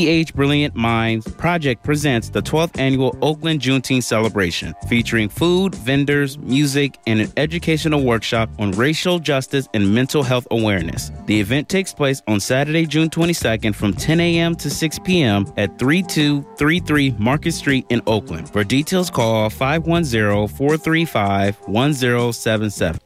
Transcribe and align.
PH 0.00 0.34
Brilliant 0.34 0.74
Minds 0.74 1.30
Project 1.34 1.84
presents 1.84 2.30
the 2.30 2.40
12th 2.40 2.78
annual 2.78 3.14
Oakland 3.20 3.60
Juneteenth 3.60 4.04
celebration, 4.04 4.74
featuring 4.88 5.28
food, 5.28 5.74
vendors, 5.74 6.38
music, 6.38 6.96
and 7.06 7.20
an 7.20 7.30
educational 7.36 8.02
workshop 8.02 8.48
on 8.58 8.70
racial 8.70 9.18
justice 9.18 9.68
and 9.74 9.94
mental 9.94 10.22
health 10.22 10.46
awareness. 10.52 11.12
The 11.26 11.38
event 11.38 11.68
takes 11.68 11.92
place 11.92 12.22
on 12.26 12.40
Saturday, 12.40 12.86
June 12.86 13.10
22nd 13.10 13.74
from 13.74 13.92
10 13.92 14.20
a.m. 14.20 14.54
to 14.54 14.70
6 14.70 14.98
p.m. 15.00 15.44
at 15.58 15.78
3233 15.78 17.10
Market 17.18 17.52
Street 17.52 17.84
in 17.90 18.00
Oakland. 18.06 18.48
For 18.48 18.64
details, 18.64 19.10
call 19.10 19.50
510 19.50 20.48
435 20.56 21.58
1077. 21.68 23.00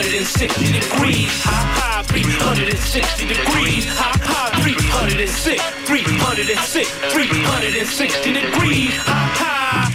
360 0.00 0.72
degrees. 0.72 1.28
High, 1.44 2.00
high, 2.00 2.02
360 2.02 3.28
degrees. 3.28 3.84
High, 3.92 4.16
high, 4.24 4.62
306, 4.64 5.60
306, 5.84 6.88
360 7.12 8.32
degrees. 8.32 8.96
High, 8.96 9.36
high, 9.36 9.92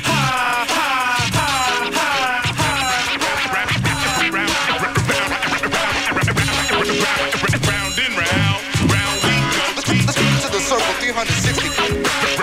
Round 7.65 7.97
and 7.97 8.13
round, 8.21 8.61
round 8.93 9.17
we 9.25 9.33
go. 9.49 9.81
to 9.81 10.49
the 10.53 10.61
circle 10.61 10.93
360. 11.01 12.36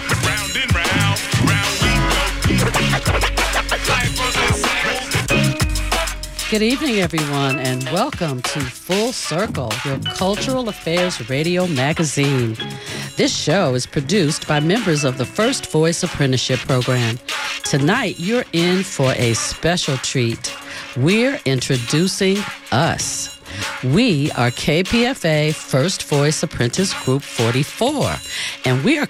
Good 6.55 6.63
evening, 6.63 7.01
everyone, 7.01 7.59
and 7.59 7.83
welcome 7.87 8.41
to 8.41 8.61
Full 8.61 9.13
Circle, 9.13 9.73
your 9.85 9.99
cultural 10.15 10.69
affairs 10.69 11.29
radio 11.29 11.67
magazine. 11.67 12.57
This 13.17 13.37
show 13.37 13.75
is 13.75 13.89
produced 13.89 14.47
by 14.47 14.61
members 14.61 15.03
of 15.03 15.19
the 15.19 15.27
First 15.27 15.73
Voice 15.73 16.05
Apprenticeship 16.05 16.61
Program. 16.61 17.19
Tonight, 17.65 18.21
you're 18.21 18.45
in 18.53 18.85
for 18.85 19.15
a 19.17 19.35
special 19.35 19.97
treat. 19.97 20.55
We're 20.97 21.41
introducing 21.45 22.37
us. 22.71 23.37
We 23.83 24.31
are 24.31 24.53
KPFA 24.53 25.53
First 25.57 26.05
Voice 26.05 26.41
Apprentice 26.45 26.95
Group 27.03 27.23
44, 27.23 28.15
and 28.65 28.85
we 28.85 28.97
are 28.99 29.09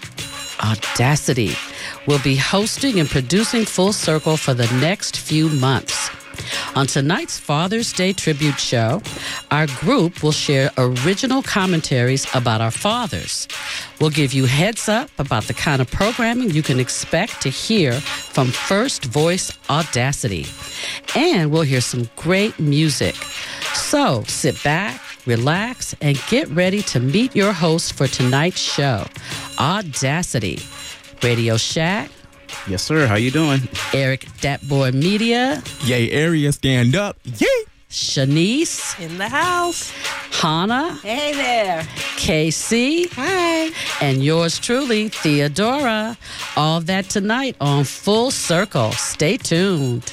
Audacity. 0.63 1.51
We'll 2.07 2.23
be 2.23 2.37
hosting 2.37 3.01
and 3.01 3.09
producing 3.09 3.67
Full 3.67 3.93
Circle 3.93 4.39
for 4.39 4.55
the 4.55 4.73
next 4.81 5.19
few 5.19 5.51
months. 5.51 6.11
On 6.75 6.87
tonight's 6.87 7.39
Father's 7.39 7.93
Day 7.93 8.13
tribute 8.13 8.59
show, 8.59 9.01
our 9.51 9.67
group 9.67 10.23
will 10.23 10.33
share 10.33 10.71
original 10.77 11.43
commentaries 11.43 12.27
about 12.35 12.61
our 12.61 12.71
fathers. 12.71 13.47
We'll 14.01 14.11
give 14.11 14.33
you 14.33 14.47
heads 14.47 14.89
up 14.89 15.11
about 15.19 15.45
the 15.45 15.55
kind 15.55 15.81
of 15.81 15.91
programming 15.91 16.51
you 16.51 16.63
can 16.63 16.81
expect 16.81 17.41
to 17.43 17.49
hear 17.49 17.93
from 17.93 18.49
First 18.49 19.05
Voice 19.05 19.57
Audacity. 19.71 20.47
And 21.15 21.51
we'll 21.51 21.63
hear 21.63 21.81
some 21.81 22.09
great 22.17 22.59
music. 22.59 23.15
So 23.75 24.25
sit 24.27 24.63
back, 24.63 25.01
relax, 25.27 25.95
and 26.01 26.21
get 26.29 26.49
ready 26.49 26.83
to 26.83 27.01
meet 27.01 27.35
your 27.37 27.53
host 27.53 27.93
for 27.95 28.07
tonight's 28.07 28.61
show, 28.61 29.07
Audacity. 29.59 30.59
Radio 31.23 31.55
Shaq, 31.55 32.11
Yes, 32.69 32.83
sir. 32.83 33.07
How 33.07 33.17
you 33.17 33.31
doing? 33.31 33.61
Eric 33.93 34.27
Datboy 34.41 34.93
Media, 34.95 35.63
Yay, 35.85 36.11
area 36.11 36.53
stand 36.53 36.95
up. 36.97 37.17
Yay! 37.25 37.47
Shanice, 37.91 38.99
In 38.99 39.19
the 39.19 39.29
house. 39.29 39.93
Chana, 40.31 40.99
Hey 41.03 41.33
there. 41.33 41.83
KC, 42.17 43.09
Hi. 43.13 43.71
and 44.05 44.25
yours 44.25 44.59
truly, 44.59 45.09
Theodora. 45.11 46.17
All 46.57 46.81
that 46.81 47.09
tonight 47.09 47.55
on 47.61 47.85
Full 47.85 48.31
Circle. 48.33 48.91
Stay 48.93 49.37
tuned. 49.37 50.13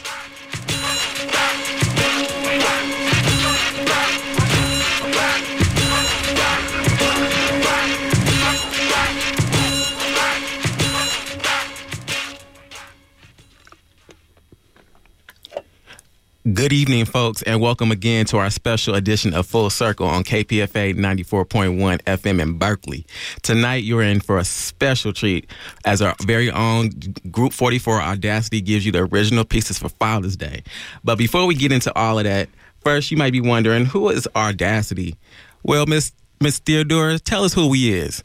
Good 16.43 16.73
evening, 16.73 17.05
folks, 17.05 17.43
and 17.43 17.61
welcome 17.61 17.91
again 17.91 18.25
to 18.25 18.39
our 18.39 18.49
special 18.49 18.95
edition 18.95 19.35
of 19.35 19.45
Full 19.45 19.69
Circle 19.69 20.07
on 20.07 20.23
KPFA 20.23 20.95
94.1 20.95 22.01
FM 22.01 22.41
in 22.41 22.57
Berkeley. 22.57 23.05
Tonight, 23.43 23.83
you're 23.83 24.01
in 24.01 24.21
for 24.21 24.39
a 24.39 24.43
special 24.43 25.13
treat 25.13 25.47
as 25.85 26.01
our 26.01 26.15
very 26.23 26.49
own 26.49 26.89
Group 27.29 27.53
44 27.53 28.01
Audacity 28.01 28.59
gives 28.59 28.87
you 28.87 28.91
the 28.91 29.03
original 29.03 29.45
pieces 29.45 29.77
for 29.77 29.89
Father's 29.89 30.35
Day. 30.35 30.63
But 31.03 31.19
before 31.19 31.45
we 31.45 31.53
get 31.53 31.71
into 31.71 31.95
all 31.95 32.17
of 32.17 32.23
that, 32.23 32.49
first, 32.79 33.11
you 33.11 33.17
might 33.17 33.33
be 33.33 33.41
wondering 33.41 33.85
who 33.85 34.09
is 34.09 34.27
Audacity? 34.35 35.17
Well, 35.61 35.85
Miss 35.85 36.11
Miss 36.41 36.57
Theodora, 36.57 37.19
tell 37.19 37.43
us 37.43 37.53
who 37.53 37.67
we 37.67 37.93
is. 37.93 38.23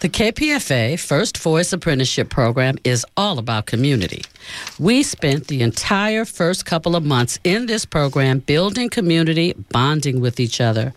The 0.00 0.08
KPFA 0.08 0.98
First 0.98 1.36
Voice 1.38 1.72
Apprenticeship 1.72 2.30
Program 2.30 2.78
is 2.84 3.04
all 3.16 3.38
about 3.38 3.66
community. 3.66 4.22
We 4.78 5.02
spent 5.02 5.48
the 5.48 5.60
entire 5.60 6.24
first 6.24 6.64
couple 6.64 6.96
of 6.96 7.04
months 7.04 7.38
in 7.44 7.66
this 7.66 7.84
program 7.84 8.38
building 8.38 8.88
community, 8.88 9.52
bonding 9.70 10.20
with 10.20 10.40
each 10.40 10.60
other. 10.60 10.94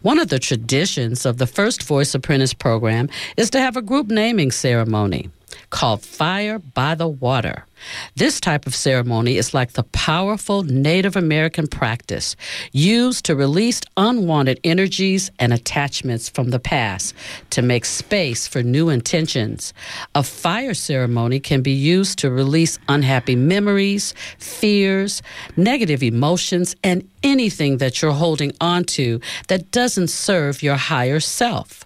One 0.00 0.18
of 0.18 0.28
the 0.28 0.38
traditions 0.38 1.26
of 1.26 1.36
the 1.36 1.46
First 1.46 1.82
Voice 1.82 2.14
Apprentice 2.14 2.54
Program 2.54 3.10
is 3.36 3.50
to 3.50 3.60
have 3.60 3.76
a 3.76 3.82
group 3.82 4.08
naming 4.08 4.50
ceremony 4.50 5.28
called 5.70 6.02
Fire 6.02 6.58
by 6.58 6.94
the 6.94 7.08
Water. 7.08 7.66
This 8.14 8.40
type 8.40 8.66
of 8.66 8.74
ceremony 8.74 9.36
is 9.36 9.52
like 9.52 9.72
the 9.72 9.82
powerful 9.82 10.62
Native 10.62 11.16
American 11.16 11.66
practice 11.66 12.36
used 12.72 13.24
to 13.26 13.36
release 13.36 13.80
unwanted 13.96 14.60
energies 14.64 15.30
and 15.38 15.52
attachments 15.52 16.28
from 16.28 16.50
the 16.50 16.58
past 16.58 17.14
to 17.50 17.62
make 17.62 17.84
space 17.84 18.46
for 18.46 18.62
new 18.62 18.88
intentions. 18.88 19.74
A 20.14 20.22
fire 20.22 20.74
ceremony 20.74 21.38
can 21.38 21.62
be 21.62 21.72
used 21.72 22.18
to 22.20 22.30
release 22.30 22.78
unhappy 22.88 23.36
memories, 23.36 24.14
fears, 24.38 25.22
negative 25.56 26.02
emotions, 26.02 26.74
and 26.82 27.08
anything 27.22 27.78
that 27.78 28.00
you're 28.00 28.12
holding 28.12 28.52
onto 28.60 29.20
that 29.48 29.70
doesn't 29.70 30.08
serve 30.08 30.62
your 30.62 30.76
higher 30.76 31.20
self. 31.20 31.85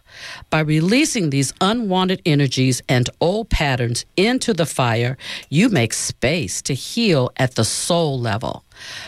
By 0.50 0.60
releasing 0.60 1.30
these 1.30 1.52
unwanted 1.60 2.22
energies 2.26 2.82
and 2.88 3.08
old 3.20 3.50
patterns 3.50 4.04
into 4.16 4.52
the 4.52 4.66
fire, 4.66 5.16
you 5.48 5.68
make 5.68 5.92
space 5.92 6.62
to 6.62 6.74
heal 6.74 7.30
at 7.36 7.54
the 7.54 7.64
soul 7.64 8.18
level. 8.18 8.64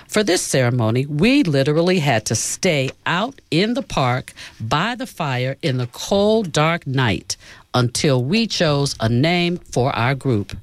For 0.09 0.23
this 0.23 0.43
ceremony, 0.43 1.07
we 1.07 1.43
literally 1.43 1.99
had 1.99 2.27
to 2.27 2.35
stay 2.35 2.91
out 3.07 3.41
in 3.51 3.75
the 3.75 3.83
park 3.83 4.33
by 4.61 4.95
the 4.95 5.07
fire 5.07 5.57
in 5.63 5.79
the 5.79 5.89
cold, 5.89 6.53
dark 6.53 6.87
night 6.87 7.37
until 7.75 8.23
we 8.23 8.47
chose 8.47 8.95
a 9.01 9.09
name 9.09 9.57
for 9.57 9.95
our 9.97 10.15
group. 10.15 10.57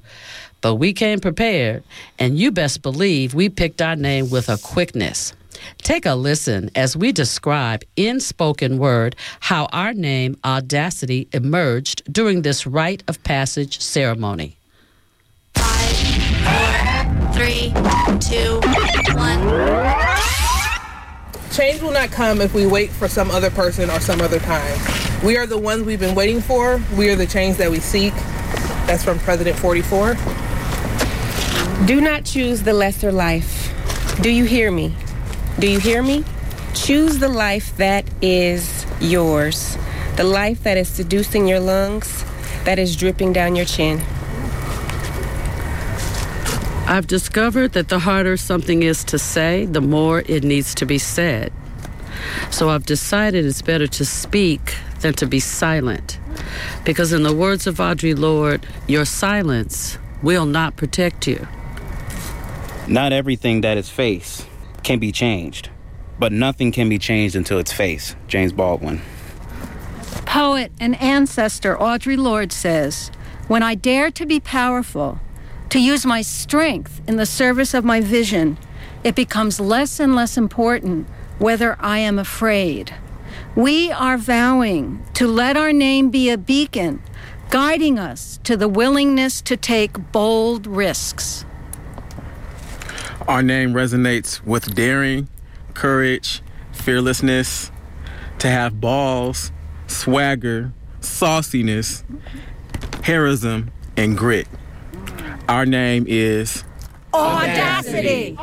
But 0.61 0.75
we 0.75 0.93
came 0.93 1.19
prepared, 1.19 1.83
and 2.19 2.37
you 2.37 2.51
best 2.51 2.81
believe 2.81 3.33
we 3.33 3.49
picked 3.49 3.81
our 3.81 3.95
name 3.95 4.29
with 4.29 4.49
a 4.49 4.57
quickness. 4.57 5.33
Take 5.79 6.05
a 6.05 6.15
listen 6.15 6.69
as 6.75 6.95
we 6.95 7.11
describe 7.11 7.83
in 7.95 8.19
spoken 8.19 8.77
word 8.77 9.15
how 9.39 9.65
our 9.73 9.93
name 9.93 10.37
Audacity 10.43 11.27
emerged 11.33 12.01
during 12.11 12.41
this 12.41 12.65
rite 12.67 13.03
of 13.07 13.23
passage 13.23 13.79
ceremony. 13.79 14.55
Three, 17.33 17.73
two, 18.19 18.59
one. 19.15 20.09
Change 21.51 21.81
will 21.81 21.91
not 21.91 22.11
come 22.11 22.41
if 22.41 22.53
we 22.53 22.65
wait 22.65 22.89
for 22.89 23.07
some 23.07 23.31
other 23.31 23.49
person 23.49 23.89
or 23.89 23.99
some 23.99 24.21
other 24.21 24.39
time. 24.39 24.79
We 25.23 25.37
are 25.37 25.45
the 25.45 25.57
ones 25.57 25.83
we've 25.83 25.99
been 25.99 26.15
waiting 26.15 26.41
for. 26.41 26.81
We 26.95 27.09
are 27.09 27.15
the 27.15 27.25
change 27.25 27.57
that 27.57 27.69
we 27.69 27.79
seek. 27.79 28.13
That's 28.85 29.03
from 29.03 29.19
President 29.19 29.57
44. 29.57 30.15
Do 31.85 32.01
not 32.01 32.23
choose 32.25 32.63
the 32.63 32.73
lesser 32.73 33.11
life. 33.11 33.73
Do 34.21 34.29
you 34.29 34.45
hear 34.45 34.71
me? 34.71 34.93
Do 35.59 35.69
you 35.69 35.79
hear 35.79 36.01
me? 36.01 36.23
Choose 36.73 37.19
the 37.19 37.27
life 37.27 37.75
that 37.75 38.05
is 38.21 38.85
yours. 39.01 39.77
The 40.15 40.23
life 40.23 40.63
that 40.63 40.77
is 40.77 40.87
seducing 40.87 41.49
your 41.49 41.59
lungs, 41.59 42.23
that 42.63 42.79
is 42.79 42.95
dripping 42.95 43.33
down 43.33 43.57
your 43.57 43.65
chin. 43.65 43.99
I've 46.87 47.07
discovered 47.07 47.73
that 47.73 47.89
the 47.89 47.99
harder 47.99 48.37
something 48.37 48.83
is 48.83 49.03
to 49.03 49.19
say, 49.19 49.65
the 49.65 49.81
more 49.81 50.23
it 50.27 50.45
needs 50.45 50.73
to 50.75 50.85
be 50.85 50.97
said. 50.97 51.51
So 52.51 52.69
I've 52.69 52.85
decided 52.85 53.45
it's 53.45 53.61
better 53.61 53.87
to 53.87 54.05
speak 54.05 54.75
than 55.01 55.13
to 55.15 55.25
be 55.25 55.41
silent. 55.41 56.19
Because, 56.85 57.11
in 57.11 57.23
the 57.23 57.35
words 57.35 57.67
of 57.67 57.79
Audre 57.79 58.17
Lorde, 58.17 58.65
your 58.87 59.03
silence 59.03 59.97
will 60.23 60.45
not 60.45 60.77
protect 60.77 61.27
you. 61.27 61.45
Not 62.87 63.11
everything 63.11 63.59
that 63.61 63.77
is 63.77 63.89
face 63.89 64.45
can 64.89 64.97
be 64.97 65.11
changed, 65.11 65.69
but 66.17 66.31
nothing 66.31 66.71
can 66.71 66.89
be 66.89 66.97
changed 66.97 67.35
until 67.35 67.59
it's 67.59 67.71
faced. 67.71 68.15
James 68.27 68.51
Baldwin. 68.51 68.99
Poet 70.25 70.71
and 70.79 70.99
ancestor 70.99 71.75
Audre 71.75 72.17
Lorde 72.17 72.51
says, 72.51 73.11
When 73.47 73.61
I 73.61 73.75
dare 73.75 74.09
to 74.09 74.25
be 74.25 74.39
powerful, 74.39 75.19
to 75.69 75.79
use 75.79 76.07
my 76.07 76.23
strength 76.23 77.03
in 77.07 77.17
the 77.17 77.27
service 77.27 77.75
of 77.75 77.85
my 77.85 78.01
vision, 78.01 78.57
it 79.03 79.13
becomes 79.13 79.59
less 79.59 79.99
and 79.99 80.15
less 80.15 80.37
important 80.37 81.07
whether 81.37 81.77
I 81.79 81.99
am 81.99 82.17
afraid. 82.17 82.91
We 83.55 83.91
are 83.91 84.17
vowing 84.17 85.05
to 85.13 85.27
let 85.27 85.55
our 85.55 85.71
name 85.71 86.09
be 86.09 86.31
a 86.31 86.37
beacon, 86.39 87.03
guiding 87.51 87.99
us 87.99 88.39
to 88.43 88.57
the 88.57 88.67
willingness 88.67 89.39
to 89.41 89.55
take 89.55 90.11
bold 90.11 90.65
risks. 90.65 91.45
Our 93.29 93.43
name 93.43 93.73
resonates 93.73 94.43
with 94.43 94.73
daring, 94.73 95.29
courage, 95.75 96.41
fearlessness, 96.71 97.69
to 98.39 98.47
have 98.47 98.81
balls, 98.81 99.51
swagger, 99.85 100.73
sauciness, 100.99 102.03
heroism, 103.03 103.69
and 103.95 104.17
grit. 104.17 104.47
Our 105.47 105.67
name 105.67 106.05
is 106.07 106.63
Audacity! 107.13 108.35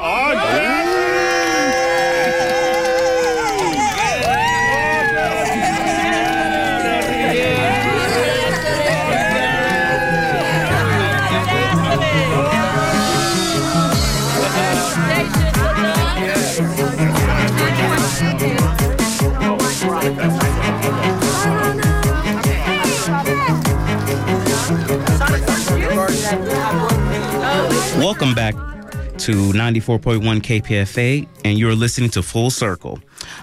Welcome 28.06 28.36
back 28.36 28.54
to 28.54 29.32
94.1 29.32 30.20
KPFA, 30.20 31.28
and 31.44 31.58
you're 31.58 31.74
listening 31.74 32.08
to 32.10 32.22
Full 32.22 32.50
Circle. 32.50 33.00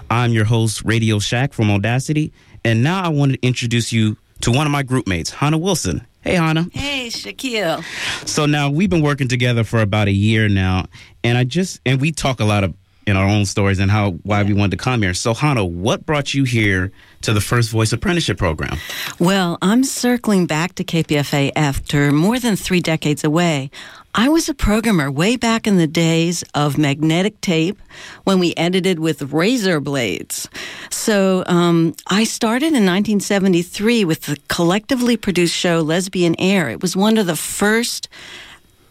I'm 0.08 0.32
your 0.32 0.46
host, 0.46 0.82
Radio 0.86 1.18
Shaq 1.18 1.52
from 1.52 1.70
Audacity, 1.70 2.32
and 2.64 2.82
now 2.82 3.02
I 3.04 3.08
want 3.08 3.32
to 3.32 3.38
introduce 3.46 3.92
you 3.92 4.16
to 4.40 4.50
one 4.50 4.66
of 4.66 4.72
my 4.72 4.82
group 4.82 5.06
mates, 5.06 5.30
Chana 5.30 5.60
Wilson. 5.60 6.06
Hey, 6.22 6.36
Chana. 6.36 6.74
Hey, 6.74 7.08
Shaquille. 7.08 7.84
So 8.26 8.46
now 8.46 8.70
we've 8.70 8.88
been 8.88 9.02
working 9.02 9.28
together 9.28 9.64
for 9.64 9.82
about 9.82 10.08
a 10.08 10.12
year 10.12 10.48
now, 10.48 10.86
and 11.22 11.36
I 11.36 11.44
just 11.44 11.82
and 11.84 12.00
we 12.00 12.10
talk 12.10 12.40
a 12.40 12.46
lot 12.46 12.64
of 12.64 12.72
in 13.06 13.16
our 13.16 13.26
own 13.26 13.44
stories 13.44 13.78
and 13.78 13.90
how 13.90 14.12
why 14.22 14.42
we 14.42 14.52
wanted 14.52 14.72
to 14.78 14.82
come 14.84 15.02
here. 15.02 15.14
So 15.14 15.34
Chana, 15.34 15.68
what 15.68 16.06
brought 16.06 16.34
you 16.34 16.44
here 16.44 16.92
to 17.22 17.32
the 17.32 17.40
First 17.40 17.70
Voice 17.70 17.92
Apprenticeship 17.92 18.38
Program? 18.38 18.78
Well, 19.18 19.58
I'm 19.62 19.84
circling 19.84 20.46
back 20.46 20.74
to 20.76 20.84
KPFA 20.84 21.52
after 21.56 22.12
more 22.12 22.38
than 22.38 22.56
three 22.56 22.80
decades 22.80 23.24
away. 23.24 23.70
I 24.16 24.28
was 24.28 24.48
a 24.48 24.54
programmer 24.54 25.10
way 25.10 25.36
back 25.36 25.66
in 25.66 25.76
the 25.76 25.88
days 25.88 26.44
of 26.54 26.78
magnetic 26.78 27.40
tape 27.40 27.80
when 28.22 28.38
we 28.38 28.54
edited 28.56 29.00
with 29.00 29.32
razor 29.32 29.80
blades. 29.80 30.48
So 30.88 31.42
um, 31.46 31.94
I 32.06 32.22
started 32.22 32.68
in 32.68 32.86
1973 32.86 34.04
with 34.04 34.22
the 34.22 34.38
collectively 34.46 35.16
produced 35.16 35.56
show 35.56 35.80
Lesbian 35.80 36.36
Air. 36.38 36.70
It 36.70 36.80
was 36.80 36.96
one 36.96 37.18
of 37.18 37.26
the 37.26 37.34
first 37.34 38.08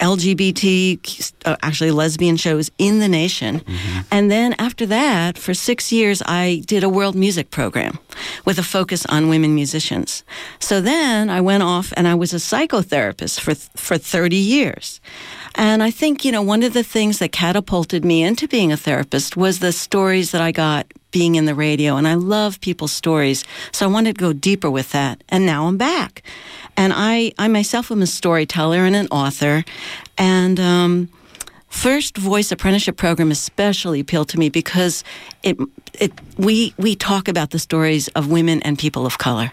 LGBT, 0.03 1.33
uh, 1.45 1.55
actually 1.61 1.91
lesbian 1.91 2.35
shows 2.35 2.69
in 2.77 2.99
the 2.99 3.07
nation. 3.07 3.61
And 4.11 4.29
then 4.29 4.53
after 4.59 4.85
that, 4.87 5.37
for 5.37 5.53
six 5.53 5.91
years, 5.91 6.21
I 6.25 6.61
did 6.65 6.83
a 6.83 6.89
world 6.89 7.15
music 7.15 7.49
program 7.49 7.97
with 8.45 8.59
a 8.59 8.63
focus 8.63 9.05
on 9.05 9.29
women 9.29 9.55
musicians. 9.55 10.23
So 10.59 10.81
then 10.81 11.29
I 11.29 11.39
went 11.41 11.63
off 11.63 11.93
and 11.95 12.07
I 12.07 12.15
was 12.15 12.33
a 12.33 12.37
psychotherapist 12.37 13.39
for, 13.39 13.55
for 13.77 13.97
30 13.97 14.35
years. 14.35 14.99
And 15.55 15.81
I 15.81 15.91
think, 15.91 16.25
you 16.25 16.31
know, 16.31 16.41
one 16.41 16.63
of 16.63 16.73
the 16.73 16.83
things 16.83 17.19
that 17.19 17.31
catapulted 17.31 18.03
me 18.03 18.23
into 18.23 18.47
being 18.47 18.71
a 18.71 18.77
therapist 18.77 19.37
was 19.37 19.59
the 19.59 19.71
stories 19.71 20.31
that 20.31 20.41
I 20.41 20.51
got 20.51 20.85
being 21.13 21.35
in 21.35 21.45
the 21.45 21.55
radio. 21.55 21.95
And 21.95 22.05
I 22.05 22.15
love 22.15 22.59
people's 22.59 22.91
stories. 22.91 23.45
So 23.71 23.85
I 23.85 23.89
wanted 23.89 24.17
to 24.17 24.19
go 24.19 24.33
deeper 24.33 24.69
with 24.69 24.91
that. 24.91 25.23
And 25.29 25.45
now 25.45 25.67
I'm 25.67 25.77
back. 25.77 26.23
And 26.75 26.91
I, 26.93 27.31
I 27.37 27.47
myself 27.47 27.89
am 27.89 28.01
a 28.01 28.07
storyteller 28.07 28.79
and 28.79 28.95
an 28.95 29.07
author. 29.07 29.63
And, 30.17 30.59
um, 30.59 31.09
First 31.69 32.17
Voice 32.17 32.51
Apprenticeship 32.51 32.97
Program 32.97 33.31
especially 33.31 33.99
appealed 33.99 34.29
to 34.29 34.37
me 34.37 34.49
because 34.49 35.03
it, 35.41 35.57
it, 35.99 36.11
we, 36.37 36.71
we 36.77 36.95
talk 36.95 37.27
about 37.27 37.49
the 37.49 37.57
stories 37.57 38.09
of 38.09 38.29
women 38.29 38.61
and 38.61 38.77
people 38.77 39.07
of 39.07 39.17
color. 39.17 39.51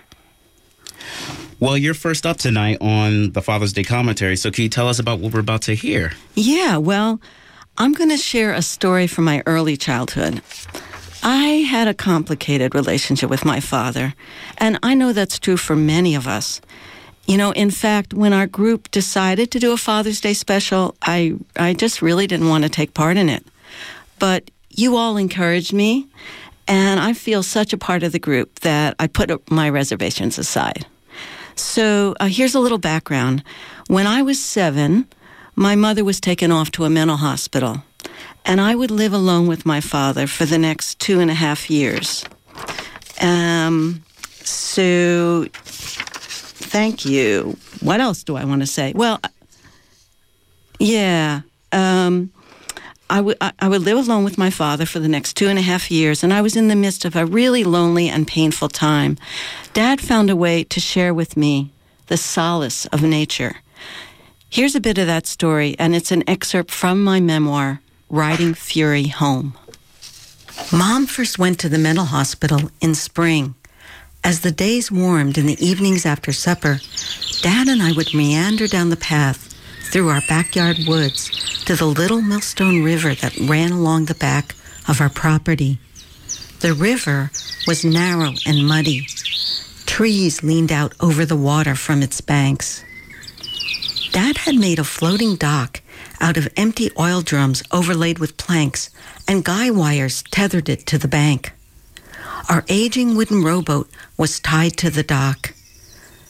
Well, 1.61 1.79
you're 1.79 1.95
first 1.95 2.27
up 2.27 2.37
tonight 2.37 2.77
on 2.83 3.33
the 3.33 3.41
Father's 3.41 3.73
Day 3.73 3.85
commentary, 3.85 4.37
so 4.37 4.51
can 4.51 4.63
you 4.63 4.69
tell 4.69 4.89
us 4.89 4.99
about 4.99 5.21
what 5.21 5.33
we're 5.33 5.41
about 5.41 5.63
to 5.63 5.75
hear? 5.75 6.13
Yeah, 6.35 6.77
well, 6.77 7.21
I'm 7.79 7.93
going 7.95 8.11
to 8.11 8.19
share 8.19 8.53
a 8.53 8.63
story 8.63 9.07
from 9.07 9.25
my 9.25 9.43
early 9.47 9.79
childhood. 9.79 10.43
I 11.23 11.67
had 11.69 11.87
a 11.87 11.95
complicated 11.95 12.75
relationship 12.75 13.29
with 13.29 13.45
my 13.45 13.61
father, 13.61 14.15
and 14.59 14.79
I 14.83 14.95
know 14.95 15.13
that's 15.13 15.39
true 15.39 15.57
for 15.57 15.77
many 15.77 16.15
of 16.15 16.27
us. 16.27 16.61
You 17.27 17.37
know, 17.37 17.53
in 17.53 17.71
fact, 17.71 18.15
when 18.15 18.33
our 18.33 18.47
group 18.47 18.91
decided 18.91 19.51
to 19.51 19.59
do 19.59 19.73
a 19.73 19.77
Father's 19.77 20.21
Day 20.21 20.33
special, 20.33 20.97
I 21.03 21.35
I 21.57 21.75
just 21.75 22.03
really 22.03 22.27
didn't 22.27 22.49
want 22.49 22.65
to 22.65 22.71
take 22.71 22.95
part 22.95 23.17
in 23.17 23.29
it. 23.29 23.45
But 24.19 24.51
you 24.71 24.97
all 24.97 25.17
encouraged 25.17 25.73
me, 25.73 26.07
and 26.67 26.99
I 27.01 27.13
feel 27.13 27.43
such 27.43 27.73
a 27.73 27.79
part 27.79 28.03
of 28.03 28.13
the 28.13 28.19
group 28.19 28.61
that 28.61 28.95
I 28.99 29.07
put 29.07 29.51
my 29.51 29.69
reservations 29.69 30.39
aside. 30.39 30.87
So 31.55 32.15
uh, 32.19 32.27
here's 32.27 32.55
a 32.55 32.61
little 32.61 32.79
background. 32.79 33.43
When 33.89 34.07
I 34.07 34.23
was 34.23 34.43
seven, 34.43 35.07
my 35.55 35.77
mother 35.77 36.05
was 36.05 36.21
taken 36.21 36.51
off 36.51 36.71
to 36.73 36.85
a 36.85 36.91
mental 36.91 37.19
hospital, 37.19 37.83
and 38.45 38.61
I 38.61 38.75
would 38.75 38.91
live 38.91 39.13
alone 39.13 39.47
with 39.47 39.65
my 39.67 39.81
father 39.81 40.27
for 40.27 40.45
the 40.45 40.59
next 40.59 40.99
two 40.99 41.21
and 41.21 41.31
a 41.31 41.35
half 41.35 41.71
years. 41.71 42.25
Um, 43.21 44.03
so, 44.43 45.47
thank 45.53 47.05
you. 47.05 47.57
What 47.81 48.01
else 48.01 48.25
do 48.25 48.37
I 48.37 48.45
want 48.45 48.63
to 48.63 48.67
say? 48.67 48.93
Well, 48.95 49.21
yeah. 50.79 51.43
Um, 51.73 52.33
I 53.11 53.21
would 53.21 53.37
I 53.41 53.69
would 53.69 53.83
live 53.83 53.99
alone 53.99 54.23
with 54.23 54.39
my 54.39 54.51
father 54.51 54.87
for 54.87 55.01
the 55.01 55.09
next 55.09 55.37
two 55.37 55.49
and 55.49 55.59
a 55.59 55.63
half 55.63 55.91
years, 55.91 56.23
and 56.23 56.33
I 56.33 56.43
was 56.43 56.55
in 56.55 56.69
the 56.69 56.77
midst 56.77 57.05
of 57.05 57.17
a 57.17 57.27
really 57.27 57.65
lonely 57.65 58.09
and 58.09 58.27
painful 58.27 58.69
time. 58.69 59.19
Dad 59.73 60.01
found 60.01 60.31
a 60.31 60.37
way 60.37 60.63
to 60.65 60.79
share 60.81 61.13
with 61.13 61.37
me 61.37 61.73
the 62.07 62.17
solace 62.17 62.87
of 62.87 63.03
nature. 63.03 63.57
Here's 64.49 64.77
a 64.77 64.81
bit 64.81 64.97
of 64.99 65.09
that 65.09 65.27
story, 65.27 65.75
and 65.79 65.95
it's 65.95 66.13
an 66.13 66.23
excerpt 66.29 66.71
from 66.71 67.03
my 67.03 67.21
memoir, 67.21 67.81
Riding 68.11 68.55
Fury 68.55 69.07
Home. 69.07 69.55
Mom 70.73 71.07
first 71.07 71.39
went 71.39 71.61
to 71.61 71.69
the 71.69 71.79
mental 71.79 72.07
hospital 72.07 72.73
in 72.81 72.97
spring. 72.97 73.55
As 74.25 74.41
the 74.41 74.51
days 74.51 74.91
warmed 74.91 75.39
in 75.39 75.47
the 75.47 75.65
evenings 75.65 76.05
after 76.05 76.33
supper, 76.33 76.81
Dad 77.43 77.69
and 77.69 77.81
I 77.81 77.93
would 77.93 78.13
meander 78.13 78.67
down 78.67 78.91
the 78.91 78.97
path 78.97 79.55
through 79.93 80.09
our 80.09 80.23
backyard 80.29 80.79
woods 80.89 81.31
to 81.67 81.77
the 81.77 81.87
little 81.87 82.21
Millstone 82.21 82.83
River 82.83 83.15
that 83.15 83.37
ran 83.37 83.71
along 83.71 84.07
the 84.07 84.17
back 84.17 84.57
of 84.89 85.01
our 85.01 85.09
property. 85.09 85.79
The 86.59 86.75
river 86.75 87.31
was 87.69 87.85
narrow 87.85 88.33
and 88.45 88.67
muddy. 88.67 89.07
Trees 89.87 90.43
leaned 90.43 90.73
out 90.73 90.95
over 90.99 91.25
the 91.25 91.37
water 91.37 91.77
from 91.77 92.03
its 92.03 92.21
banks. 92.21 92.83
Dad 94.11 94.37
had 94.39 94.57
made 94.57 94.81
a 94.81 94.85
floating 94.85 95.37
dock 95.37 95.80
out 96.21 96.37
of 96.37 96.49
empty 96.57 96.91
oil 96.99 97.23
drums 97.23 97.63
overlaid 97.73 98.19
with 98.19 98.37
planks, 98.37 98.91
and 99.27 99.45
guy 99.45 99.71
wires 99.71 100.23
tethered 100.31 100.69
it 100.69 100.87
to 100.87 100.99
the 100.99 101.09
bank. 101.09 101.53
Our 102.49 102.65
aging 102.69 103.17
wooden 103.17 103.43
rowboat 103.43 103.89
was 104.17 104.41
tied 104.41 104.77
to 104.79 104.91
the 104.91 105.03
dock. 105.03 105.55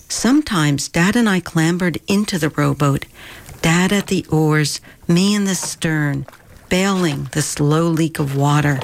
Sometimes 0.09 0.89
Dad 0.89 1.17
and 1.17 1.29
I 1.29 1.41
clambered 1.41 1.99
into 2.09 2.39
the 2.39 2.51
rowboat, 2.51 3.07
Dad 3.63 3.93
at 3.93 4.09
the 4.09 4.27
oars, 4.31 4.81
me 5.07 5.35
in 5.35 5.45
the 5.45 5.55
stern, 5.55 6.27
bailing 6.69 7.29
the 7.33 7.43
slow 7.43 7.89
leak 7.89 8.19
of 8.19 8.37
water. 8.37 8.81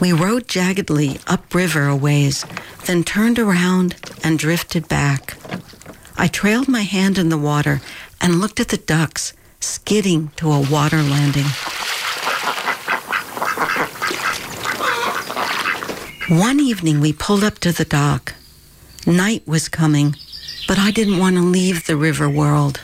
We 0.00 0.12
rowed 0.12 0.46
jaggedly 0.46 1.20
upriver 1.26 1.88
a 1.88 1.96
ways, 1.96 2.44
then 2.86 3.02
turned 3.02 3.38
around 3.38 3.96
and 4.22 4.38
drifted 4.38 4.88
back. 4.88 5.36
I 6.16 6.28
trailed 6.28 6.68
my 6.68 6.82
hand 6.82 7.18
in 7.18 7.28
the 7.28 7.38
water 7.38 7.80
and 8.20 8.40
looked 8.40 8.60
at 8.60 8.68
the 8.68 8.76
ducks 8.76 9.32
skidding 9.60 10.28
to 10.36 10.52
a 10.52 10.70
water 10.70 11.02
landing. 11.02 11.46
One 16.28 16.60
evening 16.60 17.00
we 17.00 17.12
pulled 17.12 17.42
up 17.42 17.58
to 17.60 17.72
the 17.72 17.86
dock. 17.86 18.34
Night 19.06 19.42
was 19.46 19.68
coming, 19.68 20.14
but 20.66 20.78
I 20.78 20.90
didn't 20.90 21.18
want 21.18 21.36
to 21.36 21.42
leave 21.42 21.86
the 21.86 21.96
river 21.96 22.28
world. 22.28 22.82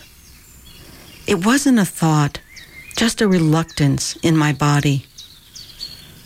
It 1.26 1.44
wasn't 1.44 1.78
a 1.78 1.84
thought, 1.84 2.40
just 2.96 3.20
a 3.20 3.28
reluctance 3.28 4.16
in 4.22 4.36
my 4.36 4.52
body. 4.52 5.04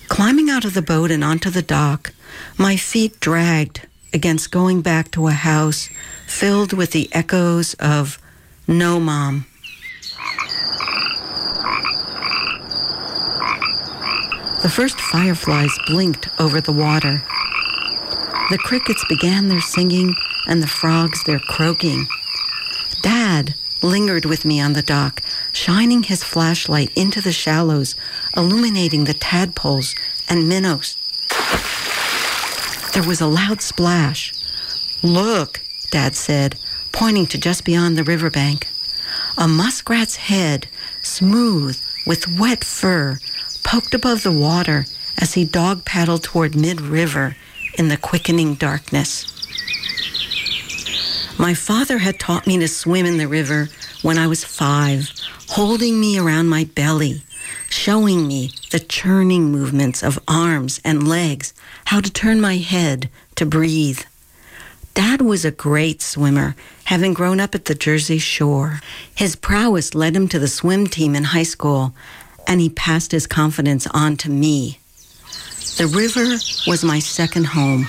Climbing 0.08 0.48
out 0.48 0.64
of 0.64 0.74
the 0.74 0.82
boat 0.82 1.10
and 1.10 1.24
onto 1.24 1.50
the 1.50 1.62
dock, 1.62 2.12
my 2.56 2.76
feet 2.76 3.18
dragged 3.20 3.86
against 4.12 4.50
going 4.50 4.80
back 4.80 5.10
to 5.10 5.26
a 5.26 5.32
house 5.32 5.88
filled 6.26 6.72
with 6.72 6.92
the 6.92 7.08
echoes 7.12 7.74
of 7.74 8.18
no 8.68 9.00
mom. 9.00 9.46
The 14.62 14.68
first 14.68 15.00
fireflies 15.00 15.76
blinked 15.86 16.28
over 16.38 16.60
the 16.60 16.72
water. 16.72 17.22
The 18.50 18.58
crickets 18.58 19.04
began 19.08 19.48
their 19.48 19.62
singing 19.62 20.14
and 20.46 20.62
the 20.62 20.66
frogs 20.66 21.24
their 21.24 21.38
croaking. 21.38 22.06
Dad 23.00 23.54
lingered 23.82 24.26
with 24.26 24.44
me 24.44 24.60
on 24.60 24.74
the 24.74 24.82
dock, 24.82 25.22
shining 25.52 26.02
his 26.02 26.22
flashlight 26.22 26.90
into 26.96 27.20
the 27.22 27.32
shallows, 27.32 27.94
illuminating 28.36 29.04
the 29.04 29.14
tadpoles 29.14 29.94
and 30.28 30.48
minnows. 30.48 30.96
There 32.92 33.06
was 33.06 33.20
a 33.20 33.26
loud 33.26 33.62
splash. 33.62 34.34
Look, 35.02 35.60
Dad 35.90 36.16
said, 36.16 36.58
pointing 36.98 37.28
to 37.28 37.38
just 37.38 37.64
beyond 37.64 37.96
the 37.96 38.02
riverbank. 38.02 38.66
A 39.36 39.46
muskrat's 39.46 40.16
head, 40.16 40.66
smooth 41.00 41.80
with 42.04 42.26
wet 42.40 42.64
fur, 42.64 43.20
poked 43.62 43.94
above 43.94 44.24
the 44.24 44.32
water 44.32 44.84
as 45.16 45.34
he 45.34 45.44
dog 45.44 45.84
paddled 45.84 46.24
toward 46.24 46.56
mid 46.56 46.80
river 46.80 47.36
in 47.74 47.86
the 47.86 47.96
quickening 47.96 48.56
darkness. 48.56 49.32
My 51.38 51.54
father 51.54 51.98
had 51.98 52.18
taught 52.18 52.48
me 52.48 52.58
to 52.58 52.66
swim 52.66 53.06
in 53.06 53.18
the 53.18 53.28
river 53.28 53.68
when 54.02 54.18
I 54.18 54.26
was 54.26 54.42
five, 54.42 55.08
holding 55.50 56.00
me 56.00 56.18
around 56.18 56.48
my 56.48 56.64
belly, 56.64 57.22
showing 57.70 58.26
me 58.26 58.50
the 58.72 58.80
churning 58.80 59.52
movements 59.52 60.02
of 60.02 60.18
arms 60.26 60.80
and 60.84 61.06
legs, 61.06 61.54
how 61.84 62.00
to 62.00 62.10
turn 62.10 62.40
my 62.40 62.56
head 62.56 63.08
to 63.36 63.46
breathe. 63.46 64.00
Dad 64.98 65.22
was 65.22 65.44
a 65.44 65.52
great 65.52 66.02
swimmer, 66.02 66.56
having 66.82 67.14
grown 67.14 67.38
up 67.38 67.54
at 67.54 67.66
the 67.66 67.74
Jersey 67.76 68.18
Shore. 68.18 68.80
His 69.14 69.36
prowess 69.36 69.94
led 69.94 70.16
him 70.16 70.26
to 70.26 70.40
the 70.40 70.48
swim 70.48 70.88
team 70.88 71.14
in 71.14 71.22
high 71.22 71.44
school, 71.44 71.94
and 72.48 72.60
he 72.60 72.68
passed 72.68 73.12
his 73.12 73.24
confidence 73.24 73.86
on 73.94 74.16
to 74.16 74.28
me. 74.28 74.80
The 75.76 75.86
river 75.86 76.38
was 76.68 76.82
my 76.82 76.98
second 76.98 77.46
home. 77.46 77.86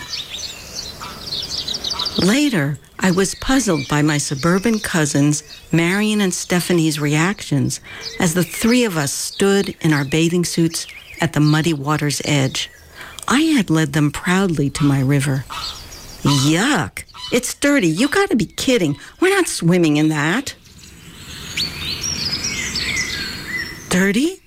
Later, 2.20 2.78
I 3.00 3.10
was 3.10 3.34
puzzled 3.34 3.88
by 3.88 4.04
my 4.04 4.20
suburban 4.20 4.78
cousins, 4.78 5.42
Marion 5.72 6.22
and 6.22 6.32
Stephanie's 6.32 7.00
reactions 7.00 7.80
as 8.20 8.36
the 8.36 8.44
three 8.44 8.84
of 8.84 8.98
us 8.98 9.12
stood 9.12 9.76
in 9.82 9.94
our 9.94 10.06
bathing 10.06 10.46
suits 10.46 10.86
at 11.20 11.34
the 11.34 11.40
muddy 11.40 11.74
water's 11.74 12.22
edge. 12.24 12.70
I 13.28 13.42
had 13.42 13.72
led 13.72 13.94
them 13.94 14.12
proudly 14.12 14.70
to 14.70 14.84
my 14.84 15.02
river. 15.02 15.44
Yuck! 16.22 17.04
It's 17.32 17.54
dirty. 17.54 17.88
You 17.88 18.08
gotta 18.08 18.36
be 18.36 18.46
kidding. 18.46 18.98
We're 19.22 19.36
not 19.36 19.48
swimming 19.48 19.98
in 19.98 20.10
that. 20.10 20.56
Dirty? 23.90 24.42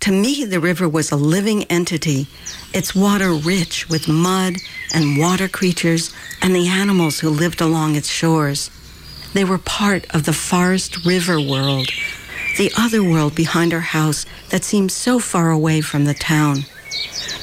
To 0.00 0.10
me, 0.10 0.44
the 0.44 0.58
river 0.58 0.88
was 0.88 1.12
a 1.12 1.16
living 1.16 1.62
entity, 1.64 2.26
its 2.74 2.94
water 2.94 3.32
rich 3.32 3.88
with 3.88 4.08
mud 4.08 4.56
and 4.92 5.16
water 5.16 5.48
creatures 5.48 6.12
and 6.40 6.54
the 6.54 6.66
animals 6.66 7.20
who 7.20 7.30
lived 7.30 7.60
along 7.60 7.94
its 7.94 8.08
shores. 8.08 8.70
They 9.32 9.44
were 9.44 9.58
part 9.58 10.12
of 10.14 10.24
the 10.24 10.32
forest 10.32 11.06
river 11.06 11.40
world, 11.40 11.88
the 12.58 12.72
other 12.76 13.02
world 13.02 13.36
behind 13.36 13.72
our 13.72 13.80
house 13.80 14.26
that 14.50 14.64
seemed 14.64 14.90
so 14.90 15.20
far 15.20 15.50
away 15.50 15.80
from 15.80 16.04
the 16.04 16.14
town. 16.14 16.64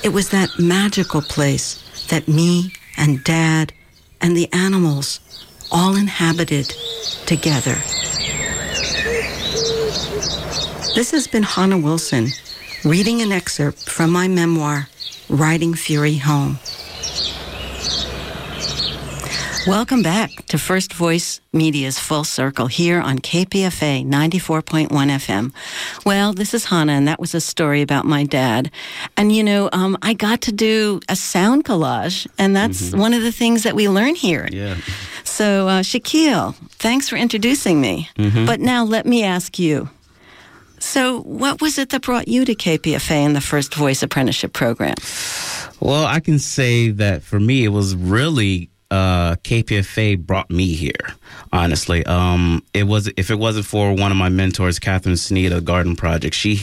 It 0.03 0.09
was 0.09 0.29
that 0.29 0.59
magical 0.59 1.21
place 1.21 1.81
that 2.09 2.27
me 2.27 2.73
and 2.99 3.23
Dad 3.23 3.73
and 4.21 4.37
the 4.37 4.51
animals 4.53 5.19
all 5.71 5.95
inhabited 5.95 6.67
together. 7.25 7.75
This 10.95 11.11
has 11.11 11.27
been 11.27 11.43
Chana 11.43 11.81
Wilson 11.81 12.27
reading 12.83 13.21
an 13.21 13.31
excerpt 13.31 13.89
from 13.89 14.11
my 14.11 14.27
memoir, 14.27 14.89
Riding 15.29 15.73
Fury 15.73 16.17
Home. 16.17 16.59
Welcome 19.69 20.01
back 20.01 20.31
to 20.47 20.57
First 20.57 20.93
Voice 20.93 21.41
Media's 21.53 21.99
Full 21.99 22.23
Circle 22.23 22.65
here 22.65 22.99
on 22.99 23.19
KPFA 23.19 24.03
94.1 24.03 24.89
FM. 24.89 25.53
Well, 26.03 26.33
this 26.33 26.55
is 26.55 26.65
Chana, 26.65 26.89
and 26.89 27.07
that 27.07 27.19
was 27.19 27.35
a 27.35 27.39
story 27.39 27.83
about 27.83 28.05
my 28.05 28.23
dad. 28.23 28.71
And, 29.15 29.31
you 29.31 29.43
know, 29.43 29.69
um, 29.71 29.95
I 30.01 30.15
got 30.15 30.41
to 30.41 30.51
do 30.51 31.01
a 31.07 31.15
sound 31.15 31.65
collage, 31.65 32.25
and 32.39 32.55
that's 32.55 32.89
Mhm. 32.89 32.97
one 32.97 33.13
of 33.13 33.21
the 33.21 33.31
things 33.31 33.61
that 33.61 33.75
we 33.75 33.87
learn 33.87 34.15
here. 34.15 34.49
Yeah. 34.51 34.73
So, 35.23 35.67
uh, 35.67 35.83
Shaquille, 35.83 36.55
thanks 36.79 37.07
for 37.07 37.17
introducing 37.17 37.79
me. 37.79 38.09
Mhm. 38.17 38.47
But 38.47 38.61
now 38.61 38.83
let 38.83 39.05
me 39.05 39.23
ask 39.23 39.59
you. 39.59 39.89
So, 40.79 41.19
what 41.21 41.61
was 41.61 41.77
it 41.77 41.89
that 41.89 42.01
brought 42.01 42.27
you 42.27 42.43
to 42.43 42.55
KPFA 42.55 43.23
in 43.23 43.33
the 43.33 43.41
First 43.41 43.75
Voice 43.75 44.01
Apprenticeship 44.01 44.51
Program? 44.51 44.95
Well, 45.79 46.07
I 46.07 46.21
can 46.21 46.39
say 46.39 46.89
that 46.89 47.21
for 47.21 47.39
me, 47.39 47.65
it 47.65 47.71
was 47.71 47.95
really 47.95 48.69
uh, 48.91 49.35
KPFA 49.37 50.19
brought 50.19 50.49
me 50.49 50.73
here. 50.73 51.15
Honestly, 51.51 52.05
um, 52.05 52.63
it 52.73 52.83
was 52.83 53.09
if 53.17 53.29
it 53.29 53.39
wasn't 53.39 53.65
for 53.65 53.93
one 53.93 54.11
of 54.11 54.17
my 54.17 54.29
mentors, 54.29 54.79
Catherine 54.79 55.17
Sneed 55.17 55.51
of 55.51 55.65
Garden 55.65 55.95
Project, 55.95 56.35
she 56.35 56.61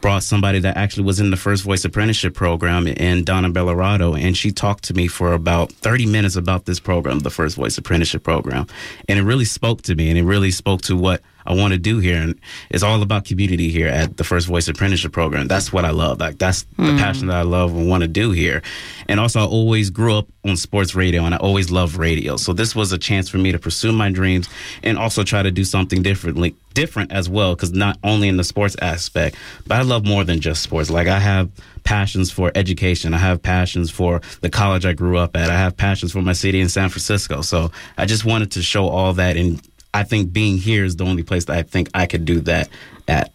brought 0.00 0.22
somebody 0.22 0.58
that 0.58 0.76
actually 0.76 1.04
was 1.04 1.18
in 1.18 1.30
the 1.30 1.36
First 1.36 1.64
Voice 1.64 1.82
Apprenticeship 1.84 2.34
Program 2.34 2.86
in 2.86 3.24
Donna 3.24 3.48
Bellarado, 3.50 4.20
and 4.20 4.36
she 4.36 4.52
talked 4.52 4.84
to 4.84 4.94
me 4.94 5.08
for 5.08 5.32
about 5.32 5.72
30 5.72 6.04
minutes 6.04 6.36
about 6.36 6.66
this 6.66 6.78
program, 6.78 7.20
the 7.20 7.30
First 7.30 7.56
Voice 7.56 7.78
Apprenticeship 7.78 8.22
Program, 8.22 8.66
and 9.08 9.18
it 9.18 9.22
really 9.22 9.46
spoke 9.46 9.80
to 9.82 9.94
me, 9.94 10.10
and 10.10 10.18
it 10.18 10.24
really 10.24 10.50
spoke 10.50 10.82
to 10.82 10.96
what 10.96 11.22
I 11.46 11.54
want 11.54 11.72
to 11.72 11.78
do 11.78 11.98
here, 11.98 12.16
and 12.20 12.38
it's 12.70 12.82
all 12.82 13.02
about 13.02 13.24
community 13.24 13.68
here 13.70 13.88
at 13.88 14.16
the 14.16 14.24
First 14.24 14.46
Voice 14.46 14.66
Apprenticeship 14.68 15.12
Program. 15.12 15.46
That's 15.46 15.72
what 15.72 15.84
I 15.84 15.90
love. 15.90 16.20
Like 16.20 16.38
that's 16.38 16.62
the 16.76 16.84
Mm. 16.94 16.98
passion 16.98 17.26
that 17.28 17.36
I 17.36 17.42
love 17.42 17.74
and 17.74 17.88
want 17.88 18.02
to 18.02 18.08
do 18.08 18.30
here, 18.32 18.62
and 19.08 19.20
also 19.20 19.40
I 19.40 19.44
always 19.44 19.90
grew 19.90 20.16
up 20.16 20.26
on 20.44 20.56
sports 20.56 20.94
radio, 20.94 21.24
and 21.24 21.34
I 21.34 21.38
always 21.38 21.70
loved 21.70 21.96
radio. 21.96 22.36
So 22.36 22.52
this 22.52 22.74
was 22.74 22.92
a 22.92 22.98
chance 22.98 23.28
for 23.28 23.38
me 23.38 23.52
to 23.52 23.58
pursue 23.58 23.92
my 23.92 24.10
dreams 24.10 24.48
and 24.82 24.98
also 24.98 25.22
try 25.22 25.42
to 25.42 25.50
do 25.50 25.64
something 25.64 26.02
differently, 26.02 26.54
different 26.74 27.12
as 27.12 27.28
well. 27.28 27.54
Because 27.54 27.72
not 27.72 27.98
only 28.04 28.28
in 28.28 28.36
the 28.36 28.44
sports 28.44 28.76
aspect, 28.82 29.36
but 29.66 29.76
I 29.78 29.82
love 29.82 30.04
more 30.04 30.24
than 30.24 30.40
just 30.40 30.62
sports. 30.62 30.90
Like 30.90 31.08
I 31.08 31.18
have 31.18 31.48
passions 31.84 32.30
for 32.30 32.50
education. 32.54 33.12
I 33.14 33.18
have 33.18 33.42
passions 33.42 33.90
for 33.90 34.20
the 34.40 34.50
college 34.50 34.84
I 34.86 34.92
grew 34.94 35.18
up 35.18 35.36
at. 35.36 35.50
I 35.50 35.58
have 35.58 35.76
passions 35.76 36.12
for 36.12 36.22
my 36.22 36.32
city 36.32 36.60
in 36.60 36.68
San 36.68 36.88
Francisco. 36.88 37.42
So 37.42 37.70
I 37.98 38.06
just 38.06 38.24
wanted 38.24 38.50
to 38.52 38.62
show 38.62 38.88
all 38.88 39.12
that. 39.14 39.36
And 39.36 39.60
I 39.94 40.02
think 40.02 40.32
being 40.32 40.58
here 40.58 40.84
is 40.84 40.96
the 40.96 41.04
only 41.04 41.22
place 41.22 41.46
that 41.46 41.56
I 41.56 41.62
think 41.62 41.88
I 41.94 42.06
could 42.06 42.24
do 42.24 42.40
that 42.40 42.68
at. 43.08 43.32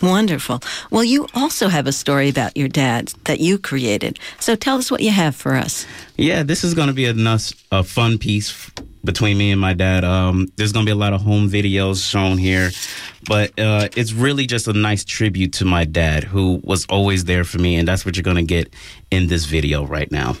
Wonderful. 0.00 0.60
Well, 0.90 1.02
you 1.02 1.26
also 1.34 1.68
have 1.68 1.88
a 1.88 1.92
story 1.92 2.28
about 2.28 2.56
your 2.56 2.68
dad 2.68 3.12
that 3.24 3.40
you 3.40 3.58
created. 3.58 4.20
So, 4.38 4.54
tell 4.54 4.76
us 4.76 4.92
what 4.92 5.00
you 5.00 5.10
have 5.10 5.34
for 5.34 5.54
us. 5.54 5.86
Yeah, 6.16 6.44
this 6.44 6.62
is 6.62 6.74
going 6.74 6.86
to 6.86 6.94
be 6.94 7.06
a, 7.06 7.14
nice, 7.14 7.52
a 7.72 7.82
fun 7.82 8.18
piece 8.18 8.70
between 9.04 9.38
me 9.38 9.50
and 9.50 9.60
my 9.60 9.72
dad. 9.72 10.04
Um, 10.04 10.52
there's 10.54 10.70
going 10.70 10.86
to 10.86 10.88
be 10.88 10.92
a 10.92 10.96
lot 10.96 11.14
of 11.14 11.22
home 11.22 11.48
videos 11.48 12.08
shown 12.08 12.38
here, 12.38 12.70
but 13.26 13.58
uh, 13.58 13.88
it's 13.96 14.12
really 14.12 14.46
just 14.46 14.68
a 14.68 14.72
nice 14.72 15.04
tribute 15.04 15.54
to 15.54 15.64
my 15.64 15.84
dad 15.84 16.22
who 16.22 16.60
was 16.62 16.86
always 16.86 17.24
there 17.24 17.42
for 17.42 17.58
me, 17.58 17.74
and 17.74 17.88
that's 17.88 18.06
what 18.06 18.16
you're 18.16 18.22
going 18.22 18.36
to 18.36 18.42
get 18.44 18.72
in 19.10 19.26
this 19.26 19.46
video 19.46 19.84
right 19.84 20.12
now. 20.12 20.36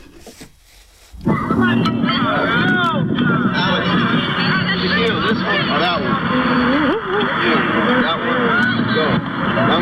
this 5.32 5.42
one 5.42 5.70
or 5.70 5.78
that 5.80 6.00
one? 6.02 6.12
That 8.02 8.18
one. 8.18 8.82
Go. 8.94 9.81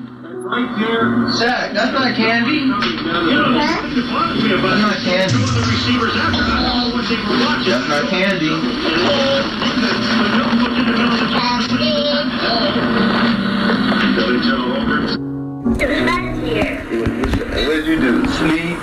Right 0.51 0.67
there. 0.77 1.31
Zach, 1.31 1.71
that's 1.71 1.93
not 1.93 2.13
candy. 2.13 2.51
You 2.51 2.67
that's 2.67 3.07
not 4.11 4.97
candy. 4.99 5.39
The 5.47 5.63
receivers 5.63 6.11
after 6.11 6.43
that, 6.43 6.91
what 6.91 7.07
they 7.07 7.15
were 7.23 7.39
watching. 7.39 7.71
That's 7.71 7.87
not 7.87 8.11
candy. 8.11 8.51
Billy 14.11 14.43
Joe 14.43 14.75
Holbert. 14.75 15.15
What 17.65 17.75
did 17.77 17.87
you 17.87 17.95
do? 18.01 18.27
Sleep? 18.27 18.75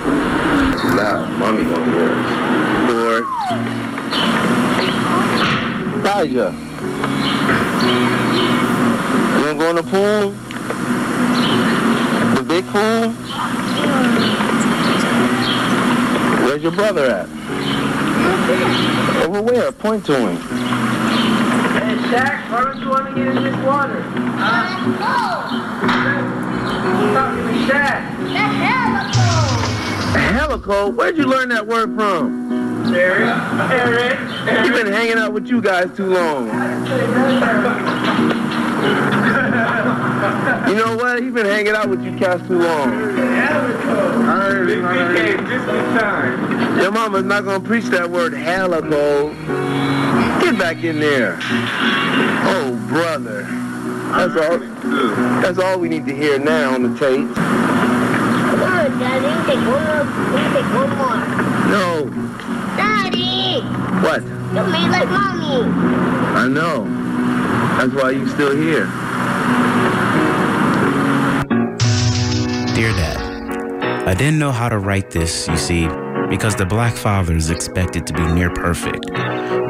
Too 0.81 0.89
loud. 0.97 1.29
Mommy 1.37 1.63
gonna 1.65 1.85
hear 1.85 2.09
us. 2.17 2.25
Lord. 2.89 3.25
Elijah. 6.01 6.49
You 9.37 9.45
wanna 9.45 9.59
go 9.59 9.69
in 9.69 9.75
the 9.75 9.83
pool? 9.83 10.48
The 12.59 12.65
big 12.65 12.71
pool? 12.73 13.09
Where's 16.43 16.61
your 16.61 16.73
brother 16.73 17.05
at? 17.05 17.29
Over 19.23 19.41
where? 19.41 19.71
Point 19.71 20.05
to 20.07 20.17
him. 20.17 20.35
Hey, 20.35 21.95
Shaq, 22.09 22.51
why 22.51 22.63
don't 22.65 22.81
you 22.81 22.89
want 22.89 23.07
to 23.07 23.15
get 23.15 23.27
in 23.27 23.43
this 23.43 23.55
water? 23.65 24.01
Talking 27.13 27.47
to 27.47 27.53
Shaq. 27.71 27.99
Helico? 28.59 29.29
Helico? 30.33 30.95
Where'd 30.95 31.17
you 31.17 31.27
learn 31.27 31.47
that 31.49 31.65
word 31.65 31.95
from? 31.95 32.93
Eric. 32.93 33.29
Eric. 33.71 34.19
You've 34.65 34.75
been 34.75 34.91
hanging 34.91 35.17
out 35.17 35.31
with 35.31 35.47
you 35.47 35.61
guys 35.61 35.95
too 35.95 36.07
long. 36.07 36.49
You 40.67 40.75
know 40.75 40.95
what? 40.95 41.21
He's 41.21 41.33
been 41.33 41.45
hanging 41.45 41.73
out 41.73 41.89
with 41.89 42.03
you 42.03 42.17
cats 42.17 42.47
too 42.47 42.59
long. 42.59 42.91
Your 46.79 46.91
mama's 46.91 47.25
not 47.25 47.45
gonna 47.45 47.63
preach 47.63 47.85
that 47.85 48.09
word 48.09 48.33
helico. 48.33 49.33
Get 50.41 50.57
back 50.57 50.83
in 50.83 50.99
there. 50.99 51.37
Oh, 51.41 52.75
brother. 52.87 53.43
That's 54.11 54.35
all. 54.35 54.57
That's 55.41 55.59
all 55.59 55.79
we 55.79 55.87
need 55.87 56.05
to 56.07 56.15
hear 56.15 56.39
now 56.39 56.73
on 56.73 56.81
the 56.83 56.99
tape. 56.99 57.35
Come 57.35 58.63
on, 58.63 58.99
Daddy. 58.99 59.29
Take 59.45 59.61
one 59.67 59.83
more. 59.85 60.05
Take 60.53 60.69
one 60.73 60.89
more. 60.97 61.17
No. 61.69 62.09
Daddy! 62.75 63.61
What? 64.01 64.23
You 64.23 64.63
made 64.71 64.89
like 64.89 65.09
mommy. 65.09 65.63
I 66.35 66.47
know. 66.47 66.85
That's 67.77 67.93
why 67.93 68.11
you 68.11 68.27
still 68.29 68.55
here. 68.55 68.87
Dear 72.79 72.93
Dad, 72.93 74.07
I 74.07 74.13
didn't 74.13 74.39
know 74.39 74.53
how 74.53 74.69
to 74.69 74.77
write 74.77 75.11
this, 75.11 75.49
you 75.49 75.57
see, 75.57 75.85
because 76.29 76.55
the 76.55 76.65
black 76.65 76.95
father 76.95 77.35
is 77.35 77.49
expected 77.49 78.07
to 78.07 78.13
be 78.13 78.25
near 78.31 78.49
perfect. 78.51 79.05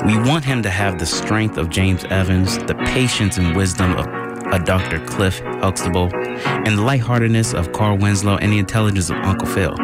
We 0.06 0.16
want 0.30 0.46
him 0.46 0.62
to 0.62 0.70
have 0.70 1.00
the 1.00 1.08
strength 1.08 1.58
of 1.58 1.72
James 1.72 2.04
Evans, 2.12 2.60
the 2.60 2.76
patience 2.86 3.38
and 3.38 3.58
wisdom 3.58 3.96
of 3.96 4.06
a 4.54 4.64
Dr. 4.64 5.04
Cliff 5.08 5.40
Huxtable, 5.40 6.12
and 6.14 6.78
the 6.78 6.84
lightheartedness 6.84 7.56
of 7.56 7.72
Carl 7.72 7.98
Winslow 7.98 8.38
and 8.38 8.54
the 8.54 8.60
intelligence 8.60 9.10
of 9.10 9.16
Uncle 9.24 9.48
Phil. 9.48 9.76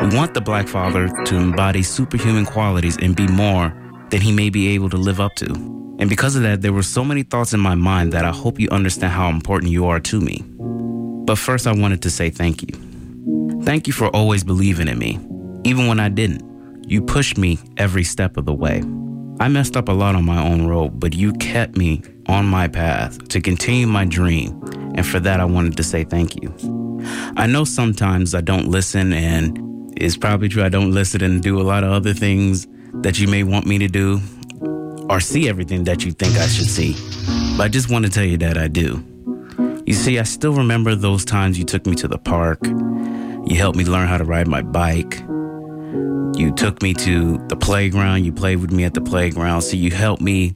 We 0.00 0.16
want 0.16 0.32
the 0.32 0.40
black 0.40 0.66
father 0.66 1.10
to 1.26 1.36
embody 1.36 1.82
superhuman 1.82 2.46
qualities 2.46 2.96
and 2.96 3.14
be 3.14 3.26
more 3.26 3.74
than 4.08 4.22
he 4.22 4.32
may 4.32 4.48
be 4.48 4.68
able 4.68 4.88
to 4.88 4.96
live 4.96 5.20
up 5.20 5.34
to. 5.34 5.52
And 5.98 6.08
because 6.08 6.34
of 6.34 6.40
that, 6.44 6.62
there 6.62 6.72
were 6.72 6.82
so 6.82 7.04
many 7.04 7.24
thoughts 7.24 7.52
in 7.52 7.60
my 7.60 7.74
mind 7.74 8.14
that 8.14 8.24
I 8.24 8.30
hope 8.30 8.58
you 8.58 8.70
understand 8.70 9.12
how 9.12 9.28
important 9.28 9.70
you 9.70 9.84
are 9.84 10.00
to 10.00 10.18
me. 10.18 10.46
But 11.30 11.38
first, 11.38 11.68
I 11.68 11.72
wanted 11.72 12.02
to 12.02 12.10
say 12.10 12.28
thank 12.28 12.60
you. 12.60 13.62
Thank 13.62 13.86
you 13.86 13.92
for 13.92 14.08
always 14.08 14.42
believing 14.42 14.88
in 14.88 14.98
me, 14.98 15.20
even 15.62 15.86
when 15.86 16.00
I 16.00 16.08
didn't. 16.08 16.42
You 16.90 17.02
pushed 17.02 17.38
me 17.38 17.60
every 17.76 18.02
step 18.02 18.36
of 18.36 18.46
the 18.46 18.52
way. 18.52 18.82
I 19.38 19.46
messed 19.46 19.76
up 19.76 19.88
a 19.88 19.92
lot 19.92 20.16
on 20.16 20.24
my 20.24 20.44
own 20.44 20.66
road, 20.66 20.98
but 20.98 21.14
you 21.14 21.32
kept 21.34 21.76
me 21.76 22.02
on 22.26 22.46
my 22.46 22.66
path 22.66 23.28
to 23.28 23.40
continue 23.40 23.86
my 23.86 24.06
dream. 24.06 24.60
And 24.96 25.06
for 25.06 25.20
that, 25.20 25.38
I 25.38 25.44
wanted 25.44 25.76
to 25.76 25.84
say 25.84 26.02
thank 26.02 26.42
you. 26.42 26.52
I 27.36 27.46
know 27.46 27.62
sometimes 27.62 28.34
I 28.34 28.40
don't 28.40 28.66
listen, 28.66 29.12
and 29.12 29.56
it's 29.96 30.16
probably 30.16 30.48
true 30.48 30.64
I 30.64 30.68
don't 30.68 30.90
listen 30.90 31.22
and 31.22 31.40
do 31.40 31.60
a 31.60 31.62
lot 31.62 31.84
of 31.84 31.92
other 31.92 32.12
things 32.12 32.66
that 33.02 33.20
you 33.20 33.28
may 33.28 33.44
want 33.44 33.66
me 33.66 33.78
to 33.78 33.86
do 33.86 34.20
or 35.08 35.20
see 35.20 35.48
everything 35.48 35.84
that 35.84 36.04
you 36.04 36.10
think 36.10 36.36
I 36.36 36.48
should 36.48 36.66
see. 36.66 36.96
But 37.56 37.66
I 37.66 37.68
just 37.68 37.88
want 37.88 38.04
to 38.04 38.10
tell 38.10 38.24
you 38.24 38.38
that 38.38 38.58
I 38.58 38.66
do. 38.66 39.04
You 39.90 39.96
see, 39.96 40.20
I 40.20 40.22
still 40.22 40.52
remember 40.52 40.94
those 40.94 41.24
times 41.24 41.58
you 41.58 41.64
took 41.64 41.84
me 41.84 41.96
to 41.96 42.06
the 42.06 42.16
park. 42.16 42.60
You 42.64 43.56
helped 43.56 43.76
me 43.76 43.84
learn 43.84 44.06
how 44.06 44.18
to 44.18 44.24
ride 44.24 44.46
my 44.46 44.62
bike. 44.62 45.18
You 46.38 46.54
took 46.56 46.80
me 46.80 46.94
to 46.94 47.38
the 47.48 47.56
playground. 47.56 48.24
You 48.24 48.32
played 48.32 48.60
with 48.60 48.70
me 48.70 48.84
at 48.84 48.94
the 48.94 49.00
playground. 49.00 49.62
So 49.62 49.74
you 49.74 49.90
helped 49.90 50.22
me 50.22 50.54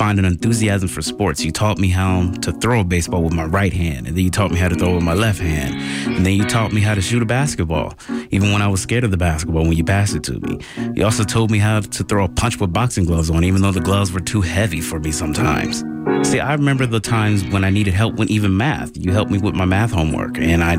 find 0.00 0.18
an 0.18 0.24
enthusiasm 0.24 0.88
for 0.88 1.02
sports. 1.02 1.44
You 1.44 1.52
taught 1.52 1.76
me 1.76 1.90
how 1.90 2.30
to 2.40 2.52
throw 2.52 2.80
a 2.80 2.84
baseball 2.84 3.22
with 3.22 3.34
my 3.34 3.44
right 3.44 3.70
hand, 3.70 4.06
and 4.06 4.16
then 4.16 4.24
you 4.24 4.30
taught 4.30 4.50
me 4.50 4.56
how 4.56 4.70
to 4.70 4.74
throw 4.74 4.94
with 4.94 5.04
my 5.04 5.12
left 5.12 5.40
hand, 5.40 5.74
and 6.16 6.24
then 6.24 6.32
you 6.32 6.46
taught 6.46 6.72
me 6.72 6.80
how 6.80 6.94
to 6.94 7.02
shoot 7.02 7.20
a 7.22 7.26
basketball, 7.26 7.92
even 8.30 8.50
when 8.50 8.62
I 8.62 8.68
was 8.68 8.80
scared 8.80 9.04
of 9.04 9.10
the 9.10 9.18
basketball 9.18 9.64
when 9.64 9.74
you 9.74 9.84
passed 9.84 10.14
it 10.14 10.24
to 10.24 10.40
me. 10.40 10.58
You 10.94 11.04
also 11.04 11.22
told 11.22 11.50
me 11.50 11.58
how 11.58 11.80
to 11.80 12.02
throw 12.02 12.24
a 12.24 12.28
punch 12.30 12.58
with 12.58 12.72
boxing 12.72 13.04
gloves 13.04 13.28
on, 13.28 13.44
even 13.44 13.60
though 13.60 13.72
the 13.72 13.82
gloves 13.82 14.10
were 14.10 14.20
too 14.20 14.40
heavy 14.40 14.80
for 14.80 14.98
me 14.98 15.12
sometimes. 15.12 15.84
See, 16.26 16.40
I 16.40 16.54
remember 16.54 16.86
the 16.86 17.00
times 17.00 17.44
when 17.48 17.62
I 17.62 17.68
needed 17.68 17.92
help 17.92 18.14
with 18.14 18.30
even 18.30 18.56
math. 18.56 18.96
You 18.96 19.12
helped 19.12 19.30
me 19.30 19.36
with 19.36 19.54
my 19.54 19.66
math 19.66 19.92
homework, 19.92 20.38
and 20.38 20.64
I 20.64 20.78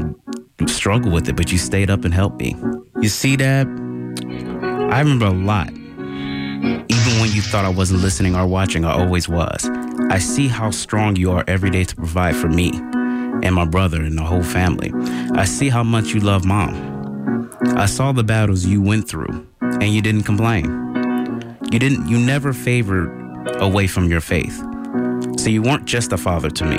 struggled 0.65 1.13
with 1.13 1.29
it, 1.29 1.35
but 1.35 1.51
you 1.51 1.59
stayed 1.59 1.91
up 1.91 2.05
and 2.05 2.13
helped 2.13 2.41
me. 2.41 2.55
You 2.99 3.09
see, 3.09 3.35
Dad, 3.35 3.67
I 3.67 4.99
remember 4.99 5.27
a 5.27 5.29
lot. 5.29 5.71
Even 6.63 7.19
when 7.19 7.31
you 7.31 7.41
thought 7.41 7.65
I 7.65 7.69
wasn't 7.69 8.01
listening 8.01 8.35
or 8.35 8.45
watching, 8.45 8.85
I 8.85 8.93
always 8.93 9.27
was. 9.27 9.69
I 10.09 10.19
see 10.19 10.47
how 10.47 10.69
strong 10.71 11.15
you 11.15 11.31
are 11.31 11.43
every 11.47 11.69
day 11.69 11.83
to 11.83 11.95
provide 11.95 12.35
for 12.35 12.47
me 12.47 12.71
and 13.43 13.55
my 13.55 13.65
brother 13.65 14.01
and 14.01 14.17
the 14.17 14.23
whole 14.23 14.43
family. 14.43 14.91
I 15.35 15.45
see 15.45 15.69
how 15.69 15.83
much 15.83 16.13
you 16.13 16.19
love 16.19 16.45
mom. 16.45 17.49
I 17.75 17.85
saw 17.85 18.11
the 18.11 18.23
battles 18.23 18.65
you 18.65 18.81
went 18.81 19.07
through 19.07 19.47
and 19.61 19.89
you 19.89 20.01
didn't 20.01 20.23
complain. 20.23 20.65
You 21.71 21.79
didn't 21.79 22.07
you 22.07 22.19
never 22.19 22.53
favored 22.53 23.09
away 23.59 23.87
from 23.87 24.09
your 24.09 24.21
faith. 24.21 24.57
So 25.37 25.49
you 25.49 25.61
weren't 25.63 25.85
just 25.85 26.11
a 26.11 26.17
father 26.17 26.49
to 26.51 26.65
me 26.65 26.77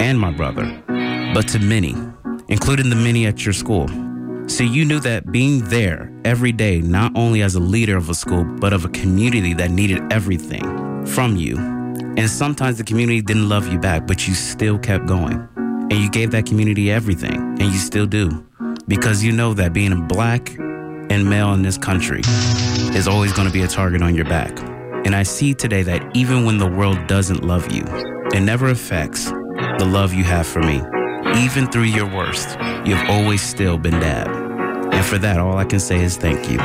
and 0.00 0.20
my 0.20 0.30
brother, 0.30 0.82
but 1.34 1.48
to 1.48 1.58
many, 1.58 1.96
including 2.48 2.90
the 2.90 2.96
many 2.96 3.26
at 3.26 3.44
your 3.44 3.54
school. 3.54 3.88
So 4.48 4.62
you 4.62 4.84
knew 4.84 5.00
that 5.00 5.32
being 5.32 5.64
there 5.64 6.12
every 6.24 6.52
day, 6.52 6.80
not 6.80 7.10
only 7.16 7.42
as 7.42 7.56
a 7.56 7.60
leader 7.60 7.96
of 7.96 8.08
a 8.08 8.14
school, 8.14 8.44
but 8.44 8.72
of 8.72 8.84
a 8.84 8.88
community 8.90 9.54
that 9.54 9.72
needed 9.72 10.00
everything 10.12 11.04
from 11.04 11.36
you. 11.36 11.56
And 11.58 12.30
sometimes 12.30 12.78
the 12.78 12.84
community 12.84 13.20
didn't 13.20 13.48
love 13.48 13.66
you 13.72 13.78
back, 13.78 14.06
but 14.06 14.28
you 14.28 14.34
still 14.34 14.78
kept 14.78 15.06
going. 15.06 15.48
And 15.56 15.92
you 15.94 16.08
gave 16.08 16.30
that 16.30 16.46
community 16.46 16.92
everything, 16.92 17.34
and 17.34 17.62
you 17.62 17.78
still 17.78 18.06
do. 18.06 18.46
Because 18.86 19.22
you 19.22 19.32
know 19.32 19.52
that 19.54 19.72
being 19.72 19.92
a 19.92 20.00
black 20.00 20.56
and 20.56 21.28
male 21.28 21.52
in 21.52 21.62
this 21.62 21.76
country 21.76 22.20
is 22.94 23.08
always 23.08 23.32
going 23.32 23.48
to 23.48 23.52
be 23.52 23.62
a 23.62 23.68
target 23.68 24.00
on 24.00 24.14
your 24.14 24.26
back. 24.26 24.56
And 25.04 25.14
I 25.14 25.24
see 25.24 25.54
today 25.54 25.82
that 25.82 26.16
even 26.16 26.44
when 26.44 26.58
the 26.58 26.68
world 26.68 27.08
doesn't 27.08 27.44
love 27.44 27.72
you, 27.72 27.82
it 28.32 28.40
never 28.40 28.68
affects 28.68 29.24
the 29.78 29.88
love 29.90 30.14
you 30.14 30.22
have 30.22 30.46
for 30.46 30.60
me. 30.62 30.82
Even 31.36 31.66
through 31.70 31.82
your 31.82 32.06
worst, 32.06 32.58
you've 32.86 33.10
always 33.10 33.42
still 33.42 33.76
been 33.76 34.00
dad. 34.00 34.28
And 34.92 35.04
for 35.04 35.18
that, 35.18 35.38
all 35.38 35.58
I 35.58 35.64
can 35.64 35.80
say 35.80 36.02
is 36.02 36.16
thank 36.16 36.50
you. 36.50 36.58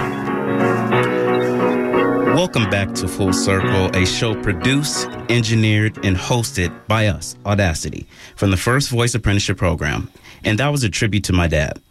Welcome 2.33 2.69
back 2.69 2.93
to 2.95 3.07
Full 3.07 3.33
Circle, 3.33 3.93
a 3.95 4.05
show 4.05 4.33
produced, 4.41 5.09
engineered, 5.29 6.03
and 6.05 6.15
hosted 6.15 6.71
by 6.87 7.07
us, 7.07 7.35
Audacity, 7.45 8.07
from 8.37 8.51
the 8.51 8.57
First 8.57 8.89
Voice 8.89 9.13
Apprenticeship 9.13 9.57
Program. 9.57 10.09
And 10.45 10.57
that 10.59 10.69
was 10.69 10.83
a 10.85 10.89
tribute 10.89 11.25
to 11.25 11.33
my 11.33 11.47
dad. 11.47 11.81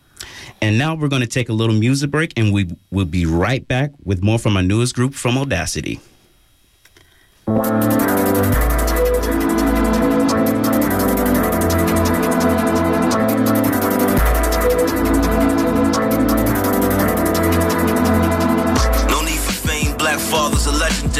And 0.62 0.78
now 0.78 0.94
we're 0.94 1.08
going 1.08 1.22
to 1.22 1.28
take 1.28 1.50
a 1.50 1.52
little 1.52 1.74
music 1.74 2.10
break, 2.10 2.32
and 2.38 2.52
we 2.52 2.74
will 2.90 3.04
be 3.04 3.26
right 3.26 3.66
back 3.68 3.90
with 4.04 4.22
more 4.22 4.38
from 4.38 4.56
our 4.56 4.62
newest 4.62 4.94
group 4.94 5.12
from 5.14 5.36
Audacity. 5.36 6.00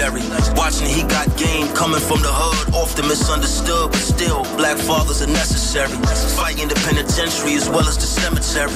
Legendary. 0.01 0.55
Watching 0.57 0.89
he 0.89 1.03
got 1.03 1.30
coming 1.81 1.99
from 1.99 2.21
the 2.21 2.29
hood, 2.29 2.75
often 2.77 3.09
misunderstood, 3.09 3.89
but 3.89 4.05
still, 4.05 4.45
black 4.61 4.77
fathers 4.77 5.23
are 5.25 5.33
necessary. 5.33 5.89
Fighting 6.37 6.69
the 6.69 6.77
penitentiary 6.85 7.57
as 7.57 7.73
well 7.73 7.89
as 7.89 7.97
the 7.97 8.05
cemetery. 8.05 8.69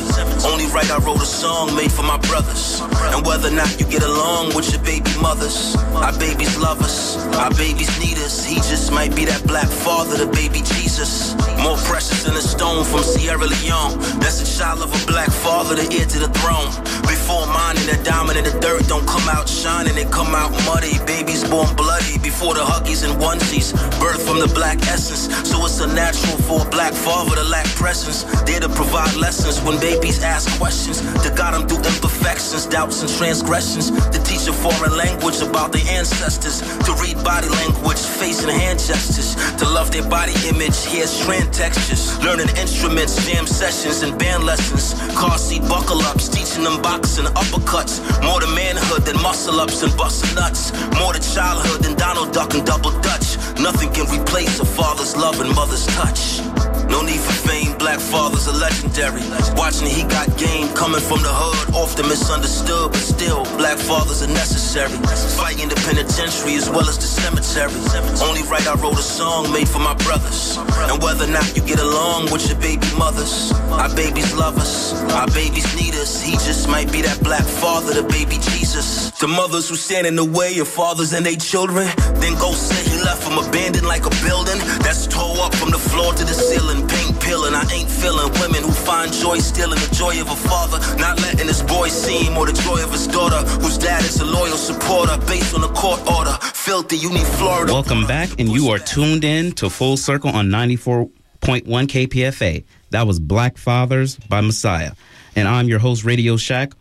Only 0.48 0.64
right 0.72 0.88
I 0.88 0.96
wrote 1.04 1.20
a 1.20 1.28
song 1.28 1.76
made 1.76 1.92
for 1.92 2.02
my 2.02 2.16
brothers. 2.24 2.80
And 3.12 3.20
whether 3.26 3.52
or 3.52 3.56
not 3.60 3.68
you 3.78 3.84
get 3.84 4.02
along 4.02 4.56
with 4.56 4.72
your 4.72 4.80
baby 4.80 5.12
mothers, 5.20 5.76
our 5.92 6.16
babies 6.16 6.56
love 6.56 6.80
us, 6.80 7.20
our 7.36 7.52
babies 7.60 7.92
need 8.00 8.16
us. 8.24 8.40
He 8.40 8.56
just 8.72 8.88
might 8.90 9.14
be 9.14 9.28
that 9.28 9.44
black 9.44 9.68
father, 9.68 10.16
the 10.16 10.32
baby 10.32 10.64
Jesus. 10.64 11.36
More 11.60 11.76
precious 11.84 12.24
than 12.24 12.32
a 12.40 12.40
stone 12.40 12.84
from 12.88 13.04
Sierra 13.04 13.44
Leone. 13.44 14.00
That's 14.24 14.40
a 14.40 14.48
child 14.48 14.80
of 14.80 14.88
a 14.88 15.00
black 15.04 15.28
father, 15.28 15.76
the 15.76 15.84
heir 15.92 16.08
to 16.08 16.18
the 16.24 16.32
throne. 16.40 16.72
Before 17.04 17.44
mine 17.52 17.76
and 17.76 17.88
the 17.92 18.00
diamond 18.00 18.38
in 18.40 18.44
the 18.44 18.56
dirt 18.64 18.88
don't 18.88 19.06
come 19.06 19.28
out 19.28 19.48
shining, 19.48 19.94
they 19.94 20.08
come 20.08 20.32
out 20.34 20.52
muddy. 20.64 20.96
Babies 21.04 21.44
born 21.44 21.68
bloody 21.76 22.16
before 22.18 22.54
the 22.54 22.64
huggies 22.94 23.04
and 23.04 23.20
onesies. 23.20 23.72
Birth 24.00 24.26
from 24.26 24.38
the 24.38 24.48
black 24.54 24.78
essence, 24.86 25.28
so 25.48 25.64
it's 25.64 25.80
unnatural 25.80 26.38
for 26.38 26.66
a 26.66 26.70
black 26.70 26.92
father 26.92 27.36
to 27.36 27.44
lack 27.44 27.66
presence. 27.74 28.24
There 28.44 28.60
to 28.60 28.68
provide 28.68 29.16
lessons 29.16 29.60
when 29.62 29.80
babies 29.80 30.22
ask 30.22 30.58
questions. 30.58 31.00
To 31.22 31.30
guide 31.34 31.54
them 31.54 31.66
through 31.68 31.78
imperfections, 31.78 32.66
doubts, 32.66 33.02
and 33.02 33.10
transgressions. 33.10 33.90
To 33.90 34.18
teach 34.22 34.46
a 34.48 34.52
foreign 34.52 34.96
language 34.96 35.40
about 35.40 35.72
their 35.72 35.86
ancestors. 35.90 36.60
To 36.86 36.92
read 37.02 37.22
body 37.24 37.48
language, 37.48 37.98
face 37.98 38.42
and 38.42 38.52
hand 38.52 38.78
gestures. 38.78 39.34
To 39.58 39.64
love 39.68 39.90
their 39.90 40.08
body 40.08 40.34
image, 40.48 40.76
hear 40.86 41.06
strand 41.06 41.52
textures. 41.52 42.18
Learning 42.22 42.48
instruments, 42.56 43.14
jam 43.26 43.46
sessions, 43.46 44.02
and 44.02 44.18
band 44.18 44.44
lessons. 44.44 44.94
Car 45.14 45.38
seat 45.38 45.62
buckle 45.62 46.00
ups, 46.02 46.28
teaching 46.28 46.64
them 46.64 46.80
boxing 46.82 47.26
uppercuts. 47.34 48.00
More 48.22 48.40
to 48.40 48.48
manhood 48.54 49.04
than 49.04 49.20
muscle 49.22 49.60
ups 49.60 49.82
and 49.82 49.94
busting 49.96 50.34
nuts. 50.34 50.72
More 50.98 51.12
to 51.12 51.20
childhood 51.20 51.82
than 51.82 51.94
Donald 51.96 52.32
Duck 52.32 52.54
and 52.54 52.64
double 52.84 53.00
dutch. 53.00 53.36
Nothing 53.58 53.90
can 53.92 54.06
replace 54.10 54.60
a 54.60 54.64
father's 54.64 55.16
love 55.16 55.40
and 55.40 55.54
mother's 55.54 55.86
touch. 55.86 56.40
No 56.88 57.02
need 57.02 57.20
for 57.20 57.32
fame, 57.48 57.63
black 57.84 58.00
fathers 58.00 58.48
are 58.48 58.56
legendary. 58.56 59.20
Watching 59.60 59.88
he 59.88 60.04
got 60.08 60.24
game 60.38 60.72
coming 60.72 61.04
from 61.04 61.20
the 61.20 61.28
hood, 61.28 61.74
often 61.76 62.08
misunderstood, 62.08 62.88
but 62.90 63.04
still, 63.04 63.44
black 63.60 63.76
fathers 63.76 64.22
are 64.22 64.32
necessary. 64.32 64.96
Fighting 65.36 65.68
the 65.68 65.76
penitentiary 65.84 66.54
as 66.56 66.70
well 66.70 66.88
as 66.88 66.96
the 66.96 67.04
cemetery. 67.04 67.76
Only 68.24 68.40
right 68.48 68.66
I 68.66 68.74
wrote 68.80 68.96
a 68.96 69.04
song 69.04 69.52
made 69.52 69.68
for 69.68 69.80
my 69.80 69.92
brothers. 70.00 70.56
And 70.88 70.96
whether 71.02 71.28
or 71.28 71.34
not 71.36 71.44
you 71.54 71.60
get 71.60 71.78
along 71.78 72.32
with 72.32 72.48
your 72.48 72.56
baby 72.56 72.88
mothers, 72.96 73.52
our 73.68 73.92
babies 73.94 74.32
love 74.32 74.56
us, 74.56 74.96
our 75.12 75.28
babies 75.36 75.68
need 75.76 75.94
us. 75.94 76.22
He 76.24 76.32
just 76.48 76.66
might 76.68 76.90
be 76.90 77.02
that 77.02 77.20
black 77.20 77.44
father, 77.44 77.92
the 77.92 78.08
baby 78.08 78.40
Jesus. 78.40 79.12
The 79.20 79.28
mothers 79.28 79.68
who 79.68 79.76
stand 79.76 80.06
in 80.06 80.16
the 80.16 80.24
way 80.24 80.56
of 80.58 80.68
fathers 80.68 81.12
and 81.12 81.24
their 81.26 81.36
children, 81.36 81.86
then 82.16 82.32
go 82.40 82.52
say 82.52 82.80
he 82.88 82.96
left 83.04 83.28
them 83.28 83.36
abandoned 83.36 83.86
like 83.86 84.06
a 84.06 84.14
building 84.24 84.58
that's 84.80 85.06
tore 85.06 85.44
up 85.44 85.54
from 85.54 85.70
the 85.70 85.78
floor 85.78 86.12
to 86.14 86.24
the 86.24 86.32
ceiling 86.32 86.88
paint 86.88 87.20
peeling. 87.20 87.54
I 87.54 87.64
ain't 87.74 87.90
feeling 87.90 88.30
women 88.40 88.62
who 88.62 88.70
find 88.70 89.12
joy 89.12 89.38
stealing 89.38 89.78
the 89.78 89.94
joy 89.94 90.20
of 90.20 90.30
a 90.30 90.36
father, 90.36 90.78
not 90.96 91.20
letting 91.20 91.48
his 91.48 91.62
boy 91.62 91.88
see 91.88 92.24
him 92.24 92.38
or 92.38 92.46
the 92.46 92.52
joy 92.52 92.82
of 92.82 92.90
his 92.92 93.06
daughter, 93.06 93.36
whose 93.60 93.78
dad 93.78 94.02
is 94.04 94.20
a 94.20 94.24
loyal 94.24 94.56
supporter 94.56 95.16
based 95.26 95.54
on 95.54 95.64
a 95.64 95.68
court 95.68 96.00
order. 96.10 96.36
Filthy, 96.54 96.96
you 96.96 97.10
need 97.10 97.26
Florida. 97.38 97.72
Welcome 97.72 98.06
back, 98.06 98.30
and 98.38 98.48
you 98.48 98.68
are 98.68 98.78
tuned 98.78 99.24
in 99.24 99.52
to 99.52 99.68
Full 99.68 99.96
Circle 99.96 100.30
on 100.30 100.48
94.1 100.48 101.10
KPFA. 101.42 102.64
That 102.90 103.06
was 103.06 103.18
Black 103.18 103.58
Fathers 103.58 104.16
by 104.16 104.40
Messiah. 104.40 104.92
And 105.36 105.48
I'm 105.48 105.68
your 105.68 105.80
host, 105.80 106.04
Radio 106.04 106.36
Shaq, 106.36 106.74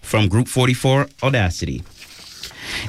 from 0.00 0.28
Group 0.28 0.48
44 0.48 1.08
Audacity. 1.22 1.82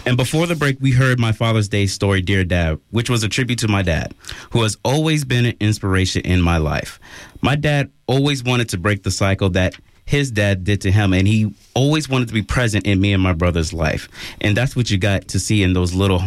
And 0.06 0.17
before 0.17 0.47
the 0.47 0.56
break, 0.56 0.77
we 0.79 0.91
heard 0.91 1.19
my 1.19 1.32
Father's 1.32 1.67
Day 1.67 1.88
story, 1.88 2.21
Dear 2.21 2.43
Dad, 2.43 2.79
which 2.91 3.10
was 3.10 3.23
a 3.23 3.29
tribute 3.29 3.60
to 3.60 3.67
my 3.67 3.82
dad, 3.82 4.13
who 4.51 4.63
has 4.63 4.77
always 4.84 5.25
been 5.25 5.45
an 5.45 5.56
inspiration 5.60 6.21
in 6.21 6.41
my 6.41 6.58
life. 6.58 6.99
My 7.43 7.58
dad 7.58 7.91
always 8.08 8.41
wanted 8.41 8.69
to 8.69 8.77
break 8.77 9.03
the 9.03 9.12
cycle 9.12 9.49
that 9.49 9.75
his 10.06 10.32
dad 10.32 10.63
did 10.63 10.79
to 10.82 10.91
him, 10.91 11.12
and 11.12 11.27
he 11.27 11.53
always 11.73 12.08
wanted 12.08 12.29
to 12.29 12.34
be 12.34 12.41
present 12.41 12.88
in 12.88 13.01
me 13.01 13.12
and 13.12 13.21
my 13.21 13.34
brother's 13.34 13.73
life. 13.73 14.08
And 14.39 14.56
that's 14.56 14.77
what 14.77 14.89
you 14.89 14.97
got 14.97 15.27
to 15.27 15.39
see 15.41 15.62
in 15.62 15.73
those 15.73 15.93
little 15.93 16.21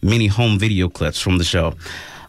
mini 0.00 0.28
home 0.28 0.60
video 0.60 0.88
clips 0.88 1.20
from 1.20 1.38
the 1.38 1.44
show. 1.44 1.74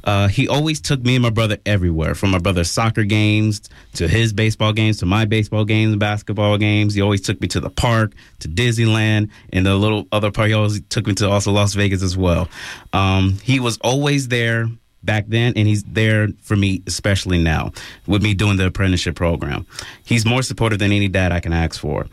Uh, 0.03 0.27
he 0.27 0.47
always 0.47 0.81
took 0.81 1.03
me 1.03 1.15
and 1.15 1.21
my 1.21 1.29
brother 1.29 1.59
everywhere, 1.67 2.15
from 2.15 2.31
my 2.31 2.39
brother's 2.39 2.71
soccer 2.71 3.03
games 3.03 3.61
to 3.93 4.07
his 4.07 4.33
baseball 4.33 4.73
games 4.73 4.97
to 4.97 5.05
my 5.05 5.25
baseball 5.25 5.63
games 5.63 5.95
basketball 5.97 6.57
games. 6.57 6.95
He 6.95 7.01
always 7.01 7.21
took 7.21 7.39
me 7.39 7.47
to 7.49 7.59
the 7.59 7.69
park, 7.69 8.13
to 8.39 8.47
Disneyland, 8.47 9.29
and 9.53 9.67
the 9.67 9.75
little 9.75 10.07
other 10.11 10.31
part. 10.31 10.47
He 10.47 10.55
always 10.55 10.81
took 10.89 11.05
me 11.05 11.13
to 11.15 11.29
also 11.29 11.51
Las 11.51 11.75
Vegas 11.75 12.01
as 12.01 12.17
well. 12.17 12.49
Um, 12.91 13.37
he 13.43 13.59
was 13.59 13.77
always 13.83 14.29
there 14.29 14.67
back 15.03 15.25
then, 15.27 15.53
and 15.55 15.67
he's 15.67 15.83
there 15.83 16.29
for 16.41 16.55
me, 16.55 16.81
especially 16.87 17.41
now, 17.41 17.71
with 18.07 18.21
me 18.21 18.33
doing 18.33 18.57
the 18.57 18.67
apprenticeship 18.67 19.15
program. 19.15 19.65
He's 20.03 20.25
more 20.25 20.41
supportive 20.41 20.79
than 20.79 20.91
any 20.91 21.07
dad 21.07 21.31
I 21.31 21.39
can 21.39 21.53
ask 21.53 21.79
for. 21.79 22.07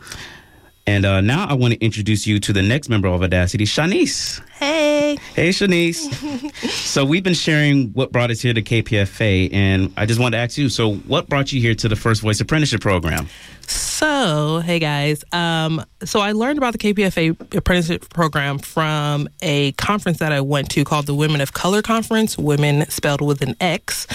And 0.86 1.04
uh, 1.04 1.20
now 1.20 1.46
I 1.46 1.52
want 1.52 1.74
to 1.74 1.80
introduce 1.84 2.26
you 2.26 2.40
to 2.40 2.52
the 2.52 2.62
next 2.62 2.88
member 2.88 3.08
of 3.08 3.22
Audacity, 3.22 3.64
Shanice. 3.64 4.40
Hey. 4.58 5.16
Hey, 5.36 5.50
Shanice. 5.50 6.52
so 6.68 7.04
we've 7.04 7.22
been 7.22 7.34
sharing 7.34 7.90
what 7.90 8.10
brought 8.10 8.32
us 8.32 8.40
here 8.40 8.52
to 8.52 8.60
KPFA, 8.60 9.52
and 9.52 9.92
I 9.96 10.04
just 10.04 10.18
wanted 10.18 10.36
to 10.36 10.42
ask 10.42 10.58
you. 10.58 10.68
So, 10.68 10.94
what 10.94 11.28
brought 11.28 11.52
you 11.52 11.60
here 11.60 11.76
to 11.76 11.88
the 11.88 11.94
First 11.94 12.22
Voice 12.22 12.40
Apprenticeship 12.40 12.80
Program? 12.80 13.28
So, 13.68 14.60
hey 14.60 14.78
guys. 14.78 15.24
Um, 15.32 15.84
so 16.02 16.20
I 16.20 16.32
learned 16.32 16.56
about 16.56 16.72
the 16.72 16.78
KPFA 16.78 17.54
apprenticeship 17.54 18.08
program 18.08 18.58
from 18.58 19.28
a 19.42 19.72
conference 19.72 20.20
that 20.20 20.32
I 20.32 20.40
went 20.40 20.70
to 20.70 20.84
called 20.84 21.06
the 21.06 21.14
Women 21.14 21.40
of 21.40 21.52
Color 21.52 21.82
Conference, 21.82 22.38
women 22.38 22.88
spelled 22.88 23.20
with 23.20 23.42
an 23.42 23.56
X, 23.60 24.06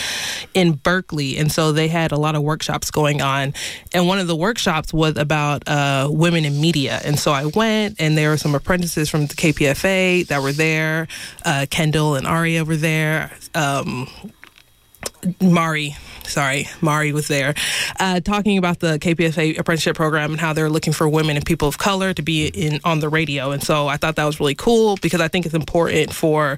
in 0.53 0.73
Berkeley. 0.73 1.37
And 1.37 1.51
so 1.51 1.71
they 1.71 1.87
had 1.87 2.11
a 2.11 2.17
lot 2.17 2.35
of 2.35 2.43
workshops 2.43 2.91
going 2.91 3.21
on. 3.21 3.53
And 3.93 4.07
one 4.07 4.19
of 4.19 4.27
the 4.27 4.35
workshops 4.35 4.93
was 4.93 5.17
about 5.17 5.67
uh, 5.67 6.07
women 6.09 6.45
in 6.45 6.59
media. 6.59 6.99
And 7.03 7.19
so 7.19 7.31
I 7.31 7.45
went, 7.45 7.99
and 7.99 8.17
there 8.17 8.29
were 8.29 8.37
some 8.37 8.55
apprentices 8.55 9.09
from 9.09 9.27
the 9.27 9.35
KPFA 9.35 10.25
that 10.33 10.41
were 10.41 10.51
there. 10.51 11.07
Uh, 11.45 11.67
Kendall 11.69 12.15
and 12.15 12.25
Aria 12.25 12.65
were 12.65 12.75
there. 12.75 13.31
Um, 13.53 14.09
Mari, 15.41 15.95
sorry, 16.23 16.67
Mari 16.81 17.13
was 17.13 17.27
there, 17.27 17.53
uh, 17.99 18.19
talking 18.19 18.57
about 18.57 18.79
the 18.79 18.99
KPFA 18.99 19.57
apprenticeship 19.59 19.95
program 19.95 20.31
and 20.31 20.39
how 20.39 20.53
they're 20.53 20.69
looking 20.69 20.93
for 20.93 21.07
women 21.07 21.35
and 21.35 21.45
people 21.45 21.67
of 21.67 21.77
color 21.77 22.13
to 22.13 22.21
be 22.21 22.47
in 22.47 22.79
on 22.83 22.99
the 22.99 23.09
radio. 23.09 23.51
And 23.51 23.63
so 23.63 23.87
I 23.87 23.97
thought 23.97 24.15
that 24.15 24.25
was 24.25 24.39
really 24.39 24.55
cool 24.55 24.97
because 25.01 25.21
I 25.21 25.27
think 25.27 25.45
it's 25.45 25.55
important 25.55 26.13
for 26.13 26.57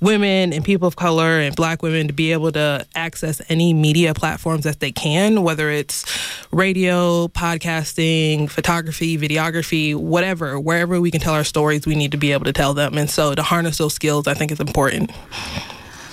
women 0.00 0.52
and 0.52 0.64
people 0.64 0.88
of 0.88 0.96
color 0.96 1.40
and 1.40 1.54
Black 1.54 1.82
women 1.82 2.06
to 2.08 2.12
be 2.12 2.32
able 2.32 2.52
to 2.52 2.86
access 2.94 3.40
any 3.48 3.72
media 3.72 4.14
platforms 4.14 4.64
that 4.64 4.80
they 4.80 4.92
can, 4.92 5.42
whether 5.42 5.70
it's 5.70 6.04
radio, 6.50 7.28
podcasting, 7.28 8.50
photography, 8.50 9.18
videography, 9.18 9.94
whatever, 9.94 10.58
wherever 10.58 11.00
we 11.00 11.10
can 11.10 11.20
tell 11.20 11.34
our 11.34 11.44
stories, 11.44 11.86
we 11.86 11.94
need 11.94 12.12
to 12.12 12.18
be 12.18 12.32
able 12.32 12.44
to 12.44 12.52
tell 12.52 12.74
them. 12.74 12.96
And 12.98 13.10
so 13.10 13.34
to 13.34 13.42
harness 13.42 13.78
those 13.78 13.94
skills, 13.94 14.26
I 14.26 14.34
think 14.34 14.52
is 14.52 14.60
important. 14.60 15.10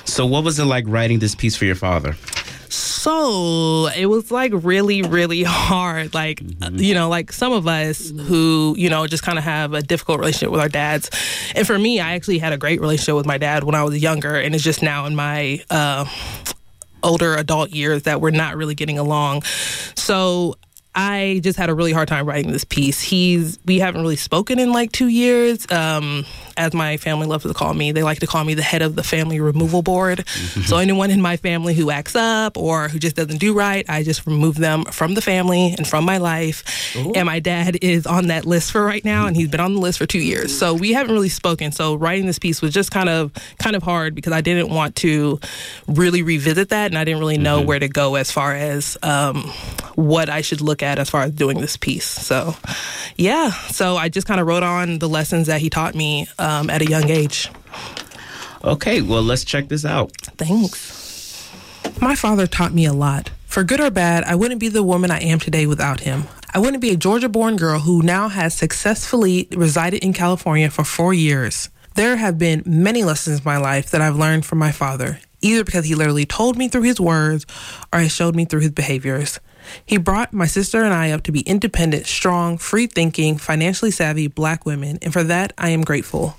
So, 0.06 0.26
what 0.26 0.44
was 0.44 0.60
it 0.60 0.66
like 0.66 0.86
writing 0.88 1.20
this 1.20 1.36
piece 1.36 1.56
for 1.56 1.66
your 1.66 1.76
father? 1.76 2.16
So 2.70 3.88
it 3.96 4.08
was 4.08 4.32
like 4.32 4.52
really, 4.56 5.04
really 5.04 5.44
hard. 5.44 6.14
Like, 6.14 6.42
you 6.72 6.96
know, 6.96 7.08
like 7.10 7.32
some 7.32 7.52
of 7.52 7.68
us 7.68 8.10
who, 8.10 8.76
you 8.78 8.90
know, 8.90 9.06
just 9.06 9.24
kind 9.24 9.38
of 9.38 9.44
have 9.44 9.74
a 9.74 9.82
difficult 9.82 10.20
relationship 10.20 10.52
with 10.52 10.62
our 10.62 10.70
dads. 10.70 11.10
And 11.54 11.68
for 11.68 11.78
me, 11.78 12.00
I 12.00 12.14
actually 12.14 12.40
had 12.40 12.54
a 12.54 12.58
great 12.58 12.82
relationship 12.82 13.16
with 13.16 13.26
my 13.26 13.38
dad 13.38 13.64
when 13.64 13.76
I 13.76 13.84
was 13.84 14.02
younger. 14.02 14.36
And 14.36 14.56
it's 14.56 14.64
just 14.64 14.82
now 14.82 15.06
in 15.06 15.16
my, 15.16 15.62
uh, 15.70 16.06
older 17.04 17.36
adult 17.36 17.72
years 17.72 18.04
that 18.04 18.22
we're 18.22 18.32
not 18.32 18.56
really 18.56 18.76
getting 18.76 18.98
along. 18.98 19.44
So 19.96 20.56
I 20.96 21.42
just 21.44 21.58
had 21.58 21.70
a 21.70 21.74
really 21.74 21.92
hard 21.92 22.08
time 22.08 22.28
writing 22.28 22.52
this 22.52 22.64
piece. 22.64 23.02
He's 23.02 23.60
we 23.66 23.80
haven't 23.80 24.02
really 24.02 24.16
spoken 24.16 24.60
in 24.60 24.72
like 24.72 24.92
two 24.92 25.08
years. 25.08 25.70
Um, 25.72 26.26
as 26.58 26.74
my 26.74 26.98
family 26.98 27.28
loves 27.28 27.44
to 27.44 27.54
call 27.54 27.74
me, 27.74 27.92
they 27.92 28.04
like 28.04 28.20
to 28.20 28.28
call 28.28 28.44
me 28.44 28.54
the 28.54 28.62
head 28.62 28.82
of 28.82 28.96
the 28.96 29.04
family 29.04 29.40
removal 29.40 29.82
board. 29.82 30.28
so 30.66 30.78
anyone 30.78 31.12
in 31.12 31.22
my 31.22 31.38
family 31.38 31.74
who 31.74 31.92
acts 31.92 32.16
up 32.16 32.58
or 32.58 32.90
who 32.90 33.00
just 33.00 33.16
doesn't 33.16 33.38
do 33.38 33.54
right, 33.54 33.86
I 33.90 34.04
just 34.04 34.26
remove 34.26 34.56
them 34.56 34.86
from 34.86 35.14
the 35.14 35.22
family 35.22 35.74
and 35.78 35.88
from 35.88 36.06
my 36.06 36.18
life. 36.18 36.64
And 37.16 37.26
my 37.26 37.40
dad 37.40 37.78
is 37.82 38.06
on 38.06 38.28
that 38.28 38.46
list 38.46 38.72
for 38.72 38.84
right 38.84 39.04
now, 39.04 39.28
and 39.28 39.36
he's 39.36 39.50
been 39.50 39.60
on 39.60 39.74
the 39.74 39.80
list 39.80 39.98
for 39.98 40.06
two 40.06 40.20
years. 40.20 40.58
So 40.58 40.74
we 40.74 40.94
haven't 40.94 41.14
really 41.14 41.30
spoken. 41.30 41.72
So 41.72 41.96
writing 41.96 42.26
this 42.26 42.40
piece 42.40 42.62
was 42.62 42.74
just 42.74 42.92
kind 42.92 43.10
of 43.10 43.32
kind 43.58 43.76
of 43.76 43.84
hard 43.84 44.16
because 44.16 44.34
I 44.34 44.42
didn't 44.42 44.70
want 44.70 44.96
to 44.98 45.40
really 45.88 46.22
revisit 46.22 46.70
that, 46.70 46.92
and 46.92 46.98
I 46.98 47.04
didn't 47.04 47.20
really 47.20 47.38
know 47.38 47.62
where 47.62 47.80
to 47.80 47.88
go 47.88 48.16
as 48.16 48.32
far 48.32 48.54
as 48.54 48.98
um, 49.04 49.44
what 49.96 50.30
I 50.30 50.42
should 50.42 50.62
look 50.62 50.84
at 50.84 51.00
as 51.00 51.10
far 51.10 51.24
as 51.24 51.32
doing 51.32 51.60
this 51.60 51.78
piece. 51.78 52.06
So, 52.06 52.56
yeah. 53.16 53.52
So 53.52 53.98
I 53.98 54.10
just 54.10 54.28
kind 54.28 54.40
of 54.40 54.48
wrote 54.48 54.64
on 54.64 55.00
the 55.00 55.10
lessons 55.10 55.48
that 55.48 55.62
he 55.62 55.70
taught 55.70 55.96
me 55.96 56.28
um, 56.44 56.70
at 56.70 56.82
a 56.82 56.86
young 56.86 57.10
age. 57.10 57.50
Okay, 58.64 59.02
well, 59.02 59.24
let's 59.24 59.44
check 59.44 59.70
this 59.70 59.86
out. 59.86 60.12
Thanks. 60.38 61.50
My 62.00 62.16
father 62.16 62.48
taught 62.48 62.74
me 62.74 62.86
a 62.86 62.94
lot. 62.94 63.32
For 63.46 63.64
good 63.64 63.80
or 63.80 63.92
bad, 63.92 64.24
I 64.24 64.36
wouldn't 64.36 64.60
be 64.60 64.70
the 64.70 64.84
woman 64.84 65.12
I 65.12 65.20
am 65.20 65.40
today 65.40 65.66
without 65.66 66.02
him. 66.02 66.26
I 66.54 66.60
wouldn't 66.60 66.82
be 66.82 66.92
a 66.92 66.96
Georgia 66.96 67.30
born 67.30 67.56
girl 67.56 67.80
who 67.80 68.02
now 68.02 68.30
has 68.30 68.54
successfully 68.54 69.48
resided 69.52 70.04
in 70.04 70.14
California 70.14 70.70
for 70.70 70.84
four 70.84 71.14
years. 71.14 71.70
There 71.96 72.16
have 72.16 72.38
been 72.38 72.64
many 72.66 73.04
lessons 73.04 73.40
in 73.40 73.44
my 73.46 73.58
life 73.58 73.92
that 73.92 74.02
I've 74.02 74.16
learned 74.16 74.46
from 74.46 74.60
my 74.60 74.72
father, 74.72 75.20
either 75.42 75.64
because 75.64 75.86
he 75.86 75.96
literally 75.96 76.26
told 76.26 76.58
me 76.58 76.68
through 76.68 76.84
his 76.84 77.00
words 77.00 77.46
or 77.92 78.00
he 78.00 78.10
showed 78.10 78.36
me 78.36 78.46
through 78.46 78.62
his 78.62 78.72
behaviors. 78.72 79.40
He 79.86 79.98
brought 79.98 80.34
my 80.34 80.46
sister 80.46 80.84
and 80.84 80.94
I 80.94 81.12
up 81.12 81.24
to 81.24 81.32
be 81.32 81.42
independent, 81.42 82.06
strong, 82.08 82.58
free 82.58 82.88
thinking, 82.88 83.38
financially 83.38 83.92
savvy 83.92 84.28
black 84.28 84.66
women, 84.66 85.00
and 85.02 85.14
for 85.14 85.24
that 85.24 85.54
I 85.58 85.70
am 85.70 85.84
grateful. 85.84 86.36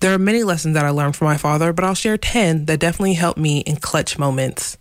There 0.00 0.12
are 0.12 0.18
many 0.18 0.42
lessons 0.42 0.74
that 0.74 0.84
I 0.84 0.90
learned 0.90 1.16
from 1.16 1.26
my 1.26 1.36
father, 1.36 1.72
but 1.72 1.84
I'll 1.84 1.94
share 1.94 2.18
10 2.18 2.66
that 2.66 2.80
definitely 2.80 3.14
helped 3.14 3.38
me 3.38 3.60
in 3.60 3.76
clutch 3.76 4.18
moments. 4.18 4.76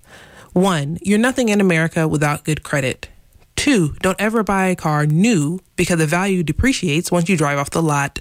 One, 0.54 0.98
you're 1.02 1.20
nothing 1.20 1.50
in 1.50 1.62
America 1.62 2.08
without 2.08 2.44
good 2.44 2.64
credit. 2.64 3.08
Two, 3.56 3.96
don't 4.02 4.20
ever 4.20 4.44
buy 4.44 4.68
a 4.68 4.76
car 4.76 5.06
new 5.06 5.60
because 5.76 5.98
the 5.98 6.06
value 6.06 6.44
depreciates 6.44 7.12
once 7.12 7.30
you 7.30 7.38
drive 7.38 7.58
off 7.58 7.70
the 7.70 7.82
lot. 7.82 8.20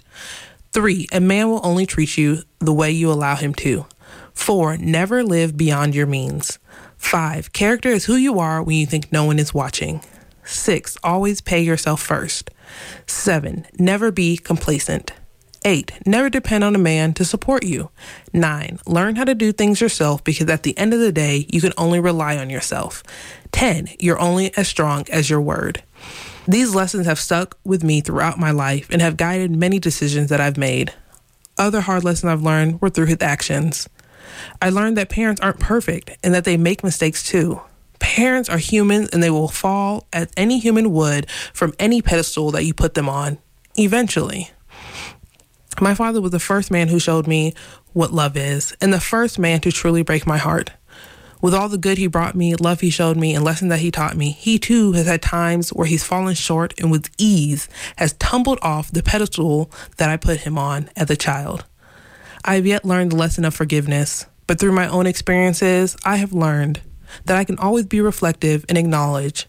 Three, 0.72 1.08
a 1.12 1.20
man 1.20 1.50
will 1.50 1.60
only 1.64 1.84
treat 1.84 2.16
you 2.16 2.42
the 2.58 2.72
way 2.72 2.90
you 2.90 3.10
allow 3.10 3.36
him 3.36 3.52
to. 3.54 3.86
Four, 4.32 4.76
never 4.76 5.22
live 5.22 5.56
beyond 5.56 5.94
your 5.94 6.06
means. 6.06 6.58
Five, 7.02 7.52
character 7.52 7.90
is 7.90 8.06
who 8.06 8.16
you 8.16 8.38
are 8.38 8.62
when 8.62 8.76
you 8.76 8.86
think 8.86 9.12
no 9.12 9.26
one 9.26 9.38
is 9.38 9.52
watching. 9.52 10.00
Six, 10.44 10.96
always 11.02 11.42
pay 11.42 11.60
yourself 11.60 12.00
first. 12.00 12.50
Seven, 13.06 13.66
never 13.78 14.10
be 14.10 14.38
complacent. 14.38 15.12
Eight, 15.62 15.92
never 16.06 16.30
depend 16.30 16.64
on 16.64 16.74
a 16.74 16.78
man 16.78 17.12
to 17.14 17.24
support 17.24 17.64
you. 17.64 17.90
Nine, 18.32 18.78
learn 18.86 19.16
how 19.16 19.24
to 19.24 19.34
do 19.34 19.52
things 19.52 19.80
yourself 19.80 20.24
because 20.24 20.48
at 20.48 20.62
the 20.62 20.78
end 20.78 20.94
of 20.94 21.00
the 21.00 21.12
day, 21.12 21.46
you 21.50 21.60
can 21.60 21.74
only 21.76 22.00
rely 22.00 22.38
on 22.38 22.48
yourself. 22.48 23.02
10. 23.50 23.90
You're 23.98 24.18
only 24.18 24.56
as 24.56 24.66
strong 24.68 25.04
as 25.10 25.28
your 25.28 25.40
word. 25.40 25.82
These 26.48 26.74
lessons 26.74 27.04
have 27.06 27.20
stuck 27.20 27.58
with 27.62 27.84
me 27.84 28.00
throughout 28.00 28.38
my 28.38 28.52
life 28.52 28.88
and 28.90 29.02
have 29.02 29.18
guided 29.18 29.54
many 29.54 29.78
decisions 29.78 30.30
that 30.30 30.40
I've 30.40 30.56
made. 30.56 30.94
Other 31.58 31.82
hard 31.82 32.04
lessons 32.04 32.30
I've 32.30 32.42
learned 32.42 32.80
were 32.80 32.90
through 32.90 33.06
his 33.06 33.18
actions. 33.20 33.88
I 34.60 34.70
learned 34.70 34.96
that 34.96 35.08
parents 35.08 35.40
aren't 35.40 35.60
perfect 35.60 36.10
and 36.22 36.34
that 36.34 36.44
they 36.44 36.56
make 36.56 36.84
mistakes 36.84 37.22
too. 37.22 37.60
Parents 37.98 38.48
are 38.48 38.58
humans 38.58 39.10
and 39.12 39.22
they 39.22 39.30
will 39.30 39.48
fall, 39.48 40.06
as 40.12 40.28
any 40.36 40.58
human 40.58 40.92
would, 40.92 41.30
from 41.52 41.72
any 41.78 42.02
pedestal 42.02 42.50
that 42.50 42.64
you 42.64 42.74
put 42.74 42.94
them 42.94 43.08
on, 43.08 43.38
eventually. 43.76 44.50
My 45.80 45.94
father 45.94 46.20
was 46.20 46.32
the 46.32 46.38
first 46.38 46.70
man 46.70 46.88
who 46.88 46.98
showed 46.98 47.26
me 47.26 47.54
what 47.92 48.12
love 48.12 48.36
is 48.36 48.74
and 48.80 48.92
the 48.92 49.00
first 49.00 49.38
man 49.38 49.60
to 49.60 49.72
truly 49.72 50.02
break 50.02 50.26
my 50.26 50.36
heart. 50.36 50.70
With 51.40 51.54
all 51.54 51.68
the 51.68 51.78
good 51.78 51.98
he 51.98 52.06
brought 52.06 52.36
me, 52.36 52.54
love 52.54 52.80
he 52.80 52.90
showed 52.90 53.16
me, 53.16 53.34
and 53.34 53.44
lessons 53.44 53.70
that 53.70 53.80
he 53.80 53.90
taught 53.90 54.16
me, 54.16 54.30
he 54.30 54.60
too 54.60 54.92
has 54.92 55.06
had 55.06 55.22
times 55.22 55.70
where 55.70 55.88
he's 55.88 56.04
fallen 56.04 56.34
short 56.34 56.72
and 56.78 56.88
with 56.90 57.10
ease 57.18 57.68
has 57.96 58.12
tumbled 58.14 58.60
off 58.62 58.92
the 58.92 59.02
pedestal 59.02 59.68
that 59.96 60.08
I 60.08 60.16
put 60.16 60.40
him 60.40 60.56
on 60.56 60.88
as 60.94 61.10
a 61.10 61.16
child. 61.16 61.64
I 62.44 62.54
have 62.54 62.66
yet 62.66 62.84
learned 62.84 63.12
the 63.12 63.16
lesson 63.16 63.44
of 63.44 63.54
forgiveness, 63.54 64.26
but 64.46 64.58
through 64.58 64.72
my 64.72 64.88
own 64.88 65.06
experiences, 65.06 65.96
I 66.04 66.16
have 66.16 66.32
learned 66.32 66.80
that 67.24 67.36
I 67.36 67.44
can 67.44 67.58
always 67.58 67.86
be 67.86 68.00
reflective 68.00 68.64
and 68.68 68.78
acknowledge 68.78 69.46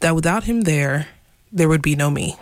that 0.00 0.14
without 0.14 0.44
him 0.44 0.62
there, 0.62 1.08
there 1.52 1.68
would 1.68 1.82
be 1.82 1.96
no 1.96 2.10
me. 2.10 2.36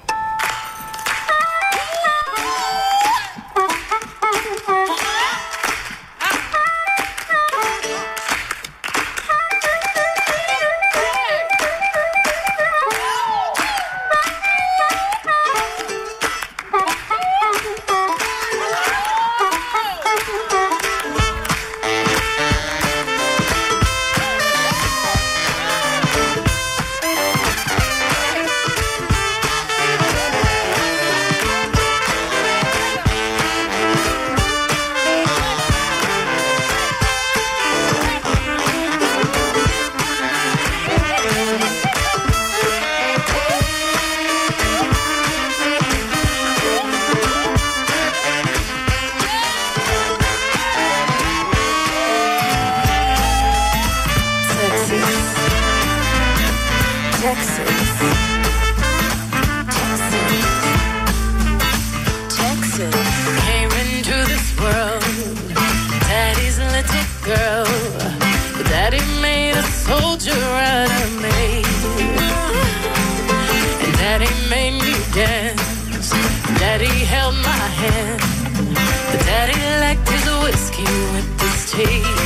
you 80.87 81.13
with 81.13 81.39
this 81.39 81.73
taste. 81.73 82.24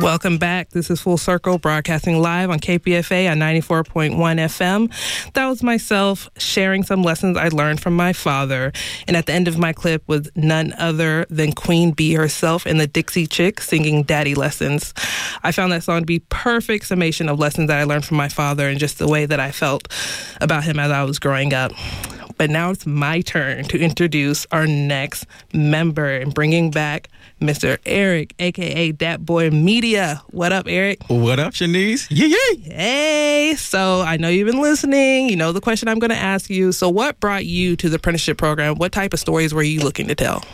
Welcome 0.00 0.38
back. 0.38 0.70
This 0.70 0.90
is 0.90 1.00
Full 1.00 1.18
Circle 1.18 1.58
broadcasting 1.58 2.20
live 2.20 2.50
on 2.50 2.60
KPFA 2.60 3.28
on 3.32 3.38
94.1 3.38 4.14
FM. 4.14 5.32
That 5.32 5.48
was 5.48 5.64
myself 5.64 6.30
sharing 6.38 6.84
some 6.84 7.02
lessons 7.02 7.36
I 7.36 7.48
learned 7.48 7.80
from 7.80 7.96
my 7.96 8.12
father. 8.12 8.72
And 9.08 9.16
at 9.16 9.26
the 9.26 9.32
end 9.32 9.48
of 9.48 9.58
my 9.58 9.72
clip 9.72 10.06
was 10.06 10.30
none 10.36 10.72
other 10.78 11.26
than 11.30 11.52
Queen 11.52 11.90
Bey 11.90 12.12
herself 12.12 12.64
and 12.64 12.78
the 12.78 12.86
Dixie 12.86 13.26
Chick 13.26 13.60
singing 13.60 14.04
Daddy 14.04 14.36
Lessons. 14.36 14.94
I 15.42 15.50
found 15.50 15.72
that 15.72 15.82
song 15.82 16.00
to 16.00 16.06
be 16.06 16.20
perfect 16.20 16.86
summation 16.86 17.28
of 17.28 17.40
lessons 17.40 17.66
that 17.66 17.80
I 17.80 17.82
learned 17.82 18.04
from 18.04 18.18
my 18.18 18.28
father 18.28 18.68
and 18.68 18.78
just 18.78 18.98
the 18.98 19.08
way 19.08 19.26
that 19.26 19.40
I 19.40 19.50
felt 19.50 19.88
about 20.40 20.62
him 20.62 20.78
as 20.78 20.92
I 20.92 21.02
was 21.02 21.18
growing 21.18 21.52
up. 21.52 21.72
But 22.38 22.50
now 22.50 22.70
it's 22.70 22.86
my 22.86 23.20
turn 23.20 23.64
to 23.64 23.78
introduce 23.78 24.46
our 24.52 24.64
next 24.66 25.26
member 25.52 26.08
and 26.08 26.32
bringing 26.32 26.70
back 26.70 27.08
Mr. 27.40 27.78
Eric, 27.84 28.32
aka 28.38 28.92
Dat 28.92 29.26
Boy 29.26 29.50
Media. 29.50 30.22
What 30.30 30.52
up, 30.52 30.66
Eric? 30.68 31.02
What 31.08 31.40
up, 31.40 31.52
Shanice? 31.52 32.06
Yeah, 32.10 32.36
yeah. 32.56 32.74
Hey, 32.74 33.54
so 33.56 34.02
I 34.02 34.16
know 34.18 34.28
you've 34.28 34.46
been 34.46 34.62
listening. 34.62 35.28
You 35.28 35.34
know 35.36 35.50
the 35.50 35.60
question 35.60 35.88
I'm 35.88 35.98
going 35.98 36.10
to 36.10 36.16
ask 36.16 36.48
you. 36.48 36.70
So, 36.70 36.88
what 36.88 37.18
brought 37.18 37.44
you 37.44 37.74
to 37.74 37.88
the 37.88 37.96
apprenticeship 37.96 38.38
program? 38.38 38.76
What 38.76 38.92
type 38.92 39.12
of 39.12 39.18
stories 39.18 39.52
were 39.52 39.62
you 39.62 39.80
looking 39.80 40.06
to 40.06 40.14
tell? 40.14 40.44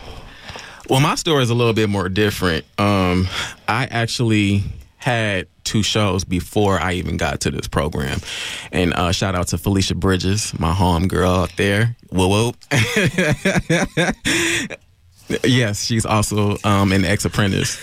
Well, 0.89 1.01
my 1.01 1.15
story 1.17 1.43
is 1.43 1.51
a 1.51 1.55
little 1.55 1.73
bit 1.75 1.91
more 1.91 2.09
different. 2.09 2.65
Um, 2.79 3.29
I 3.69 3.87
actually 3.91 4.63
had 5.05 5.47
two 5.65 5.83
shows 5.83 6.25
before 6.25 6.81
I 6.81 6.95
even 6.95 7.19
got 7.19 7.41
to 7.41 7.51
this 7.51 7.69
program. 7.69 8.21
And 8.73 8.95
uh, 8.95 9.13
shout 9.13 9.35
out 9.35 9.49
to 9.49 9.59
Felicia 9.59 9.95
Bridges, 9.95 10.59
my 10.59 10.73
home 10.73 11.09
girl 11.09 11.31
out 11.31 11.53
there. 11.57 11.95
Whoa, 12.09 12.29
whoa. 12.29 12.55
yes, 15.45 15.85
she's 15.85 16.07
also 16.07 16.57
um, 16.65 16.91
an 16.93 17.05
ex 17.05 17.27
apprentice. 17.27 17.79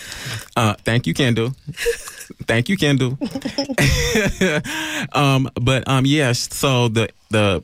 Uh, 0.56 0.74
thank 0.80 1.06
you, 1.06 1.14
Kendall. 1.14 1.52
thank 2.48 2.70
you, 2.70 2.78
Kendall. 2.78 3.20
um, 5.14 5.48
but 5.62 5.88
um, 5.88 6.08
yes, 6.08 6.52
so 6.52 6.88
the 6.88 7.10
the 7.30 7.62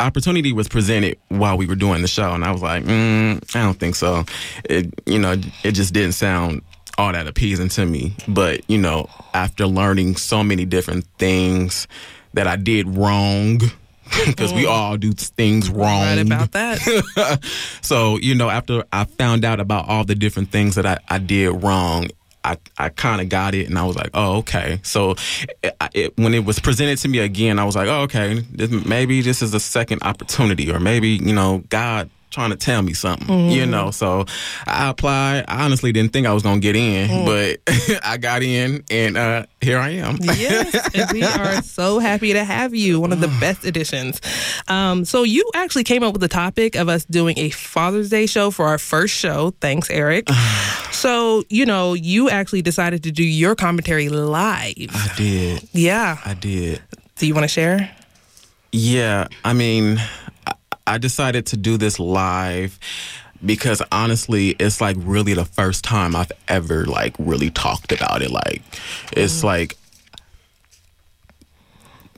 opportunity 0.00 0.52
was 0.52 0.66
presented 0.66 1.18
while 1.28 1.56
we 1.56 1.68
were 1.68 1.76
doing 1.76 2.02
the 2.02 2.08
show, 2.08 2.32
and 2.32 2.44
I 2.44 2.50
was 2.50 2.62
like, 2.62 2.82
mm, 2.82 3.36
I 3.54 3.62
don't 3.62 3.78
think 3.78 3.94
so. 3.94 4.24
It, 4.64 4.92
you 5.06 5.20
know, 5.20 5.36
it 5.62 5.70
just 5.72 5.94
didn't 5.94 6.14
sound 6.14 6.62
all 6.98 7.12
that 7.12 7.26
appeasing 7.26 7.68
to 7.70 7.86
me. 7.86 8.14
But, 8.26 8.68
you 8.68 8.78
know, 8.78 9.08
after 9.34 9.66
learning 9.66 10.16
so 10.16 10.42
many 10.42 10.64
different 10.64 11.06
things 11.18 11.86
that 12.34 12.46
I 12.46 12.56
did 12.56 12.96
wrong 12.96 13.60
because 14.26 14.52
we 14.52 14.62
mm-hmm. 14.62 14.70
all 14.70 14.96
do 14.96 15.12
things 15.12 15.68
wrong. 15.68 16.02
Right 16.02 16.18
about 16.18 16.52
that. 16.52 17.40
so 17.82 18.18
you 18.18 18.34
know, 18.34 18.48
after 18.48 18.84
I 18.92 19.04
found 19.04 19.44
out 19.44 19.60
about 19.60 19.88
all 19.88 20.04
the 20.04 20.14
different 20.14 20.50
things 20.50 20.76
that 20.76 20.86
I, 20.86 20.98
I 21.08 21.18
did 21.18 21.50
wrong. 21.62 22.08
I, 22.44 22.58
I 22.78 22.90
kind 22.90 23.20
of 23.20 23.28
got 23.28 23.56
it 23.56 23.66
and 23.66 23.76
I 23.76 23.82
was 23.82 23.96
like, 23.96 24.10
oh, 24.14 24.36
okay. 24.36 24.78
So 24.84 25.16
it, 25.64 25.76
it, 25.94 26.16
when 26.16 26.32
it 26.32 26.44
was 26.44 26.60
presented 26.60 26.96
to 26.98 27.08
me 27.08 27.18
again, 27.18 27.58
I 27.58 27.64
was 27.64 27.74
like, 27.74 27.88
oh, 27.88 28.02
okay, 28.02 28.38
this, 28.52 28.70
maybe 28.70 29.20
this 29.20 29.42
is 29.42 29.52
a 29.52 29.58
second 29.58 30.04
opportunity 30.04 30.70
or 30.70 30.78
maybe, 30.78 31.08
you 31.08 31.34
know, 31.34 31.64
God 31.70 32.08
trying 32.36 32.50
to 32.50 32.56
tell 32.56 32.82
me 32.82 32.92
something, 32.92 33.26
Mm-hmm. 33.26 33.50
you 33.50 33.64
know. 33.66 33.90
So 33.90 34.26
I 34.66 34.90
applied. 34.90 35.46
I 35.48 35.64
honestly 35.64 35.90
didn't 35.90 36.12
think 36.12 36.26
I 36.26 36.32
was 36.34 36.42
going 36.42 36.60
to 36.60 36.62
get 36.62 36.76
in, 36.76 37.08
Mm. 37.08 37.24
but 37.26 38.00
I 38.04 38.18
got 38.18 38.42
in 38.42 38.84
and 38.90 39.16
uh, 39.16 39.46
here 39.62 39.78
I 39.78 39.90
am. 39.90 40.18
yes, 40.20 40.74
and 40.94 41.10
we 41.12 41.22
are 41.22 41.62
so 41.78 41.98
happy 41.98 42.34
to 42.34 42.44
have 42.44 42.74
you. 42.74 43.00
One 43.00 43.12
of 43.12 43.20
the 43.20 43.28
best 43.40 43.64
additions. 43.64 44.20
Um, 44.68 45.04
so 45.06 45.22
you 45.22 45.48
actually 45.54 45.84
came 45.84 46.02
up 46.02 46.12
with 46.12 46.20
the 46.20 46.28
topic 46.28 46.76
of 46.76 46.88
us 46.88 47.04
doing 47.06 47.38
a 47.38 47.48
Father's 47.50 48.10
Day 48.10 48.26
show 48.26 48.50
for 48.50 48.66
our 48.66 48.78
first 48.78 49.14
show. 49.14 49.54
Thanks, 49.60 49.88
Eric. 49.90 50.28
so 50.92 51.42
you 51.48 51.64
know, 51.64 51.94
you 51.94 52.28
actually 52.28 52.62
decided 52.62 53.02
to 53.04 53.10
do 53.12 53.24
your 53.24 53.54
commentary 53.54 54.08
live. 54.10 54.74
I 54.92 55.10
did. 55.16 55.66
Yeah. 55.72 56.18
I 56.24 56.34
did. 56.34 56.82
Do 57.16 57.26
you 57.26 57.32
want 57.34 57.44
to 57.44 57.48
share? 57.48 57.90
Yeah, 58.72 59.28
I 59.42 59.54
mean, 59.54 59.98
I- 60.86 60.98
decided 60.98 61.46
to 61.46 61.56
do 61.56 61.76
this 61.76 61.98
live 61.98 62.78
because 63.44 63.82
honestly, 63.92 64.50
it's 64.58 64.80
like 64.80 64.96
really 65.00 65.34
the 65.34 65.44
first 65.44 65.84
time 65.84 66.16
I've 66.16 66.32
ever 66.48 66.86
like 66.86 67.14
really 67.18 67.50
talked 67.50 67.92
about 67.92 68.22
it. 68.22 68.30
Like, 68.30 68.62
it's 69.12 69.40
mm. 69.40 69.44
like 69.44 69.76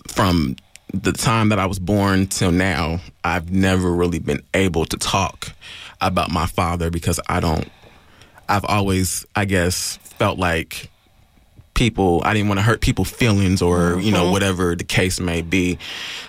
from 0.09 0.57
the 0.93 1.13
time 1.13 1.51
that 1.51 1.59
I 1.59 1.67
was 1.67 1.79
born 1.79 2.27
till 2.27 2.53
now, 2.53 3.01
I've 3.23 3.51
never 3.51 3.93
really 3.93 4.19
been 4.19 4.43
able 4.55 4.85
to 4.87 4.97
talk 4.97 5.53
about 6.01 6.31
my 6.31 6.47
father 6.47 6.91
because 6.91 7.21
I 7.29 7.41
don't. 7.41 7.71
I've 8.49 8.65
always, 8.65 9.27
I 9.37 9.45
guess, 9.45 9.99
felt 9.99 10.39
like 10.39 10.91
people 11.79 12.21
i 12.25 12.35
didn't 12.35 12.49
want 12.49 12.59
to 12.59 12.67
hurt 12.71 12.81
people's 12.81 13.11
feelings 13.23 13.63
or 13.63 14.01
you 14.01 14.11
know 14.17 14.25
Mhm. 14.27 14.33
whatever 14.33 14.75
the 14.75 14.85
case 14.99 15.21
may 15.21 15.41
be. 15.43 15.79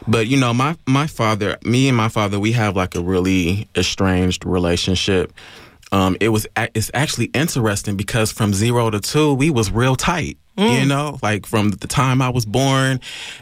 But 0.08 0.24
you 0.32 0.38
know 0.38 0.54
my 0.54 0.72
my 1.00 1.08
father 1.08 1.58
me 1.74 1.82
and 1.90 1.98
my 1.98 2.10
father 2.18 2.38
we 2.40 2.52
have 2.62 2.76
like 2.76 2.94
a 2.96 3.02
really 3.14 3.68
estranged 3.76 4.46
relationship. 4.46 5.34
Um 5.92 6.16
it 6.26 6.30
was 6.30 6.46
it's 6.78 6.92
actually 6.94 7.30
interesting 7.44 7.96
because 7.98 8.32
from 8.32 8.54
0 8.54 8.92
to 8.92 9.00
2 9.00 9.34
we 9.34 9.50
was 9.50 9.68
real 9.72 9.96
tight 9.96 10.38
you 10.74 10.86
know? 10.86 11.18
Like 11.24 11.46
from 11.46 11.66
the 11.84 11.88
time 11.88 12.22
i 12.22 12.30
was 12.38 12.46
born 12.46 13.00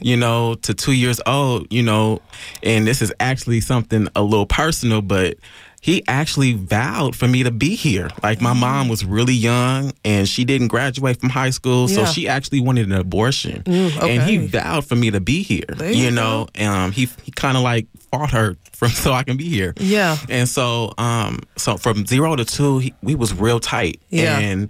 you 0.09 0.15
know 0.23 0.53
to 0.65 0.71
2 0.73 0.93
years 1.03 1.19
old 1.25 1.61
you 1.77 1.83
know? 1.89 2.21
And 2.63 2.85
this 2.89 3.01
is 3.01 3.11
actually 3.19 3.59
something 3.61 4.07
a 4.15 4.21
little 4.21 4.45
personal 4.61 5.01
but 5.01 5.31
he 5.81 6.03
actually 6.07 6.53
vowed 6.53 7.15
for 7.15 7.27
me 7.27 7.43
to 7.43 7.51
be 7.51 7.75
here. 7.75 8.09
Like 8.23 8.41
my 8.41 8.53
mom 8.53 8.89
was 8.89 9.05
really 9.05 9.33
young 9.35 9.93
and 10.03 10.27
she 10.27 10.43
didn't 10.43 10.67
graduate 10.69 11.19
from 11.19 11.29
high 11.29 11.51
school, 11.51 11.87
so 11.87 12.01
Yeah. 12.01 12.05
she 12.07 12.27
actually 12.27 12.61
wanted 12.61 12.87
an 12.87 12.93
abortion. 12.93 13.63
Mm, 13.63 14.03
And 14.03 14.23
he 14.23 14.37
vowed 14.47 14.85
for 14.85 14.95
me 14.95 15.11
to 15.11 15.19
be 15.21 15.43
here. 15.43 15.65
There 15.69 15.91
you 15.91 16.05
you 16.05 16.11
know, 16.11 16.47
um 16.59 16.91
he 16.91 17.07
he 17.23 17.31
kind 17.31 17.55
of 17.57 17.63
like 17.63 17.85
fought 18.11 18.31
her 18.31 18.57
from 18.73 18.89
so 19.03 19.13
I 19.13 19.23
can 19.23 19.37
be 19.37 19.47
here. 19.49 19.73
Yeah. 19.79 20.17
And 20.29 20.49
so 20.49 20.93
um 20.97 21.39
so 21.57 21.77
from 21.77 22.05
0 22.05 22.35
to 22.37 22.45
2 22.45 22.79
he, 22.79 22.93
we 23.03 23.15
was 23.15 23.33
real 23.33 23.59
tight. 23.59 24.01
Yeah. 24.09 24.39
And 24.39 24.69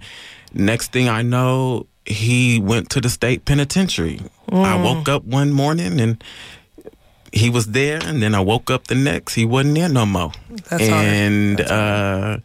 next 0.52 0.92
thing 0.92 1.08
I 1.08 1.22
know, 1.22 1.86
he 2.04 2.58
went 2.60 2.90
to 2.90 3.00
the 3.00 3.08
state 3.10 3.44
penitentiary. 3.44 4.20
I 4.50 4.76
Mm. 4.76 4.84
woke 4.84 5.08
up 5.08 5.24
one 5.24 5.52
morning 5.52 6.00
and 6.00 6.22
he 7.32 7.50
was 7.50 7.66
there 7.66 8.00
and 8.02 8.22
then 8.22 8.34
I 8.34 8.40
woke 8.40 8.70
up 8.70 8.86
the 8.86 8.94
next 8.94 9.34
he 9.34 9.44
wasn't 9.44 9.74
there 9.76 9.88
no 9.88 10.06
more. 10.06 10.32
That's 10.70 10.82
and 10.82 11.60
uh 11.60 12.38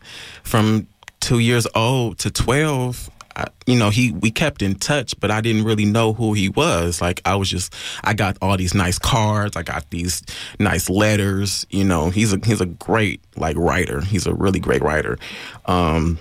from 0.43 0.87
2 1.21 1.39
years 1.39 1.65
old 1.75 2.17
to 2.19 2.29
12 2.31 3.09
I, 3.35 3.47
you 3.65 3.75
know 3.77 3.89
he 3.89 4.11
we 4.11 4.29
kept 4.29 4.61
in 4.61 4.75
touch 4.75 5.19
but 5.19 5.31
I 5.31 5.41
didn't 5.41 5.63
really 5.63 5.85
know 5.85 6.13
who 6.13 6.33
he 6.33 6.49
was. 6.49 7.01
Like 7.01 7.21
I 7.25 7.35
was 7.35 7.49
just 7.49 7.73
I 8.03 8.13
got 8.13 8.37
all 8.41 8.57
these 8.57 8.73
nice 8.75 8.99
cards 8.99 9.55
I 9.57 9.63
got 9.63 9.89
these 9.89 10.21
nice 10.59 10.89
letters 10.89 11.65
you 11.69 11.83
know. 11.83 12.09
He's 12.09 12.33
a 12.33 12.39
he's 12.43 12.61
a 12.61 12.65
great 12.67 13.21
like 13.37 13.55
writer. 13.57 14.01
He's 14.01 14.27
a 14.27 14.33
really 14.33 14.59
great 14.59 14.81
writer. 14.83 15.17
Um 15.65 16.19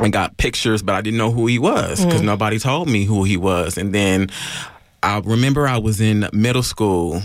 I 0.00 0.08
got 0.08 0.36
pictures 0.36 0.82
but 0.82 0.94
I 0.94 1.00
didn't 1.00 1.18
know 1.18 1.30
who 1.30 1.46
he 1.46 1.58
was 1.58 2.04
because 2.04 2.22
Mm. 2.22 2.24
nobody 2.26 2.58
told 2.58 2.88
me 2.88 3.04
who 3.04 3.24
he 3.24 3.36
was. 3.36 3.78
And 3.78 3.94
then 3.94 4.30
I 5.02 5.18
remember 5.20 5.66
I 5.68 5.78
was 5.78 6.00
in 6.00 6.28
middle 6.32 6.62
school 6.62 7.22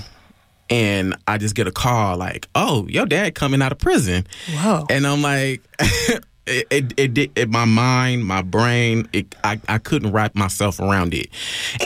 and 0.70 1.16
I 1.28 1.38
just 1.38 1.56
get 1.56 1.68
a 1.68 1.72
call 1.72 2.18
like, 2.18 2.48
"Oh, 2.56 2.88
your 2.88 3.06
dad 3.06 3.36
coming 3.36 3.62
out 3.62 3.72
of 3.72 3.78
prison." 3.78 4.26
Wow. 4.54 4.86
And 4.90 5.06
I'm 5.06 5.22
like, 5.22 5.62
it, 6.48 6.94
it, 6.98 7.18
it, 7.18 7.32
it, 7.36 7.50
my 7.50 7.66
mind, 7.66 8.26
my 8.26 8.42
brain, 8.42 9.08
it, 9.14 9.36
I, 9.44 9.60
I 9.68 9.78
couldn't 9.78 10.12
wrap 10.12 10.36
myself 10.36 10.80
around 10.80 11.14
it, 11.14 11.30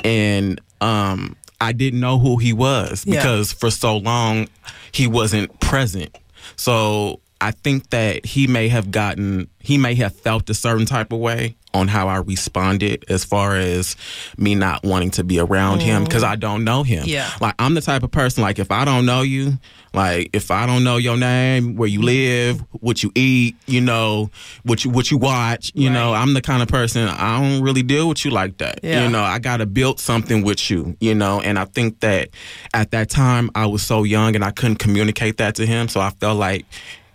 and 0.04 0.60
um, 0.82 1.36
I 1.62 1.72
didn't 1.74 2.00
know 2.00 2.20
who 2.20 2.38
he 2.38 2.54
was 2.54 3.06
Yeah. 3.06 3.16
because 3.16 3.52
for 3.54 3.70
so 3.72 3.98
long 3.98 4.48
he 4.92 5.08
wasn't 5.08 5.60
present. 5.60 6.18
So 6.56 7.20
I 7.42 7.52
think 7.52 7.90
that 7.92 8.26
he 8.26 8.48
may 8.48 8.68
have 8.70 8.92
gotten, 8.92 9.50
he 9.60 9.78
may 9.78 9.96
have 9.96 10.16
felt 10.16 10.50
a 10.50 10.54
certain 10.54 10.86
type 10.86 11.12
of 11.14 11.20
way 11.20 11.56
on 11.74 11.88
how 11.88 12.08
I 12.08 12.18
responded 12.18 13.06
as 13.10 13.24
far 13.24 13.56
as 13.56 13.96
me 14.38 14.56
not 14.56 14.84
wanting 14.84 15.12
to 15.12 15.24
be 15.24 15.40
around 15.40 15.82
him 15.82 16.04
because 16.04 16.24
mm. 16.24 16.30
I 16.30 16.36
don't 16.36 16.64
know 16.64 16.84
him. 16.84 17.04
Yeah. 17.06 17.30
Like 17.40 17.56
I'm 17.60 17.76
the 17.76 17.82
type 17.82 18.04
of 18.04 18.12
person 18.12 18.42
like 18.42 18.58
if 18.58 18.72
I 18.72 18.86
don't 18.86 19.06
know 19.06 19.22
you, 19.22 19.60
like 19.94 20.30
if 20.34 20.50
I 20.52 20.66
don't 20.66 20.84
know 20.84 20.98
your 20.98 21.18
name, 21.18 21.76
where 21.76 21.88
you 21.88 22.02
live, 22.02 22.60
what 22.80 23.04
you 23.04 23.12
eat, 23.14 23.56
you 23.68 23.82
know, 23.82 24.32
what 24.64 24.84
you 24.84 24.90
what 24.90 25.12
you 25.12 25.18
watch, 25.18 25.72
you 25.76 25.90
know, 25.90 26.14
I'm 26.14 26.34
the 26.34 26.42
kind 26.42 26.64
of 26.64 26.68
person 26.68 27.08
I 27.08 27.40
don't 27.40 27.62
really 27.62 27.84
deal 27.84 28.10
with 28.10 28.26
you 28.26 28.32
like 28.32 28.58
that. 28.58 28.80
Yeah. 28.84 29.04
You 29.04 29.10
know, 29.10 29.22
I 29.22 29.40
got 29.40 29.58
to 29.58 29.66
build 29.66 30.00
something 30.00 30.44
with 30.44 30.70
you, 30.72 30.98
you 31.00 31.14
know, 31.14 31.40
and 31.42 31.60
I 31.60 31.66
think 31.66 32.00
that 32.00 32.30
at 32.74 32.92
that 32.92 33.10
time 33.10 33.52
I 33.54 33.68
was 33.68 33.84
so 33.84 34.04
young 34.04 34.36
and 34.36 34.44
I 34.44 34.52
couldn't 34.52 34.78
communicate 34.78 35.38
that 35.38 35.56
to 35.56 35.66
him, 35.66 35.88
so 35.88 36.00
I 36.00 36.10
felt 36.12 36.38
like 36.38 36.66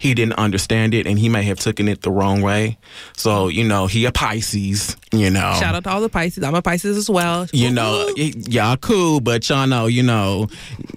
he 0.04 0.12
didn't 0.12 0.34
understand 0.34 0.92
it 0.92 1.06
and 1.06 1.18
he 1.18 1.30
may 1.30 1.42
have 1.44 1.58
taken 1.58 1.88
it 1.88 2.02
the 2.02 2.10
wrong 2.10 2.42
way. 2.42 2.76
So, 3.16 3.48
you 3.48 3.64
know, 3.64 3.86
he 3.86 4.04
a 4.04 4.12
Pisces, 4.12 4.98
you 5.12 5.30
know. 5.30 5.56
Shout 5.58 5.74
out 5.74 5.84
to 5.84 5.90
all 5.90 6.02
the 6.02 6.10
Pisces. 6.10 6.44
I'm 6.44 6.54
a 6.54 6.60
Pisces 6.60 6.98
as 6.98 7.08
well. 7.08 7.46
You 7.54 7.70
know, 7.70 8.12
y'all 8.14 8.76
cool, 8.76 9.20
but 9.20 9.48
y'all 9.48 9.66
know, 9.66 9.86
you 9.86 10.02
know, 10.02 10.48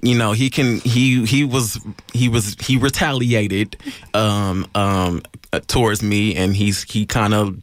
you 0.02 0.18
know, 0.18 0.34
he 0.34 0.50
can 0.50 0.80
he 0.82 1.26
he 1.26 1.46
was 1.46 1.80
he 2.12 2.28
was 2.28 2.58
he 2.60 2.76
retaliated 2.76 3.78
um 4.14 4.68
um 4.76 5.22
towards 5.68 6.04
me 6.04 6.36
and 6.36 6.54
he's 6.54 6.84
he 6.84 7.06
kind 7.06 7.34
of 7.34 7.56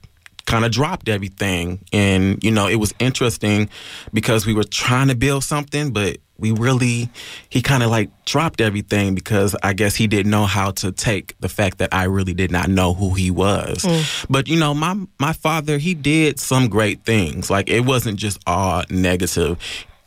kind 0.46 0.64
of 0.64 0.70
dropped 0.70 1.09
everything. 1.09 1.85
And 1.92 2.42
you 2.42 2.50
know 2.50 2.66
it 2.68 2.76
was 2.76 2.94
interesting 2.98 3.68
because 4.12 4.46
we 4.46 4.54
were 4.54 4.64
trying 4.64 5.09
to 5.09 5.14
build 5.14 5.44
something 5.44 5.92
but 5.92 6.18
we 6.38 6.50
really 6.50 7.09
he 7.48 7.62
kind 7.62 7.83
of 7.83 7.90
like 7.90 8.11
dropped 8.24 8.61
everything 8.61 9.14
because 9.14 9.54
i 9.62 9.72
guess 9.72 9.94
he 9.94 10.09
didn't 10.09 10.30
know 10.30 10.44
how 10.46 10.72
to 10.72 10.90
take 10.90 11.38
the 11.38 11.48
fact 11.48 11.78
that 11.78 11.88
i 11.94 12.04
really 12.04 12.35
did 12.35 12.50
not 12.50 12.68
know 12.68 12.92
who 12.92 13.14
he 13.14 13.30
was. 13.30 13.78
Mm. 13.78 14.26
but 14.28 14.48
you 14.48 14.59
know 14.59 14.74
my 14.74 14.96
my 15.20 15.33
father 15.33 15.78
he 15.78 15.94
did 15.94 16.40
some 16.40 16.68
great 16.68 17.04
things. 17.04 17.50
Like 17.50 17.70
it 17.70 17.80
wasn't 17.80 18.18
just 18.18 18.38
all 18.46 18.83
negative. 18.90 19.59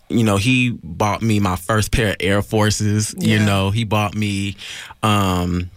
You 0.09 0.23
know 0.23 0.37
he 0.37 0.71
bought 0.83 1.21
me 1.21 1.39
my 1.39 1.55
first 1.55 1.91
pair 1.91 2.09
of 2.09 2.15
air 2.19 2.41
forces 2.41 3.15
you 3.17 3.39
know. 3.39 3.71
He 3.71 3.83
bought 3.83 4.15
me 4.15 4.55
um 5.03 5.69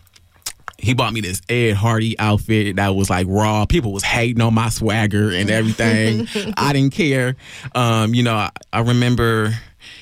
he 0.80 0.94
bought 0.94 1.12
me 1.12 1.20
this 1.20 1.40
Ed 1.48 1.74
Hardy 1.74 2.18
outfit 2.18 2.76
that 2.76 2.94
was 2.94 3.10
like 3.10 3.26
raw. 3.28 3.66
People 3.66 3.92
was 3.92 4.02
hating 4.02 4.40
on 4.40 4.54
my 4.54 4.68
swagger 4.68 5.30
and 5.30 5.50
everything. 5.50 6.26
I 6.56 6.72
didn't 6.72 6.92
care. 6.92 7.36
Um, 7.74 8.14
you 8.14 8.22
know, 8.22 8.34
I, 8.34 8.50
I 8.72 8.80
remember 8.80 9.52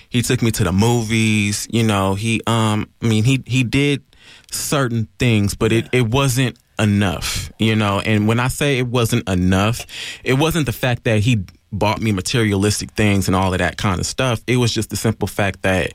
he 0.08 0.22
took 0.22 0.42
me 0.42 0.50
to 0.52 0.64
the 0.64 0.72
movies. 0.72 1.66
You 1.70 1.82
know, 1.84 2.14
he 2.14 2.40
um, 2.46 2.88
I 3.02 3.06
mean, 3.06 3.24
he 3.24 3.42
he 3.46 3.64
did 3.64 4.02
certain 4.50 5.08
things, 5.18 5.54
but 5.54 5.72
it 5.72 5.88
it 5.92 6.08
wasn't 6.08 6.58
enough. 6.78 7.50
You 7.58 7.76
know, 7.76 8.00
and 8.00 8.28
when 8.28 8.40
I 8.40 8.48
say 8.48 8.78
it 8.78 8.86
wasn't 8.86 9.28
enough, 9.28 9.86
it 10.24 10.34
wasn't 10.34 10.66
the 10.66 10.72
fact 10.72 11.04
that 11.04 11.20
he 11.20 11.44
bought 11.70 12.00
me 12.00 12.12
materialistic 12.12 12.92
things 12.92 13.26
and 13.26 13.36
all 13.36 13.52
of 13.52 13.58
that 13.58 13.76
kind 13.76 14.00
of 14.00 14.06
stuff. 14.06 14.40
It 14.46 14.56
was 14.56 14.72
just 14.72 14.90
the 14.90 14.96
simple 14.96 15.28
fact 15.28 15.62
that 15.62 15.92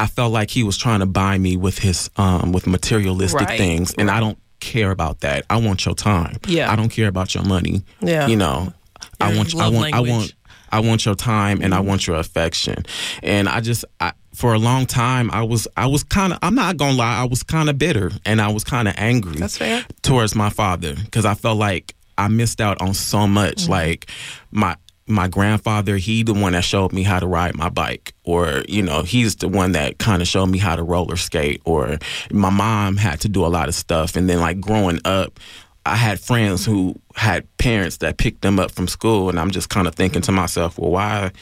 I 0.00 0.06
felt 0.06 0.32
like 0.32 0.50
he 0.50 0.62
was 0.62 0.76
trying 0.76 1.00
to 1.00 1.06
buy 1.06 1.38
me 1.38 1.56
with 1.56 1.78
his 1.78 2.10
um 2.16 2.52
with 2.52 2.66
materialistic 2.66 3.48
Right, 3.48 3.58
things 3.58 3.94
and 3.98 4.10
I 4.10 4.20
don't 4.20 4.38
care 4.60 4.90
about 4.90 5.20
that. 5.20 5.44
I 5.50 5.56
want 5.56 5.84
your 5.86 5.94
time. 5.94 6.36
Yeah. 6.46 6.70
I 6.72 6.76
don't 6.76 6.90
care 6.90 7.08
about 7.08 7.34
your 7.34 7.44
money. 7.44 7.82
Yeah. 8.00 8.26
You 8.26 8.36
know. 8.36 8.72
I 9.20 9.36
want 9.36 9.54
I 9.54 9.68
want 9.68 9.94
I 9.94 10.00
want 10.00 10.34
I 10.72 10.80
want 10.80 11.04
your 11.04 11.14
time 11.14 11.62
and 11.62 11.74
I 11.74 11.80
want 11.80 12.06
your 12.06 12.16
affection. 12.16 12.84
And 13.22 13.48
I 13.48 13.60
just 13.60 13.84
I, 14.00 14.12
for 14.34 14.54
a 14.54 14.58
long 14.58 14.86
time 14.86 15.30
I 15.32 15.42
was 15.42 15.66
I 15.76 15.86
was 15.86 16.02
kind 16.04 16.32
of 16.32 16.38
I'm 16.42 16.54
not 16.54 16.76
going 16.76 16.92
to 16.92 16.96
lie, 16.96 17.18
I 17.20 17.24
was 17.24 17.42
kind 17.42 17.68
of 17.68 17.76
bitter 17.78 18.10
and 18.24 18.40
I 18.40 18.48
was 18.48 18.64
kind 18.64 18.88
of 18.88 18.94
angry 18.96 19.36
That's 19.36 19.58
fair. 19.58 19.84
towards 20.02 20.34
my 20.34 20.50
father 20.50 20.94
because 20.94 21.24
I 21.24 21.34
felt 21.34 21.58
like 21.58 21.94
I 22.16 22.28
missed 22.28 22.60
out 22.60 22.80
on 22.80 22.94
so 22.94 23.26
much. 23.26 23.62
Mm-hmm. 23.62 23.72
Like 23.72 24.10
my 24.50 24.76
my 25.10 25.28
grandfather, 25.28 25.96
he 25.96 26.22
the 26.22 26.34
one 26.34 26.52
that 26.52 26.64
showed 26.64 26.92
me 26.92 27.02
how 27.02 27.18
to 27.18 27.26
ride 27.26 27.56
my 27.56 27.68
bike, 27.68 28.14
or 28.24 28.64
you 28.68 28.82
know, 28.82 29.02
he's 29.02 29.36
the 29.36 29.48
one 29.48 29.72
that 29.72 29.98
kind 29.98 30.22
of 30.22 30.28
showed 30.28 30.46
me 30.46 30.58
how 30.58 30.76
to 30.76 30.82
roller 30.82 31.16
skate, 31.16 31.60
or 31.64 31.98
my 32.30 32.50
mom 32.50 32.96
had 32.96 33.20
to 33.20 33.28
do 33.28 33.44
a 33.44 33.48
lot 33.48 33.68
of 33.68 33.74
stuff, 33.74 34.16
and 34.16 34.28
then 34.28 34.40
like 34.40 34.60
growing 34.60 35.00
up. 35.04 35.38
I 35.86 35.96
had 35.96 36.20
friends 36.20 36.66
who 36.66 36.94
had 37.16 37.46
parents 37.56 37.96
that 37.98 38.18
picked 38.18 38.42
them 38.42 38.60
up 38.60 38.70
from 38.70 38.86
school, 38.86 39.30
and 39.30 39.40
I'm 39.40 39.50
just 39.50 39.70
kind 39.70 39.88
of 39.88 39.94
thinking 39.94 40.20
to 40.22 40.30
myself, 40.30 40.78
well, 40.78 40.90
why, 40.90 41.32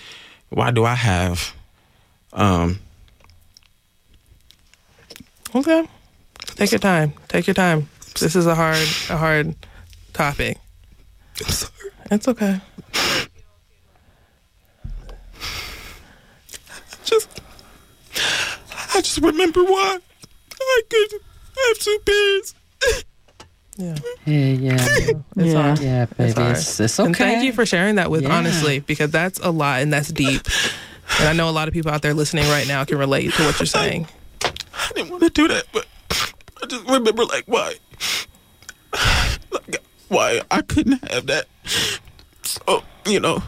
why 0.50 0.70
do 0.70 0.84
I 0.84 0.94
have, 0.94 1.52
um, 2.32 2.78
Okay. 5.54 5.88
Take 6.56 6.72
your 6.72 6.78
time. 6.78 7.14
Take 7.28 7.46
your 7.46 7.54
time. 7.54 7.88
This 8.20 8.36
is 8.36 8.46
a 8.46 8.54
hard, 8.54 8.86
a 9.10 9.16
hard 9.16 9.54
topic. 10.12 10.58
I'm 11.44 11.50
sorry. 11.50 11.90
It's 12.10 12.28
okay. 12.28 12.60
Just 17.08 17.40
I 18.94 19.00
just 19.00 19.18
remember 19.18 19.62
why 19.64 19.98
I 20.60 20.82
couldn't 20.88 21.22
have 21.66 21.78
two 21.78 21.98
parents. 22.04 22.54
Yeah. 23.76 23.94
Yeah, 24.26 24.52
yeah. 24.74 24.74
It's 25.36 25.52
yeah, 25.52 25.62
hard. 25.62 25.78
yeah, 25.78 26.06
baby. 26.06 26.32
hard. 26.32 26.56
It's, 26.56 26.80
it's 26.80 26.98
And 26.98 27.16
thank 27.16 27.44
you 27.44 27.52
for 27.52 27.64
sharing 27.64 27.94
that 27.94 28.10
with 28.10 28.24
Yeah. 28.24 28.36
honestly, 28.36 28.80
because 28.80 29.10
that's 29.12 29.38
a 29.40 29.50
lot 29.50 29.82
and 29.82 29.92
that's 29.92 30.08
deep. 30.08 30.42
And 31.20 31.28
I 31.28 31.32
know 31.32 31.48
a 31.48 31.52
lot 31.52 31.68
of 31.68 31.74
people 31.74 31.90
out 31.92 32.02
there 32.02 32.12
listening 32.14 32.48
right 32.48 32.66
now 32.66 32.84
can 32.84 32.98
relate 32.98 33.32
to 33.34 33.44
what 33.44 33.58
you're 33.60 33.66
saying. 33.66 34.08
I 34.42 34.90
didn't 34.94 35.10
want 35.10 35.22
to 35.22 35.30
do 35.30 35.46
that, 35.48 35.64
but 35.72 35.86
I 36.62 36.66
just 36.66 36.84
remember 36.88 37.24
like 37.24 37.44
why, 37.46 37.74
like, 39.50 39.76
why 40.08 40.40
I 40.50 40.60
couldn't 40.62 41.08
have 41.12 41.26
that. 41.26 41.46
So 42.42 42.82
you 43.06 43.20
know, 43.20 43.42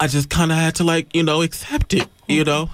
I 0.00 0.06
just 0.06 0.30
kind 0.30 0.50
of 0.52 0.58
had 0.58 0.76
to 0.76 0.84
like 0.84 1.14
you 1.14 1.22
know 1.22 1.42
accept 1.42 1.94
it, 1.94 2.08
you 2.26 2.44
know, 2.44 2.70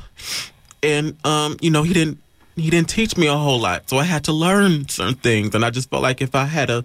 and 0.82 1.16
um 1.24 1.56
you 1.60 1.70
know 1.70 1.82
he 1.82 1.92
didn't 1.92 2.18
he 2.56 2.70
didn't 2.70 2.88
teach 2.88 3.16
me 3.16 3.26
a 3.26 3.36
whole 3.36 3.58
lot, 3.60 3.90
so 3.90 3.98
I 3.98 4.04
had 4.04 4.24
to 4.24 4.32
learn 4.32 4.88
certain 4.88 5.16
things, 5.16 5.54
and 5.54 5.64
I 5.64 5.70
just 5.70 5.90
felt 5.90 6.02
like 6.02 6.22
if 6.22 6.34
I 6.34 6.44
had 6.44 6.70
a, 6.70 6.84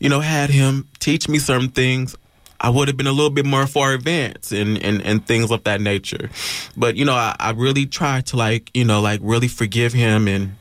you 0.00 0.08
know, 0.08 0.20
had 0.20 0.50
him 0.50 0.88
teach 0.98 1.28
me 1.28 1.38
certain 1.38 1.68
things. 1.68 2.16
I 2.60 2.70
would 2.70 2.88
have 2.88 2.96
been 2.96 3.08
a 3.08 3.12
little 3.12 3.30
bit 3.30 3.44
more 3.44 3.66
far 3.66 3.92
advanced 3.92 4.52
and, 4.52 4.82
and, 4.82 5.02
and 5.02 5.26
things 5.26 5.50
of 5.50 5.64
that 5.64 5.82
nature. 5.82 6.30
But, 6.74 6.96
you 6.96 7.04
know, 7.04 7.12
I, 7.12 7.36
I 7.38 7.50
really 7.50 7.84
tried 7.84 8.26
to 8.26 8.38
like, 8.38 8.70
you 8.72 8.86
know, 8.86 9.02
like 9.02 9.20
really 9.22 9.48
forgive 9.48 9.92
him 9.92 10.26
and, 10.28 10.56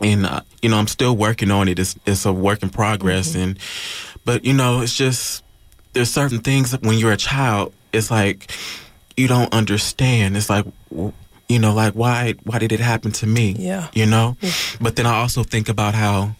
and, 0.00 0.24
uh, 0.24 0.40
you 0.62 0.70
know, 0.70 0.78
I'm 0.78 0.86
still 0.86 1.14
working 1.14 1.50
on 1.50 1.68
it. 1.68 1.78
It's, 1.78 1.94
it's 2.06 2.24
a 2.24 2.32
work 2.32 2.62
in 2.62 2.70
progress. 2.70 3.34
And, 3.34 3.58
but, 4.24 4.46
you 4.46 4.54
know, 4.54 4.80
it's 4.80 4.96
just, 4.96 5.44
there's 5.92 6.10
certain 6.10 6.38
things 6.38 6.70
that 6.70 6.82
when 6.82 6.96
you're 6.96 7.12
a 7.12 7.18
child, 7.18 7.74
it's 7.96 8.10
like, 8.10 8.50
you 9.16 9.28
don't 9.28 9.52
understand. 9.52 10.36
It's 10.36 10.50
like, 10.50 10.66
you 11.48 11.58
know, 11.58 11.74
like 11.74 11.94
why, 11.94 12.34
why 12.44 12.58
did 12.58 12.72
it 12.72 12.80
happen 12.80 13.12
to 13.12 13.26
me? 13.26 13.56
Yeah. 13.58 13.88
You 13.94 14.06
know? 14.06 14.36
But 14.80 14.96
then 14.96 15.06
I 15.06 15.20
also 15.20 15.42
think 15.42 15.68
about 15.68 15.94
how, 15.94 16.36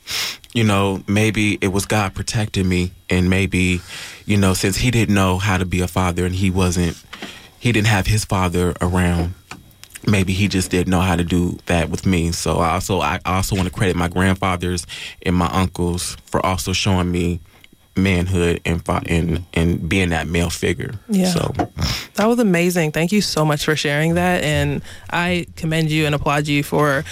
you 0.53 0.65
know, 0.65 1.03
maybe 1.07 1.59
it 1.61 1.69
was 1.69 1.87
God 1.87 2.15
protecting 2.15 2.69
me 2.69 2.93
and 3.09 3.31
maybe, 3.31 3.81
you 4.25 4.37
know, 4.37 4.55
since 4.55 4.77
he 4.77 4.91
didn't 4.91 5.15
know 5.15 5.39
how 5.39 5.59
to 5.59 5.65
be 5.65 5.81
a 5.81 5.89
father 5.89 6.25
and 6.27 6.35
he 6.35 6.51
wasn't, 6.51 7.03
he 7.59 7.73
didn't 7.73 7.89
have 7.89 8.07
his 8.07 8.25
father 8.25 8.75
around. 8.81 9.35
Maybe 10.07 10.33
he 10.33 10.47
just 10.47 10.71
didn't 10.71 10.89
know 10.89 11.01
how 11.01 11.17
to 11.17 11.25
do 11.25 11.59
that 11.67 11.91
with 11.91 12.07
me. 12.07 12.31
So 12.33 12.59
I 12.59 12.75
also, 12.75 13.01
I 13.01 13.19
also 13.25 13.57
want 13.57 13.69
to 13.69 13.75
credit 13.75 13.97
my 13.97 14.09
grandfathers 14.09 14.87
and 15.23 15.35
my 15.35 15.49
uncles 15.49 16.17
for 16.27 16.45
also 16.45 16.73
showing 16.73 17.11
me 17.11 17.41
manhood 17.97 18.61
and 18.65 18.83
and 19.09 19.45
and 19.55 19.89
being 19.89 20.11
that 20.11 20.27
male 20.29 20.51
figure. 20.51 20.95
Yeah. 21.09 21.27
So 21.33 21.53
That 22.15 22.27
was 22.27 22.39
amazing. 22.39 22.93
Thank 22.93 23.13
you 23.13 23.21
so 23.21 23.45
much 23.45 23.65
for 23.65 23.77
sharing 23.77 24.15
that. 24.15 24.43
And 24.45 24.83
I 25.11 25.47
commend 25.57 25.91
you 25.91 26.07
and 26.07 26.15
applaud 26.15 26.47
you 26.47 26.63
for 26.63 27.05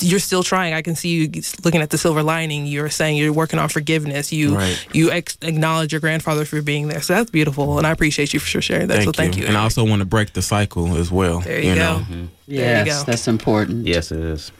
you're 0.00 0.18
still 0.18 0.42
trying. 0.42 0.74
I 0.74 0.82
can 0.82 0.96
see 0.96 1.08
you 1.10 1.42
looking 1.64 1.80
at 1.80 1.90
the 1.90 1.96
silver 1.98 2.22
lining. 2.22 2.66
You're 2.66 2.90
saying 2.90 3.16
you're 3.16 3.32
working 3.32 3.60
on 3.60 3.68
forgiveness. 3.68 4.32
You 4.32 4.56
Right. 4.56 4.86
you 4.92 5.10
ex- 5.12 5.38
acknowledge 5.40 5.92
your 5.92 6.00
grandfather 6.00 6.44
for 6.44 6.60
being 6.62 6.88
there. 6.88 7.00
So 7.00 7.14
that's 7.14 7.30
beautiful. 7.30 7.78
And 7.78 7.86
I 7.86 7.90
appreciate 7.92 8.34
you 8.34 8.40
for 8.40 8.60
sharing 8.60 8.88
that. 8.88 8.94
thank 8.96 9.04
so 9.06 9.12
thank 9.12 9.36
you. 9.36 9.46
And 9.46 9.56
I 9.56 9.62
also 9.62 9.84
want 9.84 10.00
to 10.00 10.04
break 10.06 10.32
the 10.32 10.42
cycle 10.42 10.96
as 10.96 11.12
well. 11.12 11.40
There 11.40 11.60
you 11.62 11.74
go. 11.74 11.80
know. 11.80 11.98
Mm-hmm. 12.00 12.24
There 12.48 12.80
you 12.80 12.84
Yes, 12.86 13.04
go. 13.04 13.10
that's 13.12 13.28
important. 13.28 13.86
Yes, 13.86 14.10
it 14.10 14.18
is. 14.20 14.50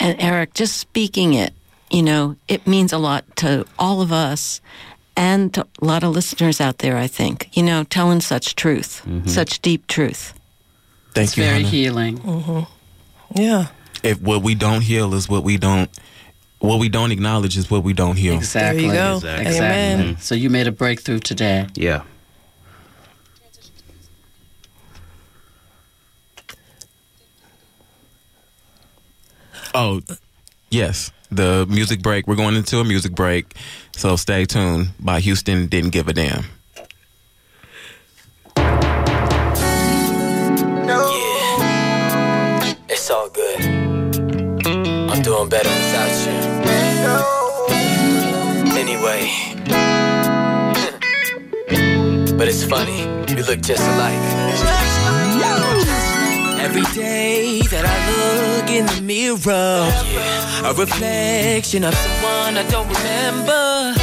And 0.00 0.16
Eric, 0.18 0.54
just 0.54 0.78
speaking 0.78 1.34
it, 1.34 1.52
you 1.90 2.02
know, 2.02 2.36
it 2.48 2.66
means 2.66 2.92
a 2.92 2.98
lot 2.98 3.24
to 3.36 3.66
all 3.78 4.00
of 4.00 4.12
us 4.12 4.62
and 5.16 5.52
to 5.54 5.66
a 5.80 5.84
lot 5.84 6.02
of 6.02 6.10
listeners 6.10 6.60
out 6.60 6.78
there, 6.78 6.96
I 6.96 7.06
think, 7.06 7.48
you 7.56 7.62
know, 7.62 7.84
telling 7.84 8.20
such 8.20 8.54
truth, 8.56 9.06
such 9.26 9.60
deep 9.60 9.86
truth. 9.86 10.34
Thank 11.14 11.28
it's 11.28 11.36
you. 11.36 11.44
very 11.44 11.62
Chana. 11.64 11.66
healing. 11.66 12.18
Mm-hmm. 12.18 13.40
Yeah. 13.40 13.66
If 14.02 14.20
what 14.20 14.42
we 14.42 14.54
don't 14.54 14.82
heal 14.82 15.14
is 15.14 15.28
what 15.28 15.44
we 15.44 15.56
don't, 15.56 15.90
what 16.60 16.78
we 16.78 16.88
don't 16.88 17.10
acknowledge 17.10 17.56
is 17.56 17.70
what 17.70 17.82
we 17.82 17.92
don't 17.92 18.16
heal. 18.16 18.34
Exactly. 18.34 18.86
There 18.86 18.94
you 18.94 18.98
go. 18.98 19.16
Exactly. 19.16 19.46
Exactly. 19.46 19.66
Amen. 20.04 20.16
So 20.18 20.34
you 20.34 20.50
made 20.50 20.66
a 20.66 20.72
breakthrough 20.72 21.18
today. 21.18 21.66
Yeah. 21.74 22.02
Oh, 29.74 30.00
yes. 30.70 31.12
The 31.30 31.66
music 31.68 32.02
break. 32.02 32.26
We're 32.26 32.36
going 32.36 32.56
into 32.56 32.78
a 32.78 32.84
music 32.84 33.12
break. 33.14 33.54
So 33.92 34.16
stay 34.16 34.44
tuned. 34.46 34.88
By 34.98 35.20
Houston 35.20 35.66
didn't 35.68 35.90
give 35.90 36.08
a 36.08 36.12
damn. 36.12 36.44
Yeah, 40.86 42.74
it's 42.88 43.10
all 43.10 43.28
good. 43.30 43.64
I'm 45.10 45.22
doing 45.22 45.48
better 45.48 45.68
without 45.68 46.26
you. 46.26 46.32
Anyway, 48.76 49.30
but 52.36 52.48
it's 52.48 52.64
funny, 52.64 53.06
we 53.34 53.42
look 53.42 53.60
just 53.60 53.82
alike. 53.82 54.99
Every 56.62 56.82
day 56.94 57.62
that 57.72 57.84
I 57.88 57.96
look 58.12 58.68
in 58.68 58.84
the 58.84 59.00
mirror, 59.00 59.88
a 60.68 60.74
reflection 60.74 61.84
of 61.84 61.94
someone 61.94 62.58
I 62.58 62.64
don't 62.68 62.86
remember. 62.86 63.94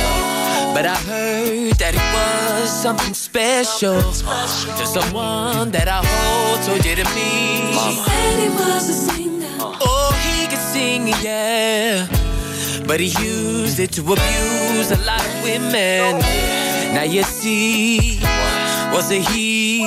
But 0.74 0.86
I 0.88 0.96
heard 1.06 1.74
that 1.78 1.94
it 1.94 2.08
was 2.18 2.70
something 2.70 3.14
special 3.14 4.02
to 4.02 4.86
someone 4.86 5.70
that 5.70 5.88
I 5.88 6.02
hold 6.04 6.64
so 6.64 6.78
dear 6.82 6.96
to 6.96 7.06
me. 7.14 7.78
said 8.04 8.40
he 8.42 8.50
was 8.50 8.90
a 8.90 8.94
singer. 8.94 9.58
Oh, 9.62 10.12
he 10.26 10.48
could 10.48 10.66
sing, 10.74 11.08
yeah. 11.22 12.08
But 12.88 13.00
he 13.00 13.14
used 13.24 13.80
it 13.80 13.92
to 13.94 14.02
abuse 14.02 14.92
a 14.92 14.98
lot 15.06 15.22
of 15.24 15.44
women. 15.44 16.22
Now 16.96 17.04
you 17.04 17.22
see, 17.22 18.20
was 18.92 19.12
it 19.12 19.22
he? 19.30 19.86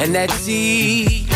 And 0.00 0.14
that 0.14 0.30
he 0.30 1.26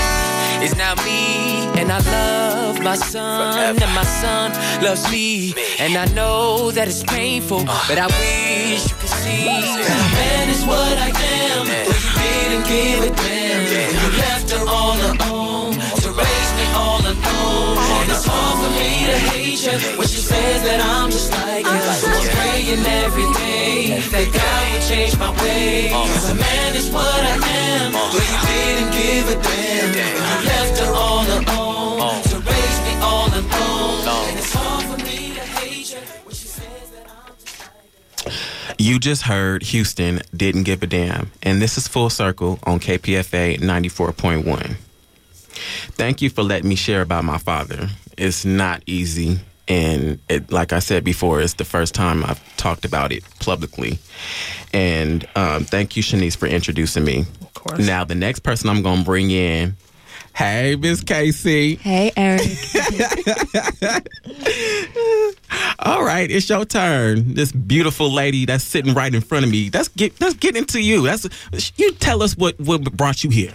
is 0.63 0.77
now 0.77 0.95
me. 1.05 1.67
And 1.81 1.91
I 1.91 1.99
love 1.99 2.81
my 2.83 2.95
son, 2.95 3.77
and 3.83 3.95
my 3.95 4.05
son 4.05 4.53
loves 4.83 5.11
me. 5.11 5.55
And 5.79 5.97
I 5.97 6.07
know 6.15 6.71
that 6.71 6.87
it's 6.89 7.03
painful, 7.03 7.65
uh. 7.69 7.85
but 7.89 7.99
I 7.99 8.07
wish 8.07 8.89
you 8.89 8.97
could 9.01 9.15
see. 9.23 9.45
Man 9.45 10.49
is 10.49 10.65
what 10.65 10.97
I 10.99 11.11
am, 11.11 11.67
but 11.67 11.87
you 11.99 12.13
didn't 12.23 12.67
give 12.73 13.01
a 13.03 13.11
damn. 13.15 13.93
You 14.03 14.09
left 14.19 14.51
her 14.51 14.65
all 14.69 14.99
alone 15.11 15.75
to 16.05 16.09
raise 16.23 16.53
me 16.59 16.67
all 16.75 17.01
alone. 17.01 17.79
And 17.99 18.11
it's 18.11 18.25
hard 18.25 18.57
for 18.63 18.71
me 18.79 19.07
to 19.11 19.19
hate 19.19 19.41
when 19.53 20.09
she 20.09 20.17
says 20.17 20.63
that 20.63 20.81
I'm 20.81 21.11
just 21.11 21.31
like 21.31 21.67
you. 21.67 21.81
So 22.01 22.09
I'm 22.09 22.25
praying 22.41 22.87
every 23.05 23.29
day 23.37 24.01
that 24.01 24.27
God 24.33 24.73
would 24.73 24.83
change 24.89 25.13
my 25.19 25.29
ways. 25.45 25.93
Cause 25.93 26.31
a 26.31 26.35
man 26.35 26.75
is 26.75 26.91
what 26.91 27.05
I 27.05 27.37
am, 27.37 27.93
but 27.93 28.17
you 28.17 28.39
didn't 28.49 28.93
give 28.97 29.29
a 29.29 29.37
damn. 29.43 29.93
You 29.93 30.49
left 30.49 30.79
her 30.81 30.93
all 30.95 31.27
alone 31.29 32.23
to 32.33 32.37
raise 32.41 32.79
me 32.81 32.95
all 33.05 33.29
alone. 33.29 34.09
And 34.09 34.39
it's 34.39 34.55
hard 34.55 34.85
for 34.89 34.97
me 35.05 35.35
to 35.35 35.45
hate 35.61 35.93
like. 35.93 36.09
You 38.79 38.99
just 38.99 39.23
heard 39.23 39.65
Houston 39.65 40.23
didn't 40.35 40.63
give 40.63 40.83
a 40.83 40.87
damn, 40.87 41.31
and 41.43 41.61
this 41.61 41.77
is 41.77 41.87
Full 41.89 42.09
Circle 42.09 42.59
on 42.65 42.81
KPFA 42.81 43.61
94.1. 43.61 44.77
Thank 45.93 46.23
you 46.23 46.31
for 46.31 46.43
letting 46.43 46.69
me 46.69 46.75
share 46.75 47.03
about 47.03 47.25
my 47.25 47.39
father. 47.39 47.89
It's 48.19 48.45
not 48.45 48.83
easy, 48.87 49.39
and 49.69 50.19
it, 50.29 50.51
like 50.53 50.73
I 50.73 50.79
said 50.81 51.05
before, 51.05 51.41
it's 51.41 51.55
the 51.55 51.65
first 51.65 51.95
time 51.95 52.25
I've 52.25 52.57
talked 52.57 52.85
about 52.85 53.13
it 53.13 53.23
publicly. 53.41 53.99
And 54.73 55.27
um, 55.37 55.65
thank 55.65 55.97
you, 55.97 56.03
Shanice, 56.03 56.37
for 56.37 56.47
introducing 56.47 57.05
me. 57.05 57.21
Of 57.41 57.55
course. 57.55 57.87
Now, 57.87 58.05
the 58.05 58.15
next 58.15 58.41
person 58.41 58.71
I'm 58.71 58.83
going 58.83 59.01
to 59.01 59.05
bring 59.05 59.31
in, 59.31 59.77
hey, 60.35 60.77
Miss 60.77 61.03
KC. 61.03 61.79
Hey, 61.79 62.13
Eric. 62.17 62.43
All 65.79 66.05
right, 66.05 66.31
it's 66.31 66.49
your 66.49 66.65
turn. 66.65 67.35
This 67.35 67.53
beautiful 67.53 68.11
lady 68.11 68.47
that's 68.47 68.65
sitting 68.65 68.95
right 68.95 69.15
in 69.15 69.21
front 69.21 69.45
of 69.45 69.51
me. 69.51 69.71
Let's 69.73 69.89
get 69.89 70.21
let's 70.21 70.35
get 70.35 70.57
into 70.57 70.81
you. 70.81 71.03
That's 71.03 71.29
you 71.77 71.93
tell 71.95 72.23
us 72.23 72.37
what 72.37 72.59
what 72.61 72.83
brought 72.97 73.25
you 73.25 73.31
here. 73.31 73.55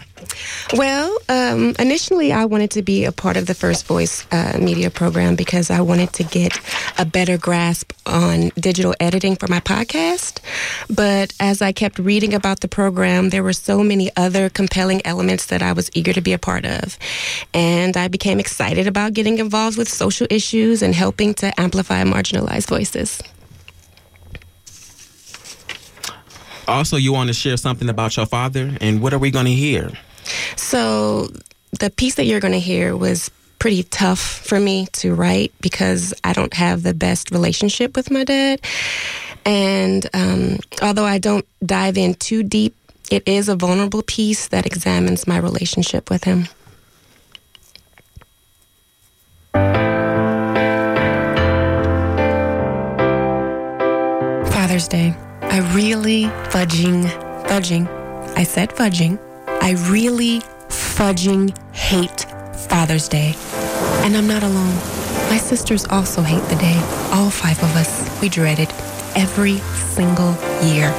Well, 0.74 1.16
um, 1.30 1.76
initially, 1.80 2.34
I 2.34 2.46
wanted 2.46 2.72
to 2.72 2.82
be 2.82 3.06
a 3.06 3.12
part 3.12 3.38
of 3.38 3.46
the 3.46 3.54
First 3.54 3.86
Voice 3.86 4.26
uh, 4.32 4.58
media 4.60 4.90
program 4.90 5.36
because 5.36 5.70
I 5.70 5.82
wanted 5.82 6.12
to 6.14 6.24
get 6.24 6.60
a 6.98 7.06
better 7.06 7.38
grasp 7.38 7.94
on 8.06 8.50
digital 8.60 8.96
editing 9.00 9.36
for 9.36 9.48
my 9.48 9.60
podcast. 9.60 10.40
But 10.90 11.34
as 11.40 11.62
I 11.62 11.72
kept 11.72 12.00
reading 12.00 12.34
about 12.34 12.62
the 12.62 12.68
program, 12.68 13.30
there 13.30 13.44
were 13.44 13.54
so 13.54 13.84
many 13.84 14.10
other 14.18 14.50
compelling 14.50 15.06
elements 15.06 15.46
that 15.46 15.62
I 15.62 15.72
was 15.72 15.90
eager 15.94 16.14
to 16.14 16.22
be 16.22 16.34
a 16.34 16.40
part 16.40 16.66
of. 16.66 16.98
And 17.54 17.96
I 17.96 18.08
became 18.08 18.40
excited 18.40 18.88
about 18.88 19.14
getting 19.14 19.38
involved 19.38 19.78
with 19.78 19.88
social 19.88 20.28
issues 20.30 20.82
and 20.82 20.94
helping 20.96 21.34
to 21.36 21.58
amplify 21.60 21.87
marginalized 21.96 22.68
voices. 22.68 23.22
Also, 26.68 26.98
you 26.98 27.14
want 27.14 27.28
to 27.28 27.34
share 27.34 27.56
something 27.56 27.88
about 27.88 28.18
your 28.18 28.26
father, 28.26 28.76
and 28.82 29.02
what 29.02 29.14
are 29.14 29.20
we 29.20 29.32
going 29.32 29.46
to 29.46 29.54
hear? 29.54 29.90
So, 30.58 31.30
the 31.80 31.90
piece 31.90 32.16
that 32.16 32.26
you're 32.26 32.42
going 32.42 32.54
to 32.54 32.60
hear 32.60 32.96
was 32.96 33.32
pretty 33.60 33.84
tough 33.84 34.20
for 34.20 34.60
me 34.60 34.88
to 34.94 35.14
write 35.14 35.54
because 35.62 36.14
I 36.24 36.34
don't 36.34 36.54
have 36.54 36.84
the 36.84 36.94
best 36.94 37.32
relationship 37.32 37.96
with 37.96 38.12
my 38.12 38.24
dad. 38.24 38.62
And 39.46 40.08
um, 40.14 40.60
although 40.82 41.06
I 41.06 41.18
don't 41.18 41.46
dive 41.66 41.98
in 41.98 42.16
too 42.16 42.44
deep, 42.44 42.76
it 43.10 43.28
is 43.28 43.48
a 43.48 43.56
vulnerable 43.56 44.04
piece 44.04 44.50
that 44.50 44.66
examines 44.66 45.28
my 45.28 45.38
relationship 45.38 46.10
with 46.10 46.26
him. 46.26 46.48
Father's 54.78 54.88
Day. 54.90 55.16
I 55.42 55.74
really 55.74 56.26
fudging, 56.52 57.02
fudging. 57.48 57.88
I 58.38 58.44
said 58.44 58.70
fudging. 58.70 59.18
I 59.48 59.72
really 59.90 60.42
fudging 60.70 61.58
hate 61.74 62.28
Father's 62.70 63.08
Day. 63.08 63.34
And 64.06 64.16
I'm 64.16 64.28
not 64.28 64.44
alone. 64.44 64.76
My 65.32 65.40
sisters 65.40 65.86
also 65.86 66.22
hate 66.22 66.48
the 66.50 66.58
day. 66.58 66.78
All 67.12 67.32
five 67.32 67.58
of 67.64 67.76
us. 67.76 68.22
We 68.22 68.30
dread 68.30 68.60
it 68.60 68.72
every 69.16 69.58
single 69.96 70.34
year. 70.62 70.92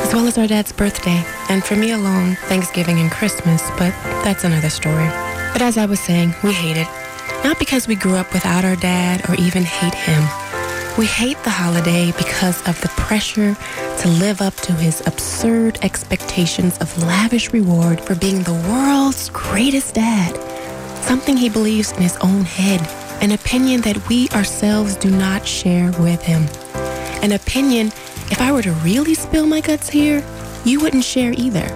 As 0.00 0.14
well 0.14 0.26
as 0.26 0.38
our 0.38 0.46
dad's 0.46 0.72
birthday. 0.72 1.22
And 1.50 1.62
for 1.62 1.76
me 1.76 1.90
alone, 1.90 2.36
Thanksgiving 2.48 2.98
and 2.98 3.10
Christmas, 3.10 3.60
but 3.72 3.92
that's 4.24 4.44
another 4.44 4.70
story. 4.70 5.08
But 5.52 5.60
as 5.60 5.76
I 5.76 5.84
was 5.84 6.00
saying, 6.00 6.34
we 6.42 6.54
hate 6.54 6.78
it. 6.78 6.88
Not 7.44 7.58
because 7.58 7.86
we 7.86 7.94
grew 7.94 8.14
up 8.14 8.32
without 8.32 8.64
our 8.64 8.76
dad 8.76 9.28
or 9.28 9.34
even 9.34 9.64
hate 9.64 9.94
him. 9.94 10.41
We 10.98 11.06
hate 11.06 11.42
the 11.42 11.48
holiday 11.48 12.12
because 12.18 12.60
of 12.68 12.78
the 12.82 12.88
pressure 12.88 13.56
to 14.00 14.08
live 14.08 14.42
up 14.42 14.54
to 14.56 14.74
his 14.74 15.00
absurd 15.06 15.78
expectations 15.80 16.76
of 16.78 17.02
lavish 17.04 17.50
reward 17.50 17.98
for 17.98 18.14
being 18.14 18.42
the 18.42 18.52
world's 18.68 19.30
greatest 19.30 19.94
dad. 19.94 20.36
Something 21.02 21.38
he 21.38 21.48
believes 21.48 21.92
in 21.92 22.02
his 22.02 22.18
own 22.18 22.44
head. 22.44 22.86
An 23.22 23.32
opinion 23.32 23.80
that 23.80 24.06
we 24.10 24.28
ourselves 24.30 24.94
do 24.96 25.10
not 25.10 25.46
share 25.46 25.92
with 25.92 26.20
him. 26.20 26.42
An 27.22 27.32
opinion, 27.32 27.86
if 28.30 28.42
I 28.42 28.52
were 28.52 28.62
to 28.62 28.72
really 28.84 29.14
spill 29.14 29.46
my 29.46 29.62
guts 29.62 29.88
here, 29.88 30.22
you 30.66 30.78
wouldn't 30.78 31.04
share 31.04 31.32
either. 31.32 31.66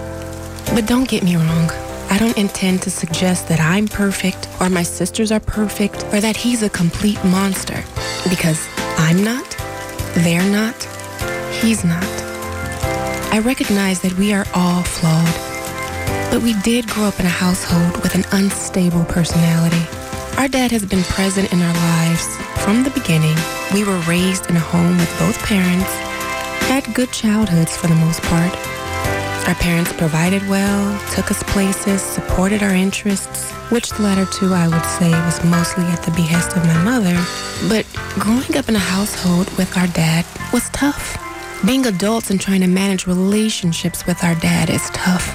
But 0.75 0.85
don't 0.85 1.09
get 1.09 1.23
me 1.23 1.37
wrong. 1.37 1.71
I 2.11 2.19
don't 2.19 2.37
intend 2.37 2.83
to 2.83 2.91
suggest 2.91 3.47
that 3.47 3.59
I'm 3.59 3.87
perfect 3.87 4.47
or 4.61 4.69
my 4.69 4.83
sisters 4.83 5.31
are 5.31 5.39
perfect 5.39 6.03
or 6.13 6.21
that 6.21 6.37
he's 6.37 6.61
a 6.61 6.69
complete 6.69 7.21
monster. 7.25 7.83
Because 8.29 8.67
I'm 8.97 9.23
not, 9.23 9.49
they're 10.15 10.49
not, 10.51 10.75
he's 11.61 11.83
not. 11.83 12.03
I 13.31 13.39
recognize 13.39 14.01
that 14.01 14.13
we 14.13 14.33
are 14.33 14.45
all 14.53 14.83
flawed. 14.83 16.31
But 16.31 16.41
we 16.41 16.53
did 16.61 16.87
grow 16.87 17.05
up 17.05 17.19
in 17.19 17.25
a 17.25 17.29
household 17.29 18.01
with 18.03 18.15
an 18.15 18.25
unstable 18.31 19.05
personality. 19.05 19.85
Our 20.37 20.47
dad 20.47 20.71
has 20.71 20.85
been 20.85 21.03
present 21.03 21.51
in 21.53 21.61
our 21.61 21.73
lives 21.73 22.27
from 22.63 22.83
the 22.83 22.91
beginning. 22.91 23.35
We 23.73 23.83
were 23.83 23.99
raised 24.01 24.49
in 24.49 24.55
a 24.55 24.59
home 24.59 24.97
with 24.97 25.19
both 25.19 25.37
parents, 25.45 25.89
had 26.67 26.93
good 26.93 27.11
childhoods 27.11 27.77
for 27.77 27.87
the 27.87 27.95
most 27.95 28.21
part. 28.23 28.53
Our 29.47 29.55
parents 29.55 29.93
provided 29.93 30.47
well, 30.49 30.99
took 31.11 31.31
us 31.31 31.41
places, 31.43 32.01
supported 32.01 32.61
our 32.61 32.73
interests, 32.73 33.53
which 33.69 33.89
the 33.89 34.01
latter 34.01 34.25
two 34.25 34.53
I 34.53 34.67
would 34.67 34.85
say 34.85 35.09
was 35.09 35.43
mostly 35.43 35.83
at 35.85 36.03
the 36.03 36.11
behest 36.11 36.55
of 36.55 36.65
my 36.65 36.83
mother. 36.83 37.15
But 37.67 37.85
growing 38.19 38.55
up 38.57 38.69
in 38.69 38.75
a 38.75 38.79
household 38.79 39.49
with 39.57 39.77
our 39.77 39.87
dad 39.87 40.25
was 40.53 40.69
tough. 40.69 41.17
Being 41.65 41.85
adults 41.85 42.29
and 42.29 42.39
trying 42.39 42.61
to 42.61 42.67
manage 42.67 43.07
relationships 43.07 44.05
with 44.05 44.23
our 44.23 44.35
dad 44.35 44.69
is 44.69 44.89
tough. 44.91 45.27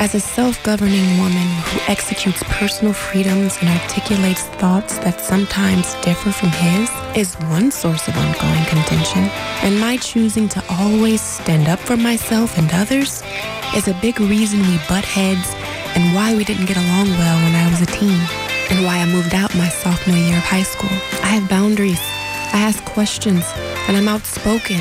As 0.00 0.14
a 0.14 0.20
self-governing 0.20 1.18
woman 1.18 1.46
who 1.66 1.80
executes 1.90 2.42
personal 2.44 2.92
freedoms 2.92 3.56
and 3.60 3.70
articulates 3.70 4.42
thoughts 4.58 4.98
that 4.98 5.20
sometimes 5.20 5.94
differ 6.02 6.32
from 6.32 6.50
his 6.50 6.90
is 7.16 7.36
one 7.48 7.70
source 7.70 8.06
of 8.08 8.16
ongoing 8.16 8.64
contention. 8.66 9.30
And 9.62 9.80
my 9.80 9.96
choosing 9.96 10.48
to 10.50 10.62
always 10.68 11.22
stand 11.22 11.68
up 11.68 11.78
for 11.78 11.96
myself 11.96 12.58
and 12.58 12.70
others 12.74 13.22
is 13.74 13.88
a 13.88 13.98
big 14.02 14.20
reason 14.20 14.60
we 14.60 14.78
butt 14.88 15.04
heads 15.04 15.54
and 15.94 16.14
why 16.14 16.34
we 16.36 16.44
didn't 16.44 16.66
get 16.66 16.76
along 16.76 17.08
well 17.10 17.36
when 17.42 17.54
I 17.54 17.68
was 17.70 17.80
a 17.80 17.86
teen 17.86 18.20
and 18.70 18.84
why 18.84 18.98
I 18.98 19.06
moved 19.06 19.34
out 19.34 19.54
my 19.54 19.68
sophomore 19.68 20.16
year 20.16 20.36
of 20.36 20.44
high 20.44 20.62
school. 20.62 20.90
I 21.22 21.28
have 21.28 21.48
boundaries. 21.48 22.00
I 22.52 22.60
ask 22.60 22.84
questions 22.84 23.44
and 23.86 23.96
I'm 23.96 24.08
outspoken, 24.08 24.80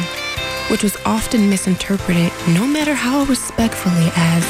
which 0.69 0.83
was 0.83 0.97
often 1.05 1.49
misinterpreted, 1.49 2.31
no 2.49 2.65
matter 2.65 2.93
how 2.93 3.23
respectfully, 3.25 4.09
as 4.15 4.43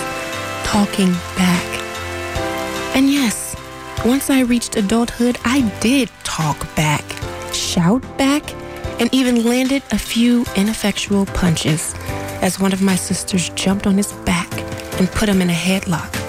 talking 0.65 1.11
back. 1.35 1.65
And 2.95 3.09
yes, 3.09 3.55
once 4.05 4.29
I 4.29 4.41
reached 4.41 4.75
adulthood, 4.75 5.37
I 5.43 5.61
did 5.79 6.09
talk 6.23 6.57
back, 6.75 7.03
shout 7.53 8.01
back, 8.17 8.53
and 8.99 9.13
even 9.13 9.45
landed 9.45 9.81
a 9.91 9.97
few 9.97 10.45
ineffectual 10.55 11.25
punches 11.27 11.93
as 12.41 12.59
one 12.59 12.73
of 12.73 12.81
my 12.81 12.95
sisters 12.95 13.49
jumped 13.49 13.87
on 13.87 13.95
his 13.95 14.13
back 14.25 14.51
and 14.99 15.09
put 15.11 15.29
him 15.29 15.41
in 15.41 15.49
a 15.49 15.53
headlock. 15.53 16.22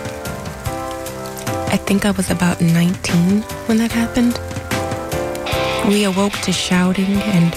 I 1.74 1.76
think 1.76 2.06
I 2.06 2.12
was 2.12 2.30
about 2.30 2.60
19 2.60 3.42
when 3.66 3.78
that 3.78 3.90
happened. 3.90 4.38
We 5.88 6.04
awoke 6.04 6.32
to 6.42 6.52
shouting 6.52 7.16
and 7.34 7.52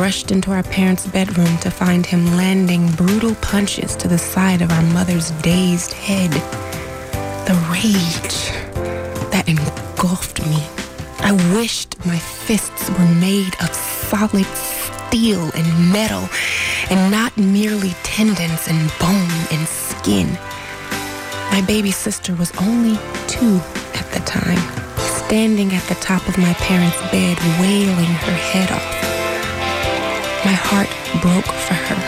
rushed 0.00 0.32
into 0.32 0.50
our 0.50 0.64
parents' 0.64 1.06
bedroom 1.06 1.56
to 1.58 1.70
find 1.70 2.04
him 2.04 2.26
landing 2.36 2.90
brutal 2.96 3.36
punches 3.36 3.94
to 3.98 4.08
the 4.08 4.18
side 4.18 4.62
of 4.62 4.72
our 4.72 4.82
mother's 4.86 5.30
dazed 5.42 5.92
head. 5.92 6.32
The 7.46 7.54
rage 7.70 8.50
that 9.30 9.44
engulfed 9.46 10.44
me. 10.44 10.66
I 11.20 11.30
wished 11.54 12.04
my 12.04 12.18
fists 12.18 12.90
were 12.90 13.14
made 13.20 13.54
of 13.62 13.72
solid 13.72 14.46
steel 14.56 15.52
and 15.54 15.92
metal 15.92 16.28
and 16.90 17.12
not 17.12 17.36
merely 17.36 17.90
tendons 18.02 18.66
and 18.66 18.90
bone 18.98 19.46
and 19.52 19.68
skin. 19.68 20.36
My 21.52 21.62
baby 21.64 21.92
sister 21.92 22.34
was 22.34 22.50
only 22.56 22.98
two 23.32 23.56
at 23.94 24.06
the 24.12 24.20
time, 24.26 24.60
standing 24.98 25.72
at 25.72 25.82
the 25.88 25.94
top 25.94 26.28
of 26.28 26.36
my 26.36 26.52
parents' 26.54 27.00
bed, 27.10 27.38
wailing 27.58 28.12
her 28.28 28.38
head 28.52 28.70
off. 28.70 28.92
My 30.44 30.52
heart 30.52 30.90
broke 31.22 31.46
for 31.46 31.72
her 31.72 32.00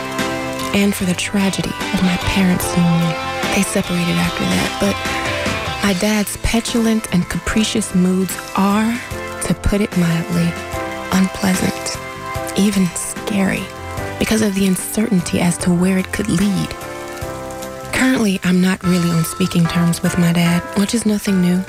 and 0.76 0.94
for 0.94 1.04
the 1.06 1.14
tragedy 1.14 1.72
of 1.94 2.02
my 2.02 2.18
parents' 2.28 2.68
union. 2.76 3.14
They 3.54 3.62
separated 3.62 4.16
after 4.20 4.44
that, 4.44 4.70
but 4.84 4.96
my 5.82 5.94
dad's 5.98 6.36
petulant 6.38 7.12
and 7.14 7.26
capricious 7.30 7.94
moods 7.94 8.36
are, 8.54 8.92
to 9.46 9.54
put 9.54 9.80
it 9.80 9.96
mildly, 9.96 10.52
unpleasant, 11.12 11.96
even 12.58 12.84
scary, 12.96 13.64
because 14.18 14.42
of 14.42 14.54
the 14.54 14.66
uncertainty 14.66 15.40
as 15.40 15.56
to 15.58 15.72
where 15.72 15.96
it 15.96 16.12
could 16.12 16.28
lead. 16.28 16.83
Currently, 17.94 18.40
I'm 18.44 18.60
not 18.60 18.82
really 18.82 19.10
on 19.10 19.24
speaking 19.24 19.64
terms 19.64 20.02
with 20.02 20.18
my 20.18 20.32
dad, 20.32 20.62
which 20.78 20.94
is 20.94 21.06
nothing 21.06 21.40
new. 21.40 21.64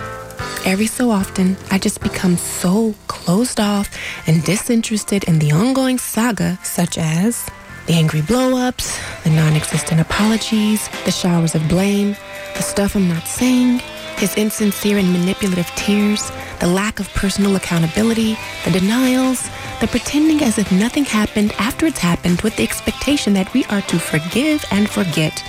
Every 0.65 0.87
so 0.87 1.11
often, 1.11 1.55
I 1.71 1.77
just 1.77 2.01
become 2.01 2.37
so 2.37 2.95
closed 3.07 3.59
off 3.59 3.89
and 4.27 4.43
disinterested 4.43 5.23
in 5.25 5.39
the 5.39 5.51
ongoing 5.51 5.99
saga, 5.99 6.59
such 6.63 6.97
as 6.97 7.45
the 7.87 7.93
angry 7.93 8.21
blow-ups, 8.21 8.99
the 9.23 9.29
non-existent 9.29 10.01
apologies, 10.01 10.89
the 11.05 11.11
showers 11.11 11.53
of 11.53 11.67
blame, 11.69 12.15
the 12.55 12.63
stuff 12.63 12.95
I'm 12.95 13.07
not 13.07 13.27
saying, 13.27 13.79
his 14.17 14.35
insincere 14.35 14.97
and 14.97 15.11
manipulative 15.13 15.67
tears, 15.75 16.31
the 16.59 16.67
lack 16.67 16.99
of 16.99 17.07
personal 17.13 17.55
accountability, 17.55 18.35
the 18.63 18.71
denials, 18.71 19.47
the 19.81 19.87
pretending 19.87 20.41
as 20.41 20.57
if 20.57 20.71
nothing 20.71 21.05
happened 21.05 21.51
after 21.59 21.85
it's 21.85 21.99
happened 21.99 22.41
with 22.41 22.55
the 22.55 22.63
expectation 22.63 23.33
that 23.33 23.53
we 23.53 23.65
are 23.65 23.81
to 23.81 23.99
forgive 23.99 24.65
and 24.71 24.89
forget, 24.89 25.43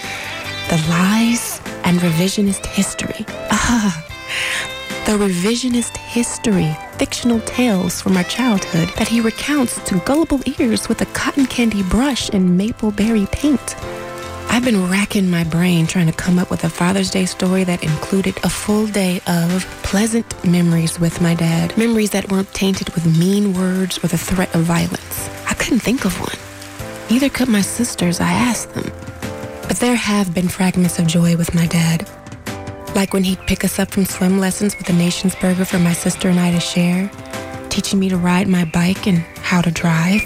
the 0.69 0.85
lies 0.89 1.61
and 1.85 2.01
revisionist 2.01 2.67
history. 2.67 3.25
Ah, 3.53 4.05
the 5.07 5.13
revisionist 5.13 5.97
history 5.97 6.77
fictional 6.99 7.39
tales 7.41 8.01
from 8.03 8.17
our 8.17 8.25
childhood 8.25 8.89
that 8.97 9.07
he 9.07 9.21
recounts 9.21 9.79
to 9.85 10.01
gullible 10.01 10.41
ears 10.59 10.89
with 10.89 11.01
a 11.03 11.07
cotton 11.07 11.47
candy 11.47 11.85
brush 11.85 12.31
and 12.31 12.59
maple 12.59 12.91
berry 12.91 13.27
paint. 13.31 13.77
I've 14.49 14.65
been 14.65 14.91
racking 14.91 15.31
my 15.31 15.45
brain 15.45 15.87
trying 15.87 16.07
to 16.07 16.13
come 16.13 16.39
up 16.39 16.51
with 16.51 16.65
a 16.65 16.69
Father's 16.69 17.13
Day 17.13 17.27
story 17.27 17.63
that 17.63 17.85
included 17.85 18.37
a 18.43 18.49
full 18.49 18.89
day 18.89 19.21
of 19.29 19.65
pleasant 19.85 20.27
memories 20.45 20.99
with 20.99 21.21
my 21.21 21.35
dad. 21.35 21.77
Memories 21.79 22.11
that 22.11 22.33
weren't 22.33 22.53
tainted 22.55 22.89
with 22.91 23.07
mean 23.19 23.55
words 23.55 24.03
or 24.03 24.09
the 24.09 24.19
threat 24.19 24.53
of 24.53 24.63
violence. 24.63 25.29
I 25.47 25.55
couldn't 25.55 25.81
think 25.81 26.05
of 26.05 26.19
one. 26.19 26.39
Neither 27.09 27.29
could 27.29 27.49
my 27.49 27.61
sisters, 27.61 28.21
I 28.21 28.33
asked 28.33 28.75
them. 28.75 28.91
But 29.69 29.79
there 29.79 29.97
have 29.97 30.33
been 30.33 30.49
fragments 30.49 30.99
of 30.99 31.07
joy 31.07 31.37
with 31.37 31.55
my 31.55 31.67
dad. 31.67 32.09
Like 32.95 33.13
when 33.13 33.25
he'd 33.25 33.41
pick 33.47 33.65
us 33.65 33.79
up 33.79 33.91
from 33.91 34.05
swim 34.05 34.39
lessons 34.39 34.77
with 34.79 34.89
a 34.89 34.93
nation's 34.93 35.35
burger 35.35 35.65
for 35.65 35.79
my 35.81 35.93
sister 35.93 36.29
and 36.29 36.39
I 36.39 36.53
to 36.53 36.61
share, 36.61 37.11
teaching 37.69 37.99
me 37.99 38.09
to 38.09 38.17
ride 38.17 38.49
my 38.49 38.65
bike 38.65 39.07
and 39.07 39.19
how 39.43 39.61
to 39.61 39.71
drive, 39.71 40.23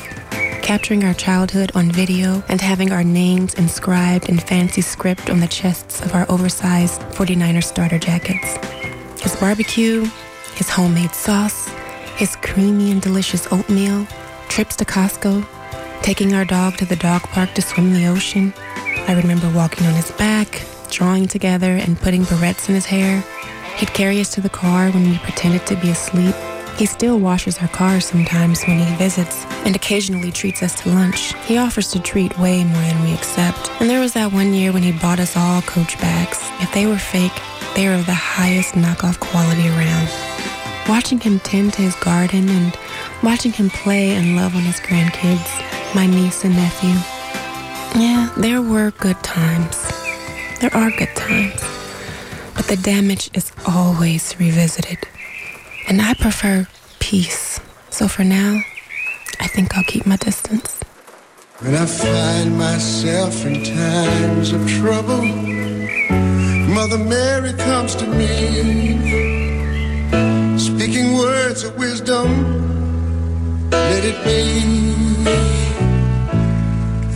capturing 0.63 1.05
our 1.05 1.15
childhood 1.15 1.73
on 1.75 1.91
video 1.91 2.45
and 2.49 2.61
having 2.61 2.93
our 2.93 3.03
names 3.03 3.55
inscribed 3.55 4.29
in 4.29 4.39
fancy 4.39 4.83
script 4.83 5.31
on 5.31 5.41
the 5.41 5.49
chests 5.49 6.03
of 6.03 6.15
our 6.15 6.31
oversized 6.31 7.01
49er 7.15 7.65
starter 7.65 7.99
jackets. 7.99 8.57
His 9.23 9.35
barbecue, 9.37 10.07
his 10.55 10.69
homemade 10.69 11.15
sauce, 11.15 11.69
his 12.17 12.37
creamy 12.37 12.93
and 12.93 13.01
delicious 13.01 13.51
oatmeal, 13.51 14.07
trips 14.49 14.77
to 14.77 14.85
Costco, 14.85 15.47
taking 16.03 16.35
our 16.35 16.45
dog 16.45 16.77
to 16.77 16.85
the 16.85 16.97
dog 16.97 17.23
park 17.23 17.55
to 17.55 17.63
swim 17.63 17.95
the 17.95 18.07
ocean. 18.07 18.53
I 19.11 19.15
remember 19.15 19.51
walking 19.51 19.89
on 19.89 19.95
his 19.95 20.13
back, 20.13 20.65
drawing 20.89 21.27
together 21.27 21.75
and 21.75 21.99
putting 21.99 22.23
barrettes 22.23 22.69
in 22.69 22.77
his 22.77 22.87
hair. 22.87 23.25
He'd 23.77 23.93
carry 23.93 24.21
us 24.21 24.33
to 24.35 24.41
the 24.41 24.49
car 24.49 24.89
when 24.93 25.11
we 25.11 25.19
pretended 25.19 25.67
to 25.67 25.75
be 25.75 25.91
asleep. 25.91 26.33
He 26.79 26.87
still 26.87 27.19
washes 27.19 27.59
our 27.59 27.67
cars 27.67 28.05
sometimes 28.07 28.63
when 28.63 28.79
he 28.79 28.95
visits 28.95 29.45
and 29.67 29.75
occasionally 29.75 30.31
treats 30.31 30.63
us 30.63 30.81
to 30.83 30.91
lunch. 30.91 31.35
He 31.47 31.59
offers 31.59 31.91
to 31.91 31.99
treat 31.99 32.39
way 32.39 32.63
more 32.63 32.83
than 32.83 33.03
we 33.03 33.13
accept. 33.13 33.69
And 33.81 33.91
there 33.91 33.99
was 33.99 34.13
that 34.13 34.33
one 34.33 34.55
year 34.55 34.73
when 34.73 34.85
he 34.85 34.93
bought 34.93 35.19
us 35.19 35.37
all 35.37 35.61
Coach 35.63 36.01
bags. 36.01 36.39
If 36.61 36.73
they 36.73 36.87
were 36.87 36.97
fake, 36.97 37.35
they 37.75 37.89
were 37.89 37.95
of 37.95 38.07
the 38.07 38.15
highest 38.15 38.75
knockoff 38.75 39.19
quality 39.19 39.67
around. 39.71 40.09
Watching 40.89 41.19
him 41.19 41.41
tend 41.41 41.73
to 41.73 41.83
his 41.83 41.97
garden 41.97 42.49
and 42.49 42.79
watching 43.25 43.51
him 43.51 43.71
play 43.71 44.11
and 44.13 44.37
love 44.37 44.55
on 44.55 44.63
his 44.63 44.79
grandkids, 44.79 45.97
my 45.97 46.07
niece 46.07 46.45
and 46.45 46.55
nephew. 46.55 46.95
Yeah, 47.97 48.33
there 48.37 48.63
were 48.63 48.93
good 48.93 49.21
times. 49.23 49.77
There 50.61 50.73
are 50.75 50.91
good 50.93 51.15
times. 51.17 51.61
But 52.55 52.67
the 52.67 52.77
damage 52.77 53.31
is 53.35 53.51
always 53.67 54.39
revisited. 54.39 54.99
And 55.89 56.01
I 56.01 56.15
prefer 56.15 56.69
peace. 57.01 57.59
So 57.91 58.07
for 58.07 58.23
now, 58.23 58.61
I 59.41 59.49
think 59.49 59.77
I'll 59.77 59.85
keep 59.85 60.07
my 60.07 60.17
distance. 60.17 60.81
When 61.59 61.75
I 61.75 61.85
find 61.85 62.57
myself 62.57 63.45
in 63.45 63.65
times 63.65 64.53
of 64.53 64.67
trouble, 64.69 65.23
Mother 66.73 66.99
Mary 66.99 67.53
comes 67.55 67.97
to 67.97 68.07
me, 68.07 68.99
speaking 70.59 71.15
words 71.15 71.65
of 71.65 71.77
wisdom. 71.77 72.29
Let 73.71 74.05
it 74.05 74.25
be. 74.25 75.70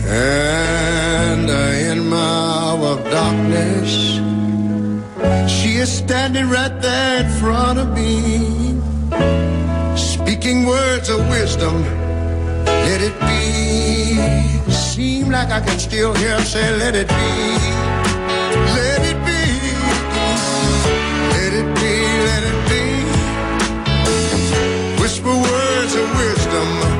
And 0.07 1.49
in 1.49 2.07
my 2.07 2.17
hour 2.17 2.99
of 2.99 3.03
darkness, 3.05 4.19
she 5.51 5.77
is 5.77 5.91
standing 5.91 6.47
right 6.49 6.79
there 6.81 7.23
in 7.23 7.29
front 7.39 7.79
of 7.79 7.91
me, 7.93 8.79
speaking 9.97 10.65
words 10.65 11.09
of 11.09 11.27
wisdom. 11.29 11.81
Let 12.65 13.01
it 13.01 13.19
be. 13.21 14.71
Seem 14.71 15.29
like 15.31 15.49
I 15.49 15.59
can 15.59 15.79
still 15.79 16.13
hear 16.13 16.37
her 16.37 16.43
say, 16.45 16.75
Let 16.77 16.95
it 16.95 17.07
be. 17.07 17.13
Let 18.77 19.01
it 19.11 19.19
be. 19.25 19.43
Let 21.33 21.51
it 21.61 21.69
be. 21.81 21.93
Let 22.29 22.43
it 22.51 22.59
be. 22.69 22.83
Whisper 25.01 25.35
words 25.35 25.95
of 25.95 26.07
wisdom. 26.15 26.94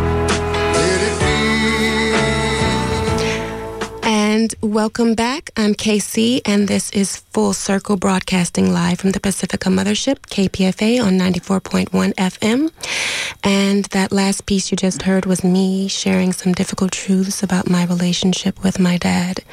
And 4.45 4.53
welcome 4.61 5.15
back. 5.15 5.49
I'm 5.57 5.73
KC, 5.73 6.41
and 6.45 6.67
this 6.67 6.91
is 6.91 7.17
Full 7.33 7.53
Circle 7.53 7.97
Broadcasting 7.97 8.71
live 8.71 8.99
from 8.99 9.09
the 9.09 9.19
Pacifica 9.19 9.69
Mothership, 9.69 10.17
KPFA 10.27 11.03
on 11.03 11.17
94.1 11.17 12.13
FM. 12.13 12.69
And 13.43 13.85
that 13.85 14.11
last 14.11 14.45
piece 14.45 14.69
you 14.69 14.77
just 14.77 15.01
heard 15.01 15.25
was 15.25 15.43
me 15.43 15.87
sharing 15.87 16.31
some 16.31 16.53
difficult 16.53 16.91
truths 16.91 17.41
about 17.41 17.71
my 17.71 17.85
relationship 17.85 18.63
with 18.63 18.77
my 18.77 18.97
dad. 18.97 19.43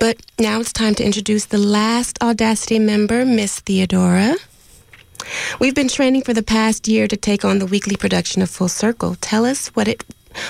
But 0.00 0.16
now 0.40 0.58
it's 0.58 0.72
time 0.72 0.96
to 0.96 1.04
introduce 1.04 1.44
the 1.44 1.58
last 1.58 2.20
Audacity 2.20 2.80
member, 2.80 3.24
Miss 3.24 3.60
Theodora. 3.60 4.34
We've 5.60 5.74
been 5.74 5.88
training 5.88 6.22
for 6.22 6.34
the 6.34 6.42
past 6.42 6.88
year 6.88 7.06
to 7.06 7.16
take 7.16 7.44
on 7.44 7.60
the 7.60 7.66
weekly 7.66 7.94
production 7.94 8.42
of 8.42 8.50
Full 8.50 8.68
Circle. 8.68 9.14
Tell 9.20 9.44
us 9.44 9.68
what 9.68 9.86
it 9.86 10.02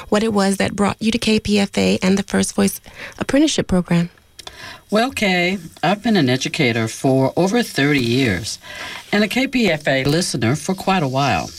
what 0.08 0.22
it 0.22 0.32
was 0.32 0.56
that 0.56 0.76
brought 0.76 1.00
you 1.00 1.10
to 1.10 1.18
KPFA 1.18 1.98
and 2.02 2.18
the 2.18 2.22
First 2.22 2.54
Voice 2.54 2.80
Apprenticeship 3.18 3.66
Program. 3.66 4.10
Well, 4.90 5.10
Kay, 5.10 5.58
I've 5.82 6.02
been 6.02 6.16
an 6.16 6.30
educator 6.30 6.86
for 6.86 7.32
over 7.36 7.62
30 7.62 8.00
years 8.00 8.58
and 9.12 9.24
a 9.24 9.28
KPFA 9.28 10.06
listener 10.06 10.54
for 10.54 10.74
quite 10.74 11.02
a 11.02 11.08
while. 11.08 11.50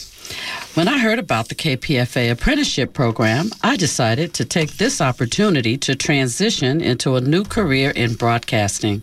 When 0.74 0.88
I 0.88 0.98
heard 0.98 1.18
about 1.18 1.48
the 1.48 1.54
KPFA 1.54 2.30
apprenticeship 2.30 2.92
program, 2.92 3.50
I 3.62 3.76
decided 3.76 4.32
to 4.34 4.44
take 4.44 4.76
this 4.76 5.00
opportunity 5.00 5.76
to 5.78 5.96
transition 5.96 6.80
into 6.80 7.16
a 7.16 7.20
new 7.20 7.44
career 7.44 7.90
in 7.90 8.14
broadcasting. 8.14 9.02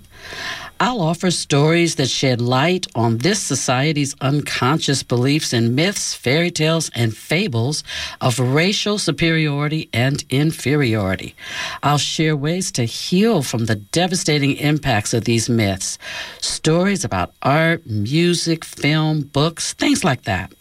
I'll 0.78 1.00
offer 1.00 1.32
stories 1.32 1.96
that 1.96 2.10
shed 2.10 2.42
light 2.42 2.86
on 2.96 3.20
this 3.20 3.42
society's 3.42 4.14
unconscious 4.20 5.04
beliefs 5.04 5.54
and 5.54 5.74
myths, 5.74 6.14
fairy 6.14 6.52
tales, 6.52 6.92
and 6.94 7.16
fables 7.16 7.82
of 8.20 8.40
racial 8.40 8.98
superiority 8.98 9.90
and 9.94 10.26
inferiority. 10.30 11.34
I'll 11.82 11.98
share 11.98 12.36
ways 12.36 12.74
to 12.74 12.84
heal 12.84 13.42
from 13.42 13.68
the 13.68 13.76
devastating 13.76 14.58
impacts 14.58 15.14
of 15.14 15.24
these 15.24 15.50
myths, 15.50 15.98
stories 16.42 17.06
about 17.06 17.34
art, 17.42 17.86
music, 17.86 18.66
film, 18.66 19.22
books, 19.22 19.74
things 19.74 20.04
like 20.04 20.24
that. 20.24 20.52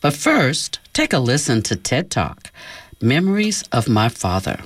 But 0.00 0.14
first, 0.14 0.78
take 0.92 1.12
a 1.12 1.18
listen 1.18 1.60
to 1.62 1.74
TED 1.74 2.08
Talk 2.10 2.52
Memories 3.00 3.64
of 3.72 3.88
My 3.88 4.08
Father. 4.08 4.60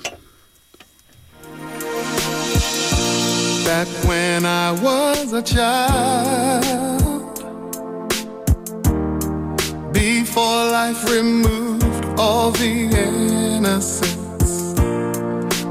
Back 3.65 3.89
when 4.07 4.24
I 4.43 4.73
was 4.83 5.33
a 5.33 5.41
child, 5.41 7.23
before 9.93 10.71
life 10.71 11.05
removed 11.09 12.05
all 12.19 12.51
the 12.51 12.89
innocence, 13.07 14.75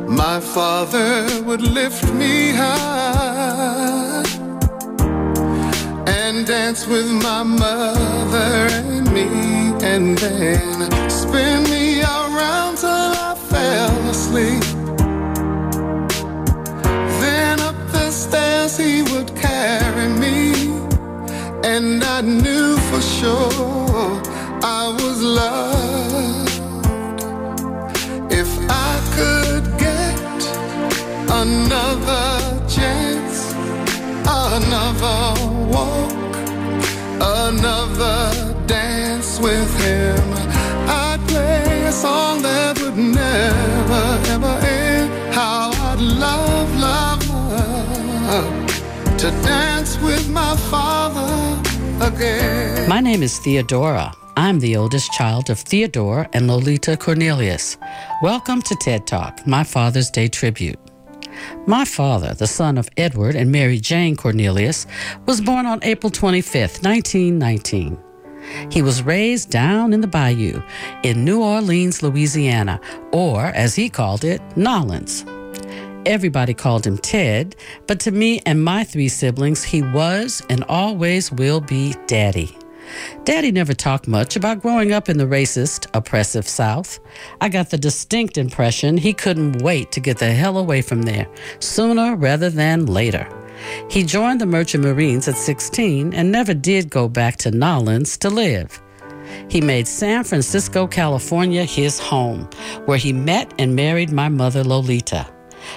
my 0.08 0.40
father 0.40 1.28
would 1.44 1.62
lift 1.62 2.06
me 2.14 2.52
high 2.52 4.24
and 6.08 6.48
dance 6.48 6.88
with 6.88 7.12
my 7.12 7.44
mother 7.44 8.70
and 8.72 9.12
me, 9.14 9.28
and 9.86 10.18
then 10.18 11.10
spin 11.10 11.64
me 11.66 12.02
around 12.02 12.78
till 12.78 12.90
I 12.90 13.36
fell 13.50 14.10
asleep. 14.10 14.63
The 18.14 18.78
he 18.78 19.02
would 19.12 19.36
carry 19.36 20.08
me, 20.08 20.54
and 21.64 22.04
I 22.04 22.22
knew 22.22 22.78
for 22.90 23.02
sure 23.02 24.22
I 24.62 24.84
was 25.02 25.18
loved. 25.22 26.52
If 28.32 28.50
I 28.70 28.94
could 29.18 29.66
get 29.88 30.20
another 31.42 32.28
chance, 32.76 33.38
another 34.28 35.22
walk, 35.74 36.14
another 37.20 38.22
dance 38.68 39.40
with 39.40 39.72
him, 39.86 40.24
I'd 40.88 41.20
play 41.28 41.86
a 41.86 41.92
song 41.92 42.44
that 42.44 42.73
to 49.24 49.32
dance 49.42 49.98
with 50.00 50.30
my 50.30 50.54
father 50.70 51.58
again. 52.06 52.90
My 52.90 53.00
name 53.00 53.24
is 53.24 53.40
Theodora. 53.40 54.12
I'm 54.36 54.60
the 54.60 54.76
oldest 54.76 55.14
child 55.14 55.50
of 55.50 55.60
Theodore 55.60 56.28
and 56.34 56.46
Lolita 56.46 56.98
Cornelius. 56.98 57.78
Welcome 58.22 58.62
to 58.64 58.76
TED 58.82 59.08
Talk, 59.08 59.48
my 59.48 59.64
Father's 59.64 60.10
Day 60.10 60.28
tribute. 60.28 60.78
My 61.66 61.86
father, 61.86 62.34
the 62.34 62.48
son 62.48 62.78
of 62.78 62.90
Edward 62.98 63.38
and 63.38 63.50
Mary 63.50 63.80
Jane 63.80 64.18
Cornelius, 64.18 64.88
was 65.26 65.40
born 65.40 65.66
on 65.68 65.80
April 65.84 66.10
25, 66.10 66.84
1919. 66.84 67.98
He 68.70 68.82
was 68.82 69.04
raised 69.04 69.50
down 69.50 69.94
in 69.94 70.02
the 70.02 70.08
bayou 70.08 70.62
in 71.04 71.24
New 71.24 71.42
Orleans, 71.42 72.04
Louisiana, 72.04 72.82
or 73.14 73.46
as 73.46 73.74
he 73.74 73.88
called 73.88 74.26
it, 74.26 74.42
Nolans. 74.58 75.24
Everybody 76.06 76.54
called 76.54 76.86
him 76.86 76.98
Ted, 76.98 77.56
but 77.88 78.00
to 78.02 78.12
me 78.12 78.42
and 78.46 78.62
my 78.62 78.84
three 78.84 79.08
siblings, 79.08 79.64
he 79.64 79.82
was 79.82 80.42
and 80.50 80.64
always 80.66 81.32
will 81.32 81.62
be 81.62 81.96
Daddy. 82.08 82.58
Daddy 83.24 83.52
never 83.54 83.74
talked 83.74 84.08
much 84.08 84.36
about 84.36 84.62
growing 84.62 84.92
up 84.92 85.08
in 85.08 85.18
the 85.18 85.26
racist, 85.26 85.88
oppressive 85.94 86.46
South. 86.46 87.00
I 87.40 87.48
got 87.48 87.70
the 87.70 87.78
distinct 87.78 88.38
impression 88.38 88.98
he 88.98 89.14
couldn't 89.14 89.62
wait 89.62 89.94
to 89.94 90.02
get 90.02 90.18
the 90.18 90.32
hell 90.32 90.58
away 90.58 90.82
from 90.82 91.04
there, 91.04 91.28
sooner 91.60 92.18
rather 92.18 92.50
than 92.50 92.86
later. 92.86 93.28
He 93.90 94.04
joined 94.04 94.42
the 94.42 94.46
Merchant 94.46 94.84
Marines 94.84 95.30
at 95.30 95.38
16 95.38 96.14
and 96.14 96.32
never 96.32 96.54
did 96.54 96.90
go 96.90 97.08
back 97.08 97.38
to 97.38 97.52
Nolans 97.52 98.18
to 98.18 98.30
live. 98.30 98.82
He 99.48 99.62
made 99.62 99.88
San 99.88 100.26
Francisco, 100.26 100.86
California 100.86 101.64
his 101.64 101.98
home, 101.98 102.50
where 102.86 102.98
he 102.98 103.14
met 103.14 103.54
and 103.58 103.74
married 103.74 104.12
my 104.12 104.28
mother, 104.28 104.66
Lolita. 104.66 105.33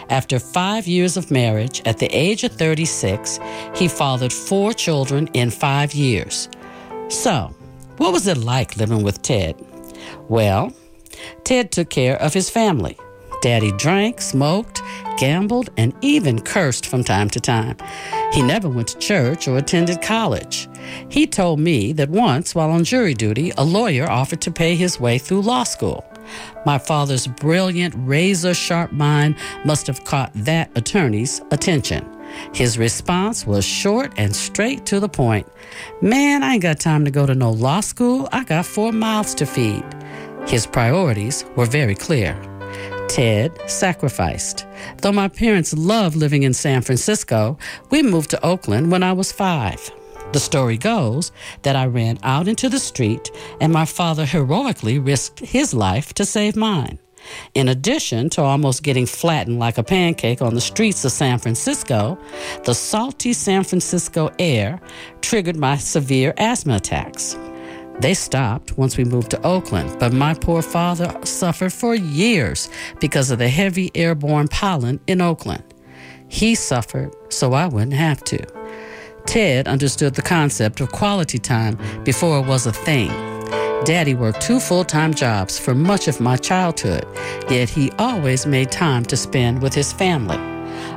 After 0.08 0.38
five 0.38 0.86
years 0.86 1.16
of 1.16 1.30
marriage, 1.30 1.82
at 1.84 1.98
the 1.98 2.06
age 2.06 2.44
of 2.44 2.52
36, 2.52 3.38
he 3.74 3.88
fathered 3.88 4.32
four 4.32 4.72
children 4.72 5.28
in 5.34 5.50
five 5.50 5.94
years. 5.94 6.48
So, 7.08 7.54
what 7.98 8.12
was 8.12 8.26
it 8.26 8.38
like 8.38 8.76
living 8.76 9.02
with 9.02 9.22
Ted? 9.22 9.54
Well, 10.28 10.72
Ted 11.44 11.72
took 11.72 11.90
care 11.90 12.20
of 12.20 12.34
his 12.34 12.50
family. 12.50 12.96
Daddy 13.42 13.72
drank, 13.72 14.20
smoked, 14.20 14.82
gambled, 15.18 15.70
and 15.76 15.94
even 16.00 16.40
cursed 16.40 16.86
from 16.86 17.04
time 17.04 17.30
to 17.30 17.40
time. 17.40 17.76
He 18.32 18.42
never 18.42 18.68
went 18.68 18.88
to 18.88 18.98
church 18.98 19.46
or 19.46 19.56
attended 19.58 20.02
college. 20.02 20.68
He 21.08 21.26
told 21.26 21.60
me 21.60 21.92
that 21.92 22.10
once, 22.10 22.54
while 22.54 22.70
on 22.70 22.84
jury 22.84 23.14
duty, 23.14 23.52
a 23.56 23.64
lawyer 23.64 24.10
offered 24.10 24.40
to 24.42 24.50
pay 24.50 24.74
his 24.74 24.98
way 24.98 25.18
through 25.18 25.42
law 25.42 25.64
school. 25.64 26.04
My 26.64 26.78
father's 26.78 27.26
brilliant, 27.26 27.94
razor 27.96 28.54
sharp 28.54 28.92
mind 28.92 29.36
must 29.64 29.86
have 29.86 30.04
caught 30.04 30.32
that 30.34 30.70
attorney's 30.76 31.40
attention. 31.50 32.08
His 32.52 32.78
response 32.78 33.46
was 33.46 33.64
short 33.64 34.12
and 34.16 34.34
straight 34.34 34.84
to 34.86 35.00
the 35.00 35.08
point 35.08 35.46
Man, 36.02 36.42
I 36.42 36.54
ain't 36.54 36.62
got 36.62 36.80
time 36.80 37.04
to 37.04 37.10
go 37.10 37.26
to 37.26 37.34
no 37.34 37.50
law 37.50 37.80
school. 37.80 38.28
I 38.32 38.44
got 38.44 38.66
four 38.66 38.92
mouths 38.92 39.34
to 39.36 39.46
feed. 39.46 39.84
His 40.46 40.66
priorities 40.66 41.44
were 41.56 41.66
very 41.66 41.94
clear. 41.94 42.40
Ted 43.08 43.52
sacrificed. 43.68 44.66
Though 44.98 45.12
my 45.12 45.28
parents 45.28 45.72
loved 45.74 46.16
living 46.16 46.42
in 46.42 46.52
San 46.52 46.82
Francisco, 46.82 47.58
we 47.90 48.02
moved 48.02 48.30
to 48.30 48.44
Oakland 48.44 48.90
when 48.90 49.02
I 49.02 49.12
was 49.12 49.32
five. 49.32 49.90
The 50.36 50.40
story 50.40 50.76
goes 50.76 51.32
that 51.62 51.76
I 51.76 51.86
ran 51.86 52.18
out 52.22 52.46
into 52.46 52.68
the 52.68 52.78
street 52.78 53.30
and 53.58 53.72
my 53.72 53.86
father 53.86 54.26
heroically 54.26 54.98
risked 54.98 55.40
his 55.40 55.72
life 55.72 56.12
to 56.12 56.26
save 56.26 56.56
mine. 56.56 56.98
In 57.54 57.70
addition 57.70 58.28
to 58.30 58.42
almost 58.42 58.82
getting 58.82 59.06
flattened 59.06 59.58
like 59.58 59.78
a 59.78 59.82
pancake 59.82 60.42
on 60.42 60.52
the 60.52 60.60
streets 60.60 61.06
of 61.06 61.12
San 61.12 61.38
Francisco, 61.38 62.18
the 62.64 62.74
salty 62.74 63.32
San 63.32 63.64
Francisco 63.64 64.30
air 64.38 64.78
triggered 65.22 65.56
my 65.56 65.78
severe 65.78 66.34
asthma 66.36 66.76
attacks. 66.76 67.34
They 68.00 68.12
stopped 68.12 68.76
once 68.76 68.98
we 68.98 69.04
moved 69.04 69.30
to 69.30 69.42
Oakland, 69.42 69.98
but 69.98 70.12
my 70.12 70.34
poor 70.34 70.60
father 70.60 71.18
suffered 71.24 71.72
for 71.72 71.94
years 71.94 72.68
because 73.00 73.30
of 73.30 73.38
the 73.38 73.48
heavy 73.48 73.90
airborne 73.94 74.48
pollen 74.48 75.00
in 75.06 75.22
Oakland. 75.22 75.64
He 76.28 76.54
suffered 76.54 77.16
so 77.30 77.54
I 77.54 77.68
wouldn't 77.68 77.94
have 77.94 78.22
to. 78.24 78.55
Ted 79.26 79.68
understood 79.68 80.14
the 80.14 80.22
concept 80.22 80.80
of 80.80 80.92
quality 80.92 81.38
time 81.38 81.78
before 82.04 82.38
it 82.38 82.46
was 82.46 82.66
a 82.66 82.72
thing. 82.72 83.08
Daddy 83.84 84.14
worked 84.14 84.40
two 84.40 84.58
full 84.58 84.84
time 84.84 85.14
jobs 85.14 85.58
for 85.58 85.74
much 85.74 86.08
of 86.08 86.20
my 86.20 86.36
childhood, 86.36 87.06
yet 87.50 87.68
he 87.68 87.90
always 87.98 88.46
made 88.46 88.70
time 88.72 89.04
to 89.04 89.16
spend 89.16 89.62
with 89.62 89.74
his 89.74 89.92
family. 89.92 90.38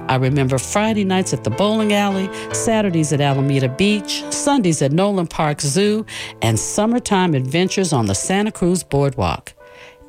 I 0.07 0.15
remember 0.15 0.57
Friday 0.57 1.03
nights 1.03 1.33
at 1.33 1.43
the 1.43 1.51
bowling 1.51 1.93
alley, 1.93 2.29
Saturdays 2.53 3.13
at 3.13 3.21
Alameda 3.21 3.69
Beach, 3.69 4.23
Sundays 4.31 4.81
at 4.81 4.91
Knowland 4.91 5.29
Park 5.29 5.61
Zoo, 5.61 6.05
and 6.41 6.59
summertime 6.59 7.35
adventures 7.35 7.93
on 7.93 8.07
the 8.07 8.15
Santa 8.15 8.51
Cruz 8.51 8.83
Boardwalk. 8.83 9.53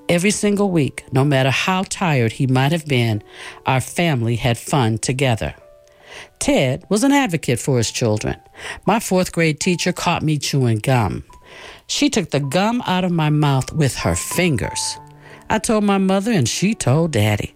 Every 0.09 0.31
single 0.31 0.71
week, 0.71 1.05
no 1.13 1.25
matter 1.25 1.51
how 1.51 1.85
tired 1.89 2.33
he 2.33 2.47
might 2.47 2.73
have 2.73 2.87
been, 2.87 3.23
our 3.67 3.81
family 3.81 4.37
had 4.37 4.59
fun 4.59 4.99
together. 4.99 5.55
Ted 6.39 6.85
was 6.89 7.05
an 7.05 7.13
advocate 7.13 7.59
for 7.59 7.77
his 7.77 7.91
children. 7.91 8.37
My 8.87 9.01
fourth 9.01 9.33
grade 9.33 9.61
teacher 9.61 9.93
caught 9.93 10.23
me 10.23 10.39
chewing 10.39 10.79
gum. 10.79 11.25
She 11.87 12.11
took 12.11 12.31
the 12.31 12.41
gum 12.41 12.83
out 12.87 13.05
of 13.05 13.13
my 13.13 13.31
mouth 13.31 13.73
with 13.73 13.97
her 13.97 14.15
fingers. 14.15 14.99
I 15.51 15.59
told 15.59 15.83
my 15.83 15.99
mother, 15.99 16.31
and 16.31 16.49
she 16.49 16.75
told 16.75 17.11
Daddy. 17.11 17.53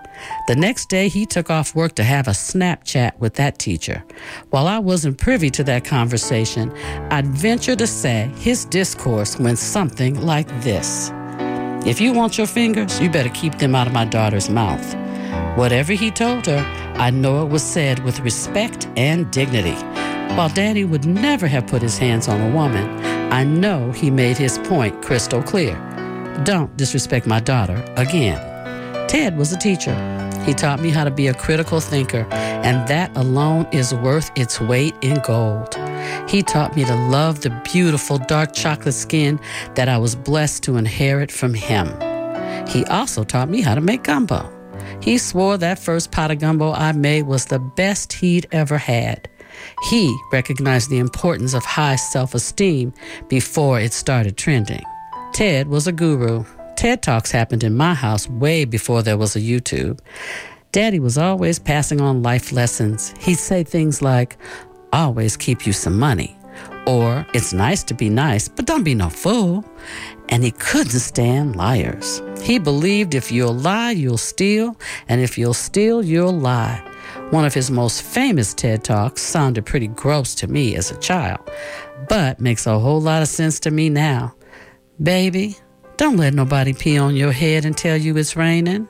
The 0.48 0.56
next 0.56 0.88
day, 0.88 1.08
he 1.08 1.26
took 1.26 1.48
off 1.48 1.76
work 1.76 1.94
to 1.94 2.02
have 2.02 2.26
a 2.26 2.32
Snapchat 2.32 3.16
with 3.20 3.34
that 3.34 3.60
teacher. 3.60 4.02
While 4.50 4.66
I 4.66 4.80
wasn't 4.80 5.18
privy 5.18 5.48
to 5.50 5.64
that 5.64 5.84
conversation, 5.84 6.72
I'd 7.12 7.26
venture 7.26 7.76
to 7.76 7.86
say 7.86 8.32
his 8.36 8.64
discourse 8.64 9.38
went 9.38 9.58
something 9.58 10.20
like 10.20 10.48
this 10.62 11.12
If 11.86 12.00
you 12.00 12.12
want 12.12 12.36
your 12.36 12.48
fingers, 12.48 13.00
you 13.00 13.10
better 13.10 13.28
keep 13.30 13.58
them 13.58 13.76
out 13.76 13.86
of 13.86 13.92
my 13.92 14.04
daughter's 14.04 14.50
mouth. 14.50 14.94
Whatever 15.56 15.92
he 15.92 16.10
told 16.10 16.46
her, 16.46 16.58
I 16.96 17.10
know 17.10 17.44
it 17.44 17.48
was 17.48 17.62
said 17.62 18.00
with 18.04 18.18
respect 18.20 18.88
and 18.96 19.30
dignity. 19.30 19.76
While 20.34 20.48
Daddy 20.48 20.84
would 20.84 21.06
never 21.06 21.46
have 21.46 21.68
put 21.68 21.80
his 21.80 21.96
hands 21.96 22.26
on 22.26 22.40
a 22.40 22.50
woman, 22.50 22.84
I 23.32 23.44
know 23.44 23.92
he 23.92 24.10
made 24.10 24.36
his 24.36 24.58
point 24.58 25.00
crystal 25.00 25.42
clear. 25.42 25.74
Don't 26.42 26.76
disrespect 26.76 27.26
my 27.26 27.38
daughter 27.38 27.84
again. 27.96 28.40
Ted 29.06 29.36
was 29.36 29.52
a 29.52 29.58
teacher. 29.58 29.94
He 30.44 30.54
taught 30.54 30.80
me 30.80 30.90
how 30.90 31.04
to 31.04 31.10
be 31.12 31.28
a 31.28 31.34
critical 31.34 31.78
thinker, 31.78 32.26
and 32.32 32.88
that 32.88 33.16
alone 33.16 33.68
is 33.70 33.94
worth 33.94 34.32
its 34.36 34.60
weight 34.60 34.94
in 35.02 35.20
gold. 35.24 35.76
He 36.28 36.42
taught 36.42 36.74
me 36.74 36.84
to 36.84 36.94
love 36.96 37.42
the 37.42 37.50
beautiful 37.72 38.18
dark 38.18 38.52
chocolate 38.54 38.94
skin 38.94 39.38
that 39.76 39.88
I 39.88 39.98
was 39.98 40.16
blessed 40.16 40.64
to 40.64 40.76
inherit 40.76 41.30
from 41.30 41.54
him. 41.54 41.86
He 42.66 42.84
also 42.86 43.22
taught 43.22 43.48
me 43.48 43.60
how 43.60 43.76
to 43.76 43.80
make 43.80 44.02
gumbo. 44.02 44.50
He 45.04 45.18
swore 45.18 45.58
that 45.58 45.78
first 45.78 46.12
pot 46.12 46.30
of 46.30 46.38
gumbo 46.38 46.72
I 46.72 46.92
made 46.92 47.24
was 47.24 47.44
the 47.44 47.58
best 47.58 48.14
he'd 48.14 48.46
ever 48.52 48.78
had. 48.78 49.28
He 49.90 50.16
recognized 50.32 50.88
the 50.88 50.98
importance 50.98 51.52
of 51.52 51.62
high 51.62 51.96
self 51.96 52.34
esteem 52.34 52.94
before 53.28 53.78
it 53.78 53.92
started 53.92 54.38
trending. 54.38 54.82
Ted 55.34 55.68
was 55.68 55.86
a 55.86 55.92
guru. 55.92 56.46
TED 56.76 57.02
Talks 57.02 57.30
happened 57.30 57.62
in 57.62 57.76
my 57.76 57.92
house 57.92 58.30
way 58.30 58.64
before 58.64 59.02
there 59.02 59.18
was 59.18 59.36
a 59.36 59.40
YouTube. 59.40 60.00
Daddy 60.72 61.00
was 61.00 61.18
always 61.18 61.58
passing 61.58 62.00
on 62.00 62.22
life 62.22 62.50
lessons. 62.50 63.12
He'd 63.20 63.34
say 63.34 63.62
things 63.62 64.00
like, 64.00 64.38
always 64.90 65.36
keep 65.36 65.66
you 65.66 65.74
some 65.74 65.98
money, 65.98 66.34
or 66.86 67.26
it's 67.34 67.52
nice 67.52 67.82
to 67.84 67.94
be 67.94 68.08
nice, 68.08 68.48
but 68.48 68.66
don't 68.66 68.84
be 68.84 68.94
no 68.94 69.08
fool. 69.08 69.64
And 70.28 70.42
he 70.42 70.50
couldn't 70.52 71.00
stand 71.00 71.56
liars. 71.56 72.22
He 72.42 72.58
believed 72.58 73.14
if 73.14 73.30
you'll 73.30 73.54
lie, 73.54 73.90
you'll 73.90 74.18
steal, 74.18 74.76
and 75.08 75.20
if 75.20 75.36
you'll 75.38 75.54
steal, 75.54 76.04
you'll 76.04 76.32
lie. 76.38 76.82
One 77.30 77.44
of 77.44 77.54
his 77.54 77.70
most 77.70 78.02
famous 78.02 78.54
TED 78.54 78.84
Talks 78.84 79.22
sounded 79.22 79.66
pretty 79.66 79.88
gross 79.88 80.34
to 80.36 80.46
me 80.46 80.76
as 80.76 80.90
a 80.90 80.98
child, 80.98 81.40
but 82.08 82.40
makes 82.40 82.66
a 82.66 82.78
whole 82.78 83.00
lot 83.00 83.22
of 83.22 83.28
sense 83.28 83.60
to 83.60 83.70
me 83.70 83.88
now. 83.88 84.34
Baby, 85.02 85.56
don't 85.96 86.16
let 86.16 86.34
nobody 86.34 86.72
pee 86.72 86.98
on 86.98 87.16
your 87.16 87.32
head 87.32 87.64
and 87.64 87.76
tell 87.76 87.96
you 87.96 88.16
it's 88.16 88.36
raining. 88.36 88.88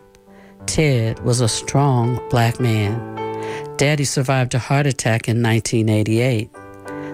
Ted 0.67 1.21
was 1.25 1.41
a 1.41 1.49
strong 1.49 2.21
black 2.31 2.61
man. 2.61 3.15
Daddy 3.77 4.05
survived 4.05 4.55
a 4.55 4.59
heart 4.59 4.87
attack 4.87 5.29
in 5.29 5.43
1988. 5.43 6.51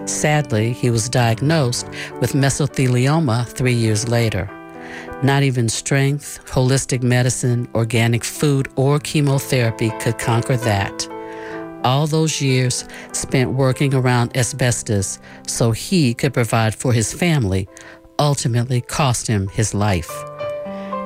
Sadly, 0.05 0.73
he 0.73 0.89
was 0.89 1.09
diagnosed 1.09 1.87
with 2.19 2.33
mesothelioma 2.33 3.47
three 3.47 3.73
years 3.73 4.07
later. 4.07 4.49
Not 5.23 5.43
even 5.43 5.69
strength, 5.69 6.39
holistic 6.45 7.03
medicine, 7.03 7.67
organic 7.75 8.23
food, 8.23 8.67
or 8.75 8.99
chemotherapy 8.99 9.91
could 9.99 10.17
conquer 10.17 10.57
that. 10.57 11.07
All 11.83 12.07
those 12.07 12.41
years 12.41 12.85
spent 13.11 13.51
working 13.51 13.93
around 13.93 14.35
asbestos 14.37 15.19
so 15.47 15.71
he 15.71 16.13
could 16.13 16.33
provide 16.33 16.75
for 16.75 16.93
his 16.93 17.13
family 17.13 17.67
ultimately 18.19 18.81
cost 18.81 19.27
him 19.27 19.47
his 19.49 19.73
life. 19.73 20.11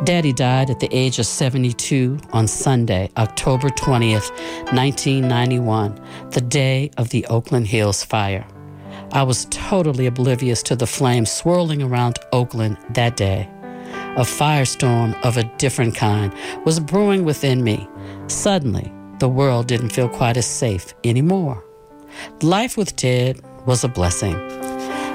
Daddy 0.03 0.33
died 0.33 0.69
at 0.69 0.81
the 0.81 0.93
age 0.93 1.17
of 1.19 1.25
72 1.25 2.19
on 2.33 2.47
Sunday, 2.47 3.09
October 3.15 3.69
20th, 3.69 4.29
1991, 4.73 5.99
the 6.31 6.41
day 6.41 6.91
of 6.97 7.09
the 7.09 7.25
Oakland 7.27 7.67
Hills 7.67 8.03
fire. 8.03 8.45
I 9.15 9.23
was 9.23 9.47
totally 9.49 10.07
oblivious 10.07 10.61
to 10.63 10.75
the 10.75 10.85
flames 10.85 11.31
swirling 11.31 11.81
around 11.81 12.19
Oakland 12.33 12.77
that 12.89 13.15
day. 13.15 13.49
A 14.17 14.25
firestorm 14.25 15.17
of 15.23 15.37
a 15.37 15.45
different 15.57 15.95
kind 15.95 16.33
was 16.65 16.81
brewing 16.81 17.23
within 17.23 17.63
me. 17.63 17.87
Suddenly, 18.27 18.91
the 19.19 19.29
world 19.29 19.67
didn't 19.67 19.93
feel 19.93 20.09
quite 20.09 20.35
as 20.35 20.45
safe 20.45 20.93
anymore. 21.05 21.63
Life 22.41 22.75
with 22.75 22.97
Ted 22.97 23.41
was 23.65 23.85
a 23.85 23.87
blessing. 23.87 24.35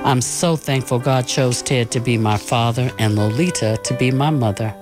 I'm 0.06 0.22
so 0.22 0.56
thankful 0.56 0.98
God 0.98 1.26
chose 1.26 1.60
Ted 1.60 1.90
to 1.90 2.00
be 2.00 2.16
my 2.16 2.38
father 2.38 2.90
and 2.98 3.16
Lolita 3.16 3.78
to 3.84 3.94
be 3.94 4.10
my 4.10 4.30
mother. 4.30 4.74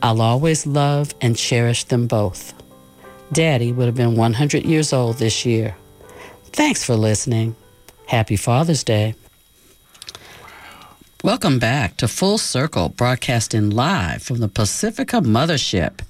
I'll 0.00 0.22
always 0.22 0.66
love 0.66 1.14
and 1.20 1.36
cherish 1.36 1.84
them 1.84 2.06
both. 2.06 2.54
Daddy 3.30 3.72
would 3.72 3.84
have 3.84 3.94
been 3.94 4.16
100 4.16 4.64
years 4.64 4.94
old 4.94 5.18
this 5.18 5.44
year. 5.44 5.76
Thanks 6.44 6.82
for 6.82 6.96
listening. 6.96 7.56
Happy 8.06 8.36
Father's 8.36 8.84
Day. 8.84 9.14
Welcome 11.22 11.58
back 11.58 11.96
to 11.96 12.06
Full 12.06 12.36
Circle, 12.36 12.90
broadcasting 12.90 13.70
live 13.70 14.22
from 14.22 14.40
the 14.40 14.48
Pacifica 14.48 15.22
Mothership, 15.22 16.00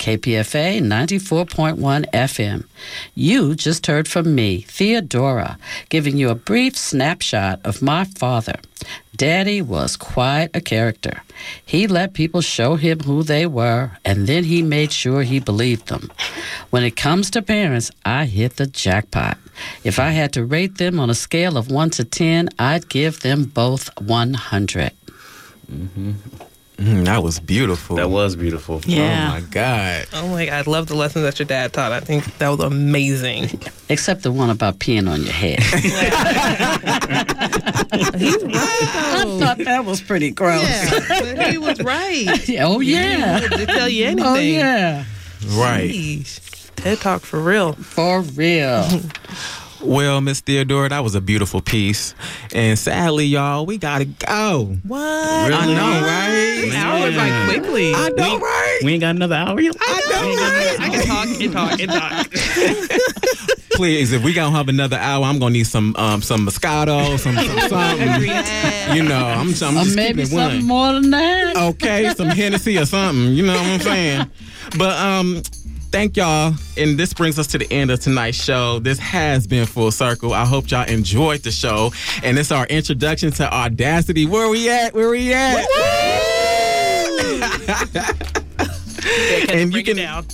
KPFA 0.00 0.82
94.1 0.82 2.10
FM. 2.10 2.64
You 3.14 3.54
just 3.54 3.86
heard 3.86 4.08
from 4.08 4.34
me, 4.34 4.62
Theodora, 4.62 5.58
giving 5.90 6.16
you 6.16 6.28
a 6.28 6.34
brief 6.34 6.76
snapshot 6.76 7.60
of 7.64 7.82
my 7.82 8.04
father. 8.04 8.58
Daddy 9.16 9.62
was 9.62 9.96
quite 9.96 10.50
a 10.54 10.60
character. 10.60 11.22
He 11.64 11.86
let 11.86 12.12
people 12.12 12.40
show 12.40 12.74
him 12.74 12.98
who 12.98 13.22
they 13.22 13.46
were, 13.46 13.92
and 14.04 14.26
then 14.26 14.42
he 14.42 14.60
made 14.60 14.90
sure 14.92 15.22
he 15.22 15.38
believed 15.38 15.86
them. 15.86 16.10
When 16.70 16.82
it 16.82 16.96
comes 16.96 17.30
to 17.30 17.42
parents, 17.42 17.92
I 18.04 18.24
hit 18.24 18.56
the 18.56 18.66
jackpot. 18.66 19.38
If 19.82 19.98
I 19.98 20.10
had 20.10 20.32
to 20.34 20.44
rate 20.44 20.78
them 20.78 21.00
on 21.00 21.10
a 21.10 21.14
scale 21.14 21.56
of 21.56 21.70
1 21.70 21.90
to 21.90 22.04
10, 22.04 22.50
I'd 22.58 22.88
give 22.88 23.20
them 23.20 23.44
both 23.44 23.88
100. 24.00 24.92
Mm, 26.76 27.04
that 27.04 27.22
was 27.22 27.38
beautiful. 27.38 27.94
That 27.96 28.10
was 28.10 28.34
beautiful. 28.34 28.80
Yeah. 28.84 29.28
Oh 29.28 29.34
my 29.34 29.40
God. 29.48 30.06
Oh 30.12 30.28
my 30.28 30.46
God, 30.46 30.66
I 30.66 30.70
love 30.70 30.88
the 30.88 30.96
lessons 30.96 31.24
that 31.24 31.38
your 31.38 31.46
dad 31.46 31.72
taught. 31.72 31.92
I 31.92 32.00
think 32.00 32.24
that 32.38 32.48
was 32.48 32.58
amazing. 32.60 33.60
Except 33.88 34.24
the 34.24 34.32
one 34.32 34.50
about 34.50 34.80
peeing 34.80 35.08
on 35.08 35.22
your 35.22 35.32
head. 35.32 35.62
He's 38.18 38.42
right. 38.42 38.54
I 38.54 39.36
thought 39.38 39.58
that 39.58 39.84
was 39.84 40.00
pretty 40.00 40.30
gross. 40.32 40.62
Yeah, 40.62 40.90
but 41.08 41.46
he 41.50 41.58
was 41.58 41.80
right. 41.80 42.26
oh, 42.60 42.80
yeah. 42.80 43.38
He 43.40 43.48
would 43.56 43.68
tell 43.68 43.88
you 43.88 44.06
anything. 44.06 44.24
Oh, 44.26 44.34
yeah. 44.34 45.04
Right. 45.50 45.90
Jeez. 45.90 46.40
TED 46.84 46.98
Talk 46.98 47.22
for 47.22 47.40
real. 47.40 47.72
For 47.72 48.20
real. 48.20 48.86
Well, 49.82 50.22
Miss 50.22 50.40
Theodora, 50.40 50.88
that 50.88 51.04
was 51.04 51.14
a 51.14 51.20
beautiful 51.20 51.60
piece. 51.60 52.14
And 52.54 52.78
sadly, 52.78 53.26
y'all, 53.26 53.66
we 53.66 53.76
gotta 53.76 54.06
go. 54.06 54.78
What? 54.82 54.98
I 55.02 55.66
know, 55.66 56.06
right? 56.06 56.64
An 56.64 56.72
hour 56.74 57.00
went 57.00 57.16
by 57.16 57.52
quickly. 57.52 57.92
I 57.94 58.08
know, 58.16 58.38
right? 58.38 58.80
We 58.82 58.92
ain't 58.92 59.02
got 59.02 59.14
another 59.14 59.34
hour. 59.34 59.60
You- 59.60 59.74
I 59.78 60.00
know, 60.08 60.34
right? 60.36 60.80
I 60.80 60.88
can 60.88 61.06
talk 61.06 61.28
and 61.38 61.52
talk 61.52 61.80
and 61.80 61.90
talk. 61.90 63.00
Please, 63.72 64.12
if 64.12 64.24
we 64.24 64.32
gonna 64.32 64.56
have 64.56 64.70
another 64.70 64.96
hour, 64.96 65.22
I'm 65.26 65.38
gonna 65.38 65.52
need 65.52 65.66
some 65.66 65.94
um 65.96 66.22
some 66.22 66.46
Moscato, 66.46 67.18
some, 67.18 67.34
some 67.36 67.60
something. 67.68 68.96
You 68.96 69.02
know, 69.02 69.26
I'm, 69.26 69.48
I'm 69.48 69.52
just 69.54 69.96
maybe 69.96 70.22
keeping 70.22 70.38
it 70.38 70.40
one. 70.40 70.50
something 70.50 70.66
more 70.66 70.92
than 70.94 71.10
that. 71.10 71.56
okay, 71.58 72.14
some 72.14 72.28
Hennessy 72.28 72.78
or 72.78 72.86
something. 72.86 73.34
You 73.34 73.44
know 73.44 73.52
what 73.52 73.66
I'm 73.66 73.80
saying? 73.80 74.30
But 74.78 74.96
um, 74.98 75.42
thank 75.94 76.16
y'all, 76.16 76.52
and 76.76 76.98
this 76.98 77.14
brings 77.14 77.38
us 77.38 77.46
to 77.46 77.56
the 77.56 77.72
end 77.72 77.88
of 77.88 78.00
tonight's 78.00 78.36
show. 78.36 78.80
This 78.80 78.98
has 78.98 79.46
been 79.46 79.64
Full 79.64 79.92
Circle. 79.92 80.34
I 80.34 80.44
hope 80.44 80.68
y'all 80.68 80.84
enjoyed 80.88 81.42
the 81.44 81.52
show, 81.52 81.92
and 82.24 82.36
it's 82.36 82.50
our 82.50 82.66
introduction 82.66 83.30
to 83.32 83.54
Audacity. 83.54 84.26
Where 84.26 84.48
we 84.48 84.68
at? 84.68 84.92
Where 84.92 85.08
we 85.10 85.32
at? 85.32 85.64
and 89.50 89.72
you 89.72 89.84
can 89.84 89.96
down. 89.96 90.26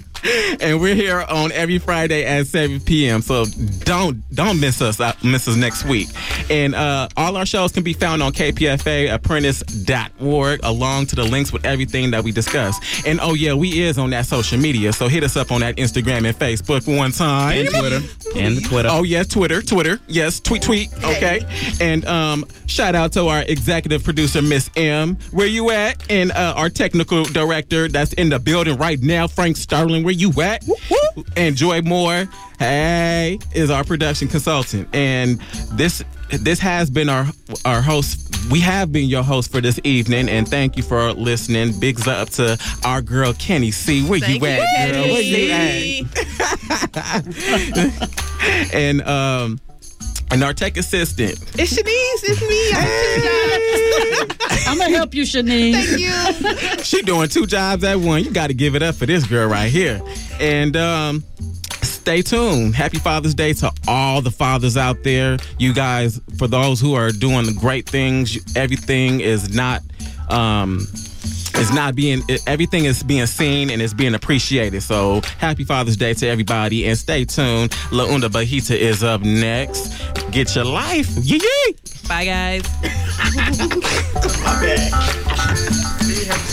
and 0.60 0.80
we're 0.80 0.94
here 0.94 1.24
on 1.28 1.52
every 1.52 1.76
Friday 1.78 2.24
at 2.24 2.46
7 2.46 2.80
p.m. 2.80 3.20
So 3.22 3.44
don't 3.80 4.22
don't 4.34 4.60
miss 4.60 4.82
us 4.82 5.00
uh, 5.00 5.12
miss 5.22 5.46
us 5.48 5.56
next 5.56 5.84
week. 5.84 6.08
And 6.50 6.74
uh, 6.74 7.08
all 7.16 7.36
our 7.36 7.46
shows 7.46 7.72
can 7.72 7.82
be 7.82 7.92
found 7.92 8.22
on 8.22 8.32
kpfaapprentice.org 8.32 10.60
along 10.62 11.06
to 11.06 11.16
the 11.16 11.24
links 11.24 11.52
with 11.52 11.64
everything 11.64 12.12
that 12.12 12.22
we 12.24 12.32
discuss. 12.32 12.78
And 13.06 13.20
oh 13.20 13.34
yeah, 13.34 13.54
we 13.54 13.82
is 13.82 13.98
on 13.98 14.10
that 14.10 14.26
social 14.26 14.58
media. 14.58 14.92
So 14.92 15.08
hit 15.08 15.24
us 15.24 15.36
up 15.36 15.50
on 15.50 15.60
that 15.60 15.76
Instagram 15.76 16.26
and 16.26 16.36
Facebook 16.36 16.86
one 16.86 17.12
time. 17.12 17.58
And 17.58 17.68
Twitter. 17.68 18.00
And 18.36 18.56
the 18.56 18.62
Twitter. 18.62 18.88
Oh 18.90 19.02
yes, 19.02 19.26
Twitter, 19.28 19.60
Twitter. 19.62 20.00
Yes, 20.06 20.40
tweet, 20.40 20.62
tweet. 20.62 20.92
Okay. 21.04 21.44
And 21.80 22.04
um, 22.06 22.44
shout 22.66 22.94
out 22.94 23.12
to 23.12 23.28
our 23.28 23.42
executive 23.42 24.04
producer, 24.04 24.42
Miss 24.42 24.70
M. 24.76 25.16
Where 25.30 25.46
you 25.46 25.70
at? 25.70 26.10
And 26.10 26.32
uh, 26.32 26.54
our 26.56 26.68
technical 26.68 27.24
director 27.24 27.88
that's 27.88 28.12
in 28.14 28.28
the 28.28 28.38
building 28.38 28.76
right 28.76 29.00
now, 29.00 29.26
Frank 29.26 29.56
Sterling. 29.56 30.04
Where 30.06 30.14
you 30.14 30.30
at? 30.40 30.64
And 31.36 31.56
Joy 31.56 31.82
Moore, 31.82 32.28
hey, 32.60 33.40
is 33.56 33.70
our 33.70 33.82
production 33.82 34.28
consultant. 34.28 34.88
And 34.94 35.40
this 35.72 36.04
this 36.28 36.60
has 36.60 36.90
been 36.90 37.08
our 37.08 37.26
our 37.64 37.82
host. 37.82 38.32
We 38.48 38.60
have 38.60 38.92
been 38.92 39.08
your 39.08 39.24
host 39.24 39.50
for 39.50 39.60
this 39.60 39.80
evening, 39.82 40.28
and 40.28 40.46
thank 40.46 40.76
you 40.76 40.84
for 40.84 41.12
listening. 41.12 41.76
Bigs 41.80 42.06
up 42.06 42.30
to 42.30 42.56
our 42.84 43.02
girl 43.02 43.32
Kenny 43.32 43.72
C. 43.72 44.06
Where 44.06 44.20
Thank 44.20 44.40
you 44.40 44.48
at, 44.48 44.92
girl? 44.92 45.08
Where 45.08 45.22
you 45.22 45.50
at? 46.94 48.72
and 48.74 49.02
um 49.02 49.58
and 50.30 50.42
our 50.42 50.52
tech 50.54 50.76
assistant. 50.76 51.38
It's 51.58 51.72
Shanice. 51.72 52.22
It's 52.24 52.40
me. 52.42 52.70
I 52.74 54.66
I'm 54.68 54.78
going 54.78 54.90
to 54.90 54.96
help 54.96 55.14
you, 55.14 55.22
Shanice. 55.22 55.72
Thank 55.72 56.78
you. 56.78 56.84
she 56.84 57.02
doing 57.02 57.28
two 57.28 57.46
jobs 57.46 57.84
at 57.84 57.96
one. 57.98 58.24
You 58.24 58.32
got 58.32 58.48
to 58.48 58.54
give 58.54 58.74
it 58.74 58.82
up 58.82 58.94
for 58.94 59.06
this 59.06 59.26
girl 59.26 59.48
right 59.48 59.70
here. 59.70 60.00
And 60.40 60.76
um 60.76 61.24
stay 61.82 62.22
tuned. 62.22 62.74
Happy 62.74 62.98
Father's 62.98 63.34
Day 63.34 63.52
to 63.54 63.72
all 63.88 64.20
the 64.22 64.30
fathers 64.30 64.76
out 64.76 65.02
there. 65.02 65.38
You 65.58 65.72
guys, 65.74 66.20
for 66.38 66.46
those 66.46 66.80
who 66.80 66.94
are 66.94 67.10
doing 67.10 67.46
the 67.46 67.52
great 67.52 67.88
things, 67.88 68.38
everything 68.56 69.20
is 69.20 69.54
not 69.54 69.82
um 70.30 70.86
it's 71.54 71.72
not 71.72 71.94
being 71.94 72.22
everything 72.46 72.84
is 72.84 73.02
being 73.02 73.26
seen 73.26 73.70
and 73.70 73.80
it's 73.82 73.94
being 73.94 74.14
appreciated. 74.14 74.82
So 74.82 75.20
happy 75.38 75.64
Father's 75.64 75.96
Day 75.96 76.14
to 76.14 76.26
everybody 76.26 76.86
and 76.86 76.96
stay 76.96 77.24
tuned. 77.24 77.76
La 77.92 78.06
Onda 78.06 78.28
Bajita 78.28 78.76
is 78.76 79.02
up 79.02 79.22
next. 79.22 79.92
Get 80.30 80.54
your 80.54 80.64
life. 80.64 81.08
Yee 81.22 81.40
yee. 81.40 81.76
Bye 82.08 82.24
guys. 82.24 82.62